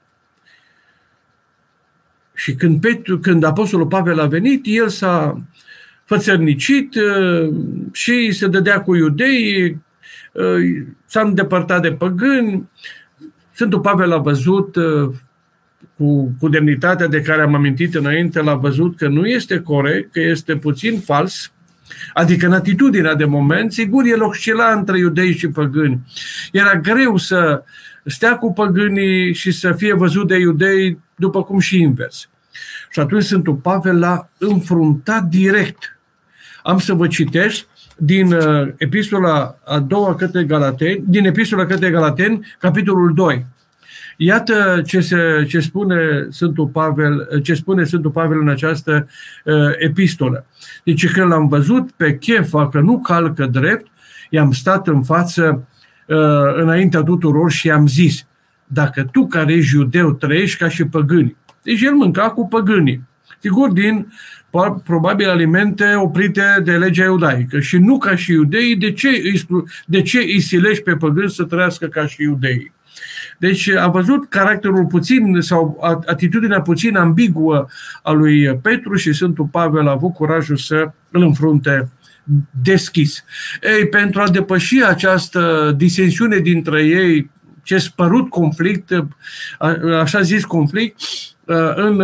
Și 2.44 2.56
când, 2.56 2.82
Petru, 2.82 3.20
când 3.20 3.44
Apostolul 3.44 3.88
Pavel 3.88 4.20
a 4.20 4.26
venit, 4.26 4.62
el 4.68 4.88
s-a 4.89 5.41
fățărnicit 6.06 6.96
uh, 6.96 7.54
și 7.91 8.32
se 8.32 8.48
dădea 8.48 8.82
cu 8.82 8.96
iudei, 8.96 9.78
uh, 10.32 10.86
s-a 11.06 11.22
îndepărtat 11.22 11.82
de 11.82 11.91
păgâni. 11.91 12.70
Sfântul 13.52 13.80
Pavel 13.80 14.12
a 14.12 14.18
văzut 14.18 14.76
uh, 14.76 15.10
cu, 15.98 16.36
cu 16.39 16.48
demnitatea 16.50 17.08
de 17.08 17.22
care 17.22 17.41
am 17.41 17.56
amintit 17.56 17.96
înainte, 17.96 18.41
l-a 18.41 18.56
văzut 18.56 18.98
că 18.98 19.08
nu 19.08 19.26
este 19.26 19.60
corect, 19.60 20.12
că 20.12 20.20
este 20.20 20.56
puțin 20.56 21.00
fals, 21.00 21.52
adică 22.14 22.46
în 22.46 22.54
atitudinea 22.54 23.16
de 23.16 23.26
moment, 23.26 23.74
sigur, 23.74 24.06
el 24.06 24.24
oscila 24.24 24.74
între 24.74 24.98
iudei 24.98 25.38
și 25.38 25.48
păgâni. 25.48 26.00
Era 26.52 26.76
greu 26.76 27.18
să 27.18 27.64
stea 28.06 28.38
cu 28.38 28.54
păgânii 28.54 29.34
și 29.34 29.52
să 29.52 29.72
fie 29.72 29.94
văzut 29.94 30.28
de 30.28 30.38
iudei, 30.38 31.00
după 31.16 31.44
cum 31.44 31.60
și 31.60 31.82
invers. 31.82 32.28
Și 32.94 33.00
atunci 33.00 33.24
Sfântul 33.24 33.56
Pavel 33.56 34.00
l-a 34.00 34.30
înfruntat 34.38 35.24
direct. 35.24 36.00
Am 36.64 36.78
să 36.78 36.94
vă 36.94 37.08
citesc 37.08 37.66
din 37.98 38.34
uh, 38.34 38.68
epistola 38.78 39.56
a 39.66 39.80
doua 39.80 40.16
către 40.16 40.44
Galateni, 40.44 41.04
din 41.08 41.26
epistola 41.26 41.66
către 41.66 41.89
Galateni, 41.89 42.56
capitolul 42.60 43.14
2. 43.14 43.46
Iată 44.18 44.82
ce, 44.86 45.00
se, 45.00 45.46
ce 45.48 45.60
spune 45.60 46.28
Sfântul 46.30 46.68
Pavel, 46.68 47.41
ce 47.44 47.54
spune 47.54 47.84
Sfântul 47.84 48.12
Pavel 48.12 48.39
în 48.39 48.50
această 48.50 49.08
uh, 49.46 49.54
epistolă. 49.78 50.46
Deci 50.84 51.12
când 51.12 51.28
l-am 51.28 51.48
văzut 51.48 51.91
pe 51.91 52.18
chefa 52.18 52.70
că 52.70 52.80
nu 52.80 53.00
calcă 53.00 53.46
drept, 53.46 53.88
i-am 54.30 54.52
stat 54.52 54.88
în 54.88 55.04
față 55.04 55.68
uh, 56.08 56.18
înaintea 56.56 57.04
tuturor 57.04 57.52
și 57.52 57.68
i-am 57.68 57.88
zis, 57.88 58.26
dacă 58.66 59.04
tu 59.12 59.28
care 59.28 59.54
ești 59.54 59.70
judeu 59.70 60.14
trăiești 60.14 60.58
ca 60.58 60.70
și 60.70 60.86
păgâni. 60.86 61.36
Deci 61.64 61.82
el 61.82 61.93
mânca 61.93 62.30
cu 62.30 62.47
păgânii. 62.47 63.03
Sigur, 63.39 63.72
din 63.72 64.14
probabil 64.84 65.30
alimente 65.30 65.95
oprite 65.95 66.43
de 66.64 66.72
legea 66.72 67.03
iudaică. 67.03 67.59
Și 67.59 67.78
nu 67.78 67.97
ca 67.97 68.16
și 68.16 68.32
iudeii, 68.32 68.76
de 68.76 68.91
ce 68.91 69.07
îi, 69.07 69.45
de 69.86 70.01
ce 70.01 70.18
îi 70.18 70.39
silești 70.39 70.84
pe 70.84 70.95
păgâni 70.95 71.30
să 71.30 71.43
trăiască 71.43 71.88
ca 71.88 72.07
și 72.07 72.22
iudeii? 72.22 72.72
Deci 73.38 73.70
a 73.70 73.88
văzut 73.88 74.30
caracterul 74.30 74.86
puțin 74.86 75.41
sau 75.41 75.78
atitudinea 76.05 76.61
puțin 76.61 76.95
ambiguă 76.95 77.68
a 78.03 78.11
lui 78.11 78.55
Petru 78.55 78.95
și 78.95 79.14
Sfântul 79.14 79.47
Pavel 79.51 79.88
a 79.88 79.91
avut 79.91 80.14
curajul 80.14 80.57
să 80.57 80.91
îl 81.11 81.22
înfrunte 81.22 81.89
deschis. 82.64 83.24
Ei, 83.78 83.88
pentru 83.88 84.22
a 84.22 84.30
depăși 84.30 84.84
această 84.84 85.74
disensiune 85.78 86.38
dintre 86.38 86.84
ei, 86.84 87.32
ce 87.64 87.78
spărut 87.78 88.30
conflict, 88.30 89.05
așa 89.99 90.22
zis 90.22 90.45
conflict, 90.45 91.01
în 91.76 92.00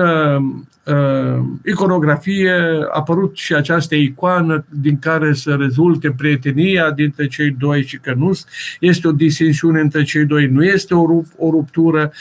uh, 0.90 1.44
iconografie 1.66 2.52
a 2.90 2.98
apărut 2.98 3.38
și 3.38 3.54
această 3.54 3.96
icoană 3.96 4.66
din 4.70 5.00
care 5.00 5.34
să 5.34 5.56
rezulte 5.60 6.12
prietenia 6.12 6.92
dintre 6.92 7.28
cei 7.28 7.50
doi 7.50 7.86
și 7.86 7.98
că 7.98 8.14
nu 8.18 8.40
este 8.80 9.08
o 9.08 9.12
disensiune 9.12 9.80
între 9.80 10.04
cei 10.04 10.26
doi, 10.26 10.48
nu 10.48 10.64
este 10.64 10.94
o, 10.94 11.06
rup, 11.06 11.26
o 11.38 11.50
ruptură 11.50 12.12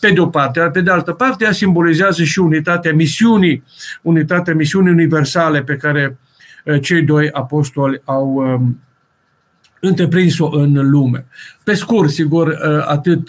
pe 0.00 0.10
de 0.10 0.20
o 0.20 0.26
parte, 0.26 0.58
dar 0.60 0.70
pe 0.70 0.80
de 0.80 0.90
altă 0.90 1.12
parte 1.12 1.44
ea 1.44 1.52
simbolizează 1.52 2.22
și 2.22 2.38
unitatea 2.38 2.92
misiunii, 2.92 3.62
unitatea 4.02 4.54
misiunii 4.54 4.92
universale 4.92 5.62
pe 5.62 5.76
care 5.76 6.18
uh, 6.64 6.80
cei 6.82 7.02
doi 7.02 7.30
apostoli 7.30 8.00
au 8.04 8.34
um, 8.34 8.80
întreprins-o 9.80 10.48
în 10.52 10.90
lume. 10.90 11.26
Pe 11.64 11.74
scurt, 11.74 12.10
sigur, 12.10 12.46
uh, 12.46 12.84
atât 12.86 13.28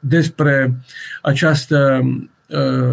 despre 0.00 0.74
această 1.22 2.00
uh, 2.04 2.26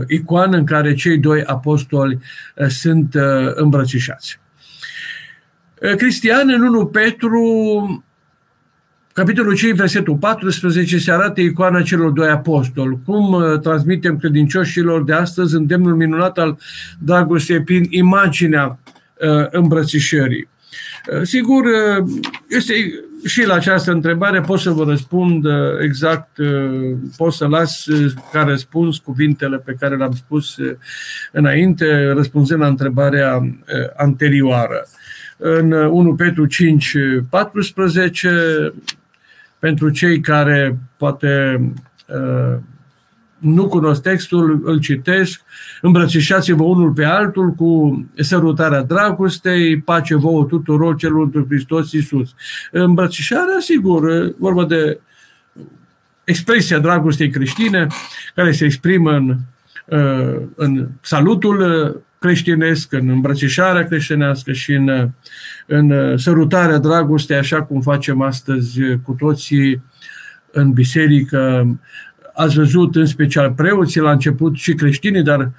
icoană 0.07 0.57
în 0.57 0.65
care 0.65 0.93
cei 0.93 1.17
doi 1.17 1.43
apostoli 1.43 2.19
uh, 2.55 2.67
sunt 2.67 3.13
uh, 3.13 3.51
îmbrățișați. 3.53 4.39
Uh, 5.81 5.95
Cristian, 5.95 6.49
în 6.49 6.61
1 6.61 6.85
Petru, 6.85 8.05
capitolul 9.13 9.55
5, 9.55 9.75
versetul 9.75 10.15
14, 10.15 10.97
se 10.97 11.11
arată 11.11 11.41
icoana 11.41 11.81
celor 11.81 12.09
doi 12.09 12.29
apostoli. 12.29 12.99
Cum 13.05 13.33
uh, 13.33 13.59
transmitem 13.59 14.17
credincioșilor 14.17 15.03
de 15.03 15.13
astăzi 15.13 15.55
îndemnul 15.55 15.95
minunat 15.95 16.37
al 16.37 16.59
dragostei 16.99 17.63
prin 17.63 17.87
imaginea 17.89 18.79
uh, 19.19 19.45
îmbrățișării. 19.51 20.47
Uh, 21.13 21.21
sigur, 21.21 21.63
uh, 21.65 22.05
este 22.49 22.73
și 23.25 23.45
la 23.45 23.53
această 23.53 23.91
întrebare 23.91 24.41
pot 24.41 24.59
să 24.59 24.69
vă 24.69 24.83
răspund 24.83 25.45
uh, 25.45 25.53
exact, 25.81 26.37
uh, 26.37 26.97
pot 27.17 27.33
să 27.33 27.47
las 27.47 27.85
uh, 27.85 28.13
ca 28.31 28.43
răspuns 28.43 28.97
cuvintele 28.97 29.57
pe 29.57 29.75
care 29.79 29.95
le-am 29.95 30.13
spus 30.13 30.57
înainte, 31.31 32.11
răspunzând 32.11 32.59
la 32.59 32.67
întrebarea 32.67 33.41
anterioară. 33.95 34.87
În 35.37 35.71
1 35.71 36.15
Petru 36.15 36.45
5, 36.45 36.95
14, 37.29 38.73
pentru 39.59 39.89
cei 39.89 40.19
care 40.19 40.77
poate 40.97 41.59
nu 43.45 43.67
cunosc 43.67 44.01
textul, 44.01 44.61
îl 44.63 44.79
citesc, 44.79 45.41
îmbrățișați-vă 45.81 46.63
unul 46.63 46.91
pe 46.91 47.03
altul 47.03 47.51
cu 47.51 48.05
sărutarea 48.17 48.81
dragostei, 48.81 49.79
pace 49.79 50.15
vouă 50.15 50.45
tuturor 50.45 50.95
celor 50.95 51.23
într 51.23 51.39
Hristos 51.47 51.91
Iisus. 51.91 52.33
Îmbrățișarea, 52.71 53.59
sigur, 53.59 54.33
vorba 54.37 54.65
de 54.65 54.99
expresia 56.23 56.79
dragostei 56.79 57.29
creștine, 57.29 57.87
care 58.35 58.51
se 58.51 58.65
exprimă 58.65 59.11
în, 59.11 59.37
în 60.55 60.87
salutul 61.01 62.03
creștinesc, 62.19 62.93
în 62.93 63.09
îmbrățișarea 63.09 63.87
creștinească 63.87 64.51
și 64.51 64.71
în, 64.71 65.09
în 65.65 66.17
sărutarea 66.17 66.77
dragostei, 66.77 67.37
așa 67.37 67.63
cum 67.63 67.81
facem 67.81 68.21
astăzi 68.21 68.79
cu 69.03 69.15
toții 69.19 69.81
în 70.51 70.71
biserică, 70.71 71.67
Ați 72.35 72.55
văzut 72.55 72.95
în 72.95 73.05
special 73.05 73.51
preoții, 73.51 74.01
la 74.01 74.11
început 74.11 74.55
și 74.55 74.73
creștinii, 74.73 75.23
dar 75.23 75.51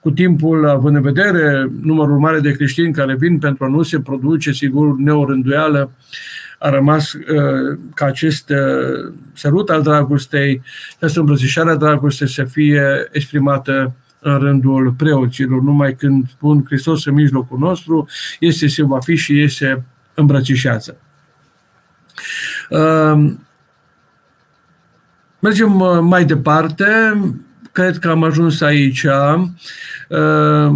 cu 0.00 0.10
timpul, 0.10 0.68
având 0.68 0.96
în 0.96 1.02
vedere 1.02 1.68
numărul 1.80 2.18
mare 2.18 2.40
de 2.40 2.52
creștini 2.52 2.92
care 2.92 3.16
vin 3.16 3.38
pentru 3.38 3.64
a 3.64 3.68
nu 3.68 3.82
se 3.82 4.00
produce, 4.00 4.52
sigur, 4.52 4.96
neorânduială, 4.96 5.90
a 6.58 6.70
rămas 6.70 7.12
uh, 7.12 7.78
ca 7.94 8.04
acest 8.04 8.50
uh, 8.50 9.12
sărut 9.32 9.70
al 9.70 9.82
dragostei, 9.82 10.62
această 10.96 11.20
îmbrățișare 11.20 11.70
a 11.70 11.76
dragostei 11.76 12.28
să 12.28 12.44
fie 12.44 13.08
exprimată 13.12 13.94
în 14.18 14.38
rândul 14.38 14.94
preoților. 14.96 15.60
Numai 15.60 15.94
când 15.94 16.28
spun 16.28 16.64
Hristos 16.66 17.04
în 17.04 17.14
mijlocul 17.14 17.58
nostru, 17.58 18.08
este, 18.40 18.66
se 18.66 18.82
va 18.82 18.98
fi 18.98 19.16
și 19.16 19.42
este 19.42 19.84
îmbrățișează. 20.14 20.96
Uh, 22.70 23.32
Mergem 25.44 25.80
uh, 25.80 25.98
mai 26.00 26.24
departe. 26.24 26.84
Cred 27.72 27.98
că 27.98 28.08
am 28.08 28.22
ajuns 28.22 28.60
aici. 28.60 29.02
Uh, 30.08 30.72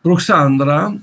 Roxandra, 0.00 0.96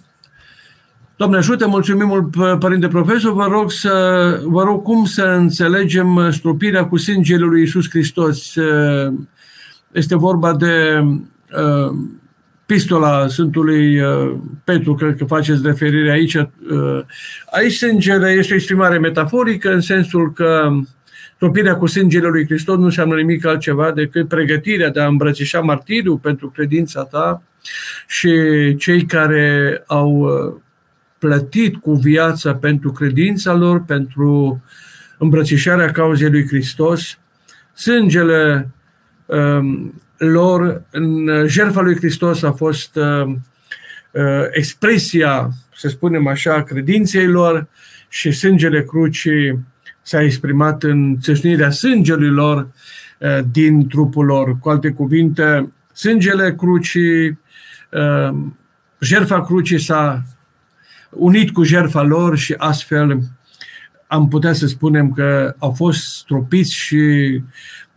Doamne 1.15 1.37
ajută, 1.37 1.67
mulțumim 1.67 2.07
mult, 2.07 2.59
Părinte 2.59 2.87
Profesor. 2.87 3.33
Vă 3.33 3.47
rog, 3.51 3.71
să, 3.71 4.39
vă 4.43 4.63
rog 4.63 4.83
cum 4.83 5.05
să 5.05 5.23
înțelegem 5.23 6.29
stropirea 6.31 6.85
cu 6.85 6.97
sângele 6.97 7.45
lui 7.45 7.59
Iisus 7.59 7.89
Hristos. 7.89 8.55
Uh, 8.55 9.13
este 9.91 10.15
vorba 10.15 10.55
de 10.55 11.03
uh, 11.03 11.95
pistola 12.65 13.27
Sfântului 13.27 14.01
uh, 14.01 14.35
Petru, 14.63 14.93
cred 14.93 15.15
că 15.15 15.25
faceți 15.25 15.61
referire 15.63 16.11
aici. 16.11 16.35
Uh, 16.35 17.01
aici 17.51 17.73
sângele 17.73 18.31
este 18.31 18.53
o 18.53 18.55
exprimare 18.55 18.97
metaforică 18.97 19.73
în 19.73 19.81
sensul 19.81 20.33
că 20.33 20.71
Topirea 21.39 21.75
cu 21.75 21.85
sângele 21.85 22.27
lui 22.27 22.45
Hristos 22.45 22.77
nu 22.77 22.83
înseamnă 22.83 23.15
nimic 23.15 23.45
altceva 23.45 23.91
decât 23.91 24.27
pregătirea 24.27 24.89
de 24.89 24.99
a 24.99 25.07
îmbrățișa 25.07 25.59
martiriu 25.59 26.17
pentru 26.17 26.49
credința 26.49 27.03
ta 27.03 27.43
și 28.07 28.31
cei 28.77 29.05
care 29.05 29.83
au 29.87 30.11
uh, 30.11 30.61
plătit 31.17 31.75
cu 31.75 31.93
viața 31.93 32.55
pentru 32.55 32.91
credința 32.91 33.53
lor, 33.53 33.83
pentru 33.83 34.61
îmbrățișarea 35.17 35.91
cauzei 35.91 36.29
lui 36.29 36.47
Hristos, 36.47 37.17
sângele 37.73 38.69
um, 39.25 40.01
lor 40.17 40.83
în 40.91 41.29
jertfa 41.47 41.81
lui 41.81 41.95
Hristos 41.95 42.43
a 42.43 42.51
fost 42.51 42.95
uh, 42.95 43.35
expresia, 44.51 45.49
să 45.75 45.87
spunem 45.87 46.27
așa, 46.27 46.63
credinței 46.63 47.27
lor 47.27 47.67
și 48.09 48.31
sângele 48.31 48.83
crucii 48.83 49.59
s-a 50.09 50.21
exprimat 50.21 50.83
în 50.83 51.17
țâșnirea 51.19 51.69
sângelui 51.69 52.29
lor 52.29 52.67
din 53.51 53.87
trupul 53.87 54.25
lor. 54.25 54.59
Cu 54.59 54.69
alte 54.69 54.89
cuvinte, 54.91 55.71
sângele 55.93 56.55
crucii, 56.55 57.39
jertfa 58.99 59.43
crucii 59.43 59.79
s-a 59.79 60.23
unit 61.09 61.51
cu 61.51 61.63
jertfa 61.63 62.01
lor 62.01 62.37
și 62.37 62.53
astfel 62.57 63.19
am 64.07 64.27
putea 64.27 64.53
să 64.53 64.67
spunem 64.67 65.11
că 65.11 65.55
au 65.57 65.71
fost 65.71 66.03
stropiți 66.03 66.73
și 66.73 66.95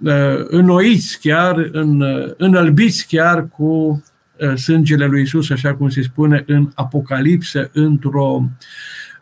uh, 0.02 0.44
înnoiți 0.48 1.18
chiar, 1.20 1.68
în, 1.72 2.00
uh, 2.00 2.32
înălbiți 2.36 3.06
chiar 3.06 3.48
cu 3.48 4.02
uh, 4.40 4.54
sângele 4.56 5.06
lui 5.06 5.22
Isus, 5.22 5.50
așa 5.50 5.74
cum 5.74 5.88
se 5.88 6.02
spune 6.02 6.44
în 6.46 6.70
Apocalipsă, 6.74 7.70
într-o, 7.72 8.44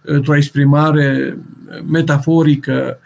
într-o 0.03 0.36
exprimare 0.36 1.36
metaforică, 1.90 2.98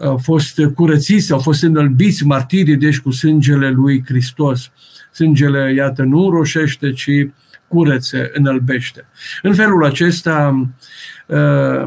au 0.00 0.16
fost 0.16 0.60
curățiți, 0.74 1.32
au 1.32 1.38
fost 1.38 1.62
înălbiți 1.62 2.26
martirii, 2.26 2.76
deci 2.76 2.98
cu 2.98 3.10
sângele 3.10 3.70
lui 3.70 4.02
Hristos. 4.06 4.70
Sângele, 5.12 5.72
iată, 5.74 6.02
nu 6.02 6.30
roșește, 6.30 6.92
ci 6.92 7.10
curățe, 7.68 8.30
înălbește. 8.34 9.04
În 9.42 9.54
felul 9.54 9.84
acesta, 9.84 10.68
uh, 11.26 11.82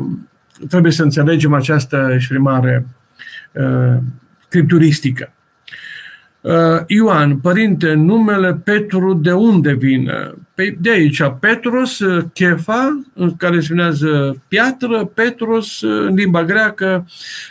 trebuie 0.70 0.92
să 0.92 1.04
înțelegem 1.04 1.54
această 1.54 2.12
exprimare 2.14 2.86
uh, 3.52 3.98
scripturistică. 4.46 5.34
Uh, 6.44 6.82
Ioan, 6.88 7.38
părinte, 7.38 7.94
numele 7.94 8.62
Petru 8.64 9.14
de 9.14 9.32
unde 9.32 9.74
vine? 9.74 10.32
Pe, 10.54 10.78
de 10.80 10.90
aici, 10.90 11.22
Petros, 11.40 12.02
Chefa, 12.34 13.04
care 13.38 13.60
semnează 13.60 14.42
piatră, 14.48 15.06
Petros, 15.06 15.82
în 15.82 16.14
limba 16.14 16.44
greacă, 16.44 17.06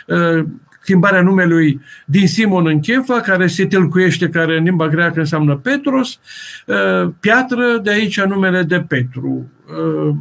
uh, 0.07 0.45
schimbarea 0.81 1.21
numelui 1.21 1.81
din 2.05 2.27
Simon 2.27 2.67
în 2.67 2.79
Chefa, 2.79 3.21
care 3.21 3.47
se 3.47 3.65
tâlcuiește, 3.65 4.29
care 4.29 4.57
în 4.57 4.63
limba 4.63 4.87
greacă 4.87 5.19
înseamnă 5.19 5.55
Petros, 5.55 6.19
uh, 6.65 7.09
piatră, 7.19 7.79
de 7.83 7.89
aici 7.89 8.21
numele 8.21 8.63
de 8.63 8.85
Petru. 8.87 9.51
Uh, 9.67 10.15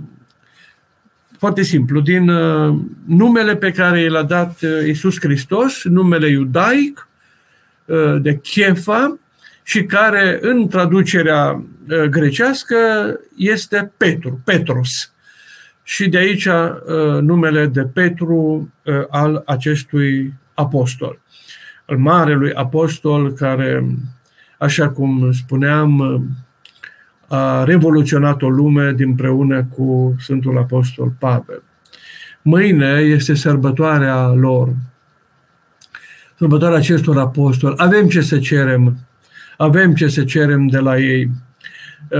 foarte 1.38 1.62
simplu, 1.62 2.00
din 2.00 2.28
uh, 2.28 2.74
numele 3.06 3.56
pe 3.56 3.70
care 3.70 4.08
l-a 4.08 4.22
dat 4.22 4.58
uh, 4.62 4.88
Isus 4.88 5.20
Hristos, 5.20 5.84
numele 5.84 6.28
iudaic 6.28 7.06
uh, 7.06 7.11
de 8.20 8.36
Chefa 8.36 9.18
și 9.62 9.84
care 9.84 10.38
în 10.40 10.68
traducerea 10.68 11.64
grecească 12.10 12.76
este 13.36 13.92
Petru, 13.96 14.40
Petros. 14.44 15.12
Și 15.82 16.08
de 16.08 16.18
aici 16.18 16.48
numele 17.20 17.66
de 17.66 17.82
Petru 17.82 18.72
al 19.10 19.42
acestui 19.46 20.32
apostol. 20.54 21.20
Al 21.86 21.96
marelui 21.96 22.52
apostol 22.52 23.32
care, 23.32 23.96
așa 24.58 24.90
cum 24.90 25.32
spuneam, 25.32 26.24
a 27.28 27.64
revoluționat 27.64 28.42
o 28.42 28.48
lume 28.48 28.92
dinpreună 28.92 29.64
cu 29.64 30.16
Sfântul 30.20 30.58
Apostol 30.58 31.12
Pavel. 31.18 31.62
Mâine 32.42 32.86
este 32.86 33.34
sărbătoarea 33.34 34.26
lor, 34.28 34.74
sărbătoarea 36.42 36.78
acestor 36.78 37.18
apostoli. 37.18 37.74
Avem 37.76 38.08
ce 38.08 38.20
să 38.20 38.38
cerem, 38.38 38.96
avem 39.56 39.94
ce 39.94 40.08
să 40.08 40.24
cerem 40.24 40.66
de 40.66 40.78
la 40.78 40.98
ei 40.98 41.30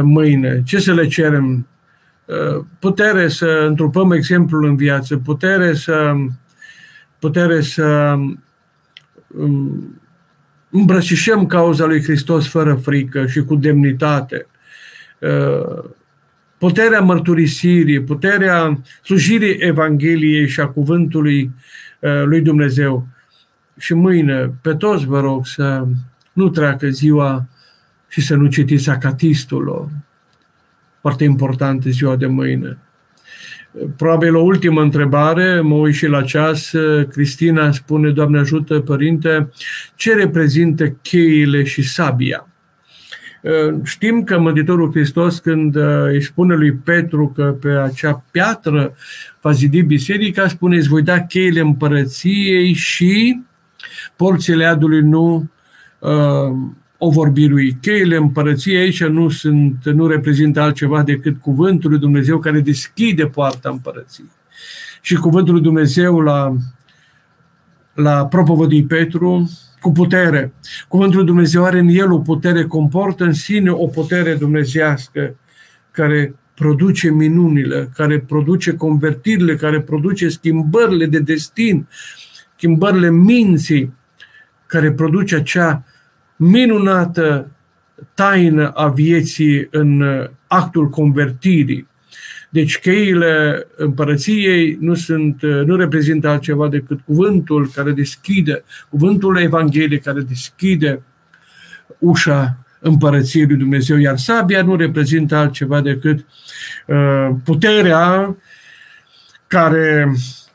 mâine. 0.02 0.62
Ce 0.64 0.78
să 0.78 0.94
le 0.94 1.06
cerem? 1.06 1.66
Putere 2.78 3.28
să 3.28 3.64
întrupăm 3.68 4.12
exemplul 4.12 4.64
în 4.64 4.76
viață, 4.76 5.16
putere 5.16 5.74
să, 5.74 6.14
putere 7.18 7.60
să 7.60 8.14
um, 9.26 10.00
îmbrățișăm 10.70 11.46
cauza 11.46 11.84
lui 11.84 12.02
Hristos 12.02 12.48
fără 12.48 12.74
frică 12.74 13.26
și 13.26 13.40
cu 13.40 13.54
demnitate 13.54 14.46
puterea 16.58 17.00
mărturisirii, 17.00 18.02
puterea 18.02 18.80
slujirii 19.04 19.56
Evangheliei 19.58 20.48
și 20.48 20.60
a 20.60 20.66
cuvântului 20.66 21.50
uh, 22.00 22.22
lui 22.24 22.40
Dumnezeu. 22.40 23.06
Și 23.78 23.94
mâine, 23.94 24.54
pe 24.62 24.74
toți 24.74 25.06
vă 25.06 25.20
rog 25.20 25.46
să 25.46 25.86
nu 26.32 26.48
treacă 26.48 26.88
ziua 26.88 27.46
și 28.08 28.20
să 28.20 28.34
nu 28.36 28.46
citiți 28.46 28.90
acatistul 28.90 29.62
lor. 29.62 29.88
Foarte 31.00 31.24
important 31.24 31.82
ziua 31.82 32.16
de 32.16 32.26
mâine. 32.26 32.78
Probabil 33.96 34.34
o 34.34 34.42
ultimă 34.42 34.82
întrebare, 34.82 35.60
mă 35.60 35.74
uit 35.74 35.94
și 35.94 36.06
la 36.06 36.22
ceas, 36.22 36.72
Cristina 37.10 37.72
spune, 37.72 38.10
Doamne 38.10 38.38
ajută, 38.38 38.80
Părinte, 38.80 39.50
ce 39.94 40.14
reprezintă 40.14 40.88
cheile 40.88 41.64
și 41.64 41.82
sabia? 41.82 42.46
Uh, 43.42 43.74
știm 43.84 44.24
că 44.24 44.38
Mântuitorul 44.38 44.90
Hristos, 44.90 45.38
când 45.38 45.74
uh, 45.74 46.04
îi 46.04 46.22
spune 46.22 46.54
lui 46.54 46.72
Petru 46.72 47.32
că 47.34 47.56
pe 47.60 47.68
acea 47.68 48.24
piatră 48.30 48.94
va 49.40 49.52
zidi 49.52 49.82
biserica, 49.82 50.48
spune, 50.48 50.76
îți 50.76 50.88
voi 50.88 51.02
da 51.02 51.20
cheile 51.20 51.60
împărăției 51.60 52.72
și 52.72 53.40
porțile 54.16 54.64
adului 54.64 55.00
nu 55.00 55.50
uh, 55.98 56.56
o 56.98 57.10
vorbi 57.10 57.46
lui. 57.46 57.76
Cheile 57.80 58.16
împărăției 58.16 58.76
aici 58.76 59.04
nu, 59.04 59.28
sunt, 59.28 59.84
nu 59.84 60.06
reprezintă 60.06 60.60
altceva 60.60 61.02
decât 61.02 61.40
cuvântul 61.40 61.90
lui 61.90 61.98
Dumnezeu 61.98 62.38
care 62.38 62.60
deschide 62.60 63.26
poarta 63.26 63.68
împărăției. 63.70 64.30
Și 65.00 65.14
cuvântul 65.14 65.52
lui 65.52 65.62
Dumnezeu 65.62 66.20
la, 66.20 66.56
la 67.94 68.26
propovădii 68.26 68.84
Petru 68.84 69.50
cu 69.80 69.92
putere. 69.92 70.52
Cuvântul 70.88 71.16
lui 71.16 71.26
Dumnezeu 71.26 71.64
are 71.64 71.78
în 71.78 71.88
el 71.88 72.12
o 72.12 72.18
putere, 72.18 72.64
comportă 72.64 73.24
în 73.24 73.32
sine 73.32 73.70
o 73.70 73.86
putere 73.86 74.34
dumnezească 74.34 75.36
care 75.90 76.34
produce 76.54 77.10
minunile, 77.10 77.90
care 77.94 78.18
produce 78.18 78.74
convertirile, 78.74 79.56
care 79.56 79.80
produce 79.80 80.28
schimbările 80.28 81.06
de 81.06 81.18
destin, 81.18 81.88
schimbările 82.62 83.10
minții, 83.10 83.92
care 84.66 84.92
produce 84.92 85.34
acea 85.34 85.84
minunată 86.36 87.50
taină 88.14 88.68
a 88.68 88.88
vieții 88.88 89.68
în 89.70 90.02
actul 90.46 90.88
convertirii. 90.88 91.88
Deci 92.50 92.78
cheile 92.78 93.66
împărăției 93.76 94.76
nu, 94.80 94.94
sunt, 94.94 95.42
nu 95.42 95.76
reprezintă 95.76 96.28
altceva 96.28 96.68
decât 96.68 97.00
cuvântul 97.00 97.70
care 97.74 97.92
deschide, 97.92 98.64
cuvântul 98.88 99.38
Evangheliei 99.38 100.00
care 100.00 100.20
deschide 100.20 101.02
ușa 101.98 102.56
împărăției 102.80 103.46
lui 103.46 103.56
Dumnezeu, 103.56 103.96
iar 103.96 104.16
sabia 104.16 104.62
nu 104.62 104.76
reprezintă 104.76 105.34
altceva 105.36 105.80
decât 105.80 106.24
uh, 106.86 107.28
puterea 107.44 108.36
care 109.46 110.12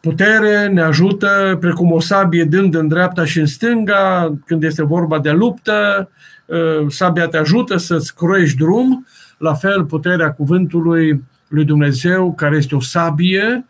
putere 0.10 0.68
ne 0.68 0.82
ajută, 0.82 1.58
precum 1.60 1.92
o 1.92 2.00
sabie 2.00 2.44
dând 2.44 2.76
în 2.76 2.88
dreapta 2.88 3.26
și 3.26 3.40
în 3.40 3.46
stânga, 3.46 4.34
când 4.46 4.64
este 4.64 4.84
vorba 4.84 5.20
de 5.20 5.32
luptă, 5.32 6.10
uh, 6.46 6.86
sabia 6.88 7.28
te 7.28 7.38
ajută 7.38 7.78
să-ți 7.78 8.16
croiești 8.16 8.58
drum, 8.58 9.06
la 9.38 9.54
fel 9.54 9.86
puterea 9.86 10.32
cuvântului 10.32 11.24
lui 11.48 11.66
Dumnezeu, 11.66 12.34
care 12.34 12.56
este 12.56 12.76
o 12.76 12.80
sabie, 12.80 13.66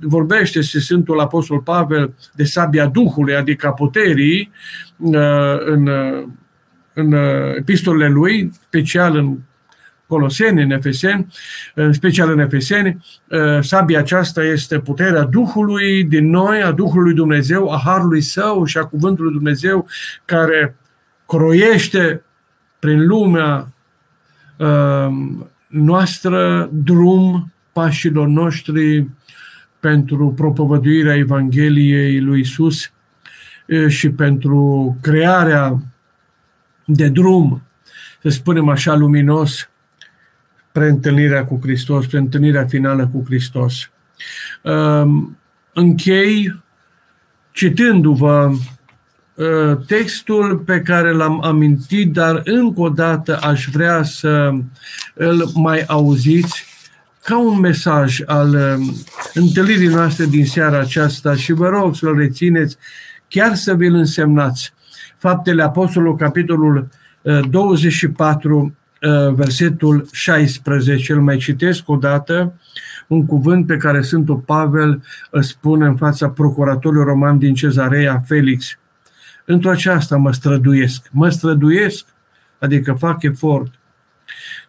vorbește 0.00 0.60
și 0.60 0.80
Sfântul 0.80 1.20
Apostol 1.20 1.58
Pavel 1.58 2.14
de 2.34 2.44
sabia 2.44 2.86
Duhului, 2.86 3.36
adică 3.36 3.66
a 3.66 3.72
puterii, 3.72 4.50
uh, 4.96 5.58
în, 5.64 5.86
uh, 5.86 6.26
în 6.94 7.12
uh, 7.12 7.54
epistolele 7.56 8.08
lui, 8.08 8.50
special 8.66 9.16
în 9.16 9.38
Coloseni, 10.10 10.62
în 10.62 10.70
Efeseni, 10.70 11.26
în 11.74 11.92
special 11.92 12.30
în 12.30 12.38
Efeseni, 12.38 13.04
sabia 13.60 13.98
aceasta 13.98 14.44
este 14.44 14.78
puterea 14.78 15.22
Duhului 15.22 16.04
din 16.04 16.30
noi, 16.30 16.62
a 16.62 16.72
Duhului 16.72 17.14
Dumnezeu, 17.14 17.70
a 17.72 17.80
Harului 17.84 18.20
Său 18.20 18.64
și 18.64 18.78
a 18.78 18.84
Cuvântului 18.84 19.32
Dumnezeu 19.32 19.86
care 20.24 20.76
croiește 21.26 22.22
prin 22.78 23.06
lumea 23.06 23.72
noastră 25.66 26.70
drum 26.72 27.52
pașilor 27.72 28.26
noștri 28.26 29.08
pentru 29.80 30.32
propovăduirea 30.36 31.16
Evangheliei 31.16 32.20
lui 32.20 32.40
Isus 32.40 32.92
și 33.88 34.10
pentru 34.10 34.96
crearea 35.00 35.78
de 36.84 37.08
drum, 37.08 37.62
să 38.22 38.28
spunem 38.28 38.68
așa, 38.68 38.94
luminos, 38.94 39.69
preîntâlnirea 40.72 41.44
cu 41.44 41.58
Hristos, 41.62 42.06
preîntâlnirea 42.06 42.66
finală 42.66 43.10
cu 43.12 43.22
Hristos. 43.26 43.90
Închei 45.72 46.62
citându-vă 47.52 48.50
uh, 49.34 49.76
textul 49.86 50.58
pe 50.58 50.80
care 50.80 51.12
l-am 51.12 51.44
amintit, 51.44 52.12
dar 52.12 52.40
încă 52.44 52.80
o 52.80 52.88
dată 52.88 53.38
aș 53.42 53.66
vrea 53.72 54.02
să 54.02 54.52
îl 55.14 55.50
mai 55.54 55.82
auziți 55.86 56.64
ca 57.24 57.38
un 57.38 57.58
mesaj 57.58 58.20
al 58.26 58.54
um, 58.54 58.94
întâlnirii 59.34 59.88
noastre 59.88 60.24
din 60.24 60.46
seara 60.46 60.78
aceasta 60.78 61.34
și 61.34 61.52
vă 61.52 61.68
rog 61.68 61.96
să-l 61.96 62.16
rețineți, 62.16 62.76
chiar 63.28 63.54
să 63.54 63.74
vi-l 63.74 63.94
însemnați. 63.94 64.72
Faptele 65.18 65.62
Apostolului, 65.62 66.18
capitolul 66.18 66.88
24, 67.50 68.56
uh, 68.56 68.64
uh, 68.64 68.70
versetul 69.34 70.08
16. 70.12 71.12
Îl 71.12 71.20
mai 71.20 71.36
citesc 71.36 71.88
o 71.88 71.96
dată, 71.96 72.52
un 73.06 73.26
cuvânt 73.26 73.66
pe 73.66 73.76
care 73.76 74.00
Sfântul 74.00 74.36
Pavel 74.36 75.02
îl 75.30 75.42
spune 75.42 75.86
în 75.86 75.96
fața 75.96 76.28
procuratorului 76.28 77.04
roman 77.04 77.38
din 77.38 77.54
Cezarea, 77.54 78.22
Felix. 78.26 78.78
Într-o 79.44 79.70
aceasta 79.70 80.16
mă 80.16 80.32
străduiesc. 80.32 81.08
Mă 81.12 81.28
străduiesc, 81.28 82.04
adică 82.58 82.92
fac 82.92 83.22
efort, 83.22 83.72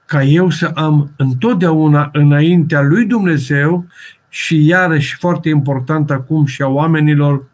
ca 0.06 0.24
eu 0.24 0.50
să 0.50 0.72
am 0.76 1.12
întotdeauna 1.16 2.10
înaintea 2.14 2.82
lui 2.82 3.06
Dumnezeu 3.06 3.86
și 4.30 4.66
iarăși 4.66 5.16
foarte 5.16 5.50
important 5.50 6.12
acum 6.12 6.46
și 6.46 6.62
a 6.62 6.68
oamenilor 6.68 7.46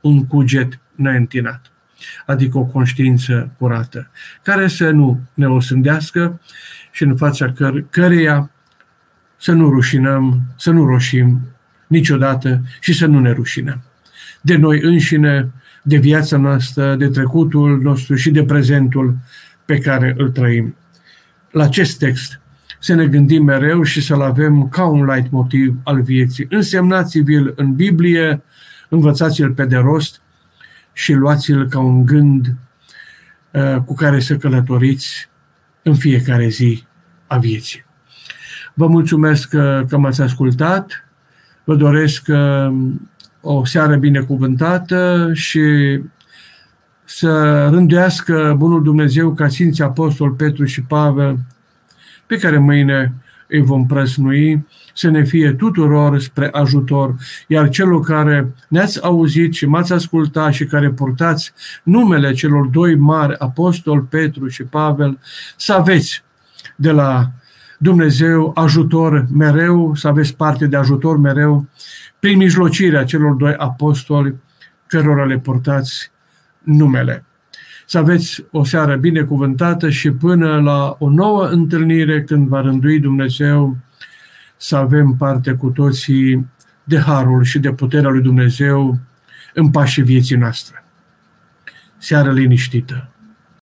un 0.00 0.26
cuget 0.26 0.80
neîntinat, 0.94 1.72
adică 2.26 2.58
o 2.58 2.64
conștiință 2.64 3.52
curată, 3.58 4.10
care 4.42 4.68
să 4.68 4.90
nu 4.90 5.20
ne 5.34 5.46
osândească 5.46 6.40
și 6.90 7.02
în 7.02 7.16
fața 7.16 7.52
căr- 7.52 7.90
căreia 7.90 8.50
să 9.36 9.52
nu 9.52 9.70
rușinăm, 9.70 10.40
să 10.56 10.70
nu 10.70 10.84
roșim 10.84 11.40
niciodată 11.86 12.62
și 12.80 12.92
să 12.92 13.06
nu 13.06 13.20
ne 13.20 13.30
rușinăm. 13.30 13.82
De 14.40 14.56
noi 14.56 14.80
înșine, 14.82 15.50
de 15.82 15.96
viața 15.96 16.36
noastră, 16.36 16.94
de 16.94 17.08
trecutul 17.08 17.80
nostru 17.80 18.14
și 18.14 18.30
de 18.30 18.44
prezentul 18.44 19.16
pe 19.64 19.78
care 19.78 20.14
îl 20.16 20.30
trăim. 20.30 20.76
La 21.50 21.64
acest 21.64 21.98
text 21.98 22.40
să 22.78 22.94
ne 22.94 23.06
gândim 23.06 23.44
mereu 23.44 23.82
și 23.82 24.02
să-l 24.02 24.20
avem 24.20 24.68
ca 24.68 24.84
un 24.84 25.04
light 25.04 25.30
motiv 25.30 25.76
al 25.84 26.02
vieții. 26.02 26.46
Însemnați-vi-l 26.50 27.52
în 27.56 27.74
Biblie, 27.74 28.42
învățați-l 28.88 29.52
pe 29.52 29.64
de 29.64 29.76
rost 29.76 30.20
și 30.92 31.12
luați-l 31.12 31.68
ca 31.68 31.78
un 31.78 32.04
gând 32.04 32.54
uh, 33.50 33.76
cu 33.84 33.94
care 33.94 34.20
să 34.20 34.36
călătoriți 34.36 35.28
în 35.82 35.94
fiecare 35.94 36.48
zi 36.48 36.84
a 37.26 37.38
vieții. 37.38 37.84
Vă 38.74 38.86
mulțumesc 38.86 39.48
că, 39.48 39.84
că 39.88 39.98
m-ați 39.98 40.22
ascultat, 40.22 41.04
vă 41.64 41.74
doresc 41.74 42.26
uh, 42.28 42.92
o 43.40 43.64
seară 43.64 43.96
binecuvântată 43.96 45.30
și 45.32 45.60
să 47.04 47.66
rânduiască 47.68 48.54
Bunul 48.58 48.82
Dumnezeu 48.82 49.34
ca 49.34 49.48
Sfinții 49.48 49.84
Apostol 49.84 50.30
Petru 50.30 50.64
și 50.64 50.82
Pavel, 50.82 51.38
pe 52.26 52.36
care 52.36 52.58
mâine 52.58 53.14
îi 53.48 53.60
vom 53.60 53.86
prăsnui, 53.86 54.66
să 54.94 55.08
ne 55.08 55.24
fie 55.24 55.52
tuturor 55.52 56.20
spre 56.20 56.48
ajutor, 56.52 57.14
iar 57.46 57.68
celor 57.68 58.00
care 58.00 58.54
ne-ați 58.68 59.02
auzit 59.02 59.54
și 59.54 59.66
m-ați 59.66 59.92
ascultat 59.92 60.52
și 60.52 60.64
care 60.64 60.90
purtați 60.90 61.52
numele 61.82 62.32
celor 62.32 62.66
doi 62.66 62.94
mari 62.94 63.38
apostoli, 63.38 64.02
Petru 64.02 64.48
și 64.48 64.62
Pavel, 64.62 65.18
să 65.56 65.72
aveți 65.72 66.22
de 66.76 66.90
la 66.90 67.30
Dumnezeu 67.78 68.52
ajutor 68.54 69.26
mereu, 69.32 69.94
să 69.94 70.08
aveți 70.08 70.36
parte 70.36 70.66
de 70.66 70.76
ajutor 70.76 71.18
mereu, 71.18 71.66
prin 72.18 72.36
mijlocirea 72.36 73.04
celor 73.04 73.32
doi 73.32 73.54
apostoli 73.56 74.34
cărora 74.86 75.24
le 75.24 75.38
purtați 75.38 76.10
numele. 76.62 77.24
Să 77.86 77.98
aveți 77.98 78.44
o 78.50 78.64
seară 78.64 78.96
binecuvântată 78.96 79.90
și 79.90 80.10
până 80.10 80.60
la 80.60 80.96
o 80.98 81.10
nouă 81.10 81.46
întâlnire 81.46 82.22
când 82.22 82.48
va 82.48 82.60
rândui 82.60 83.00
Dumnezeu 83.00 83.76
să 84.62 84.76
avem 84.76 85.16
parte 85.16 85.52
cu 85.52 85.68
toții 85.68 86.48
de 86.84 86.98
harul 86.98 87.44
și 87.44 87.58
de 87.58 87.72
puterea 87.72 88.10
lui 88.10 88.22
Dumnezeu 88.22 88.98
în 89.54 89.70
pașii 89.70 90.02
vieții 90.02 90.36
noastre. 90.36 90.84
Seară 91.98 92.32
liniștită! 92.32 93.09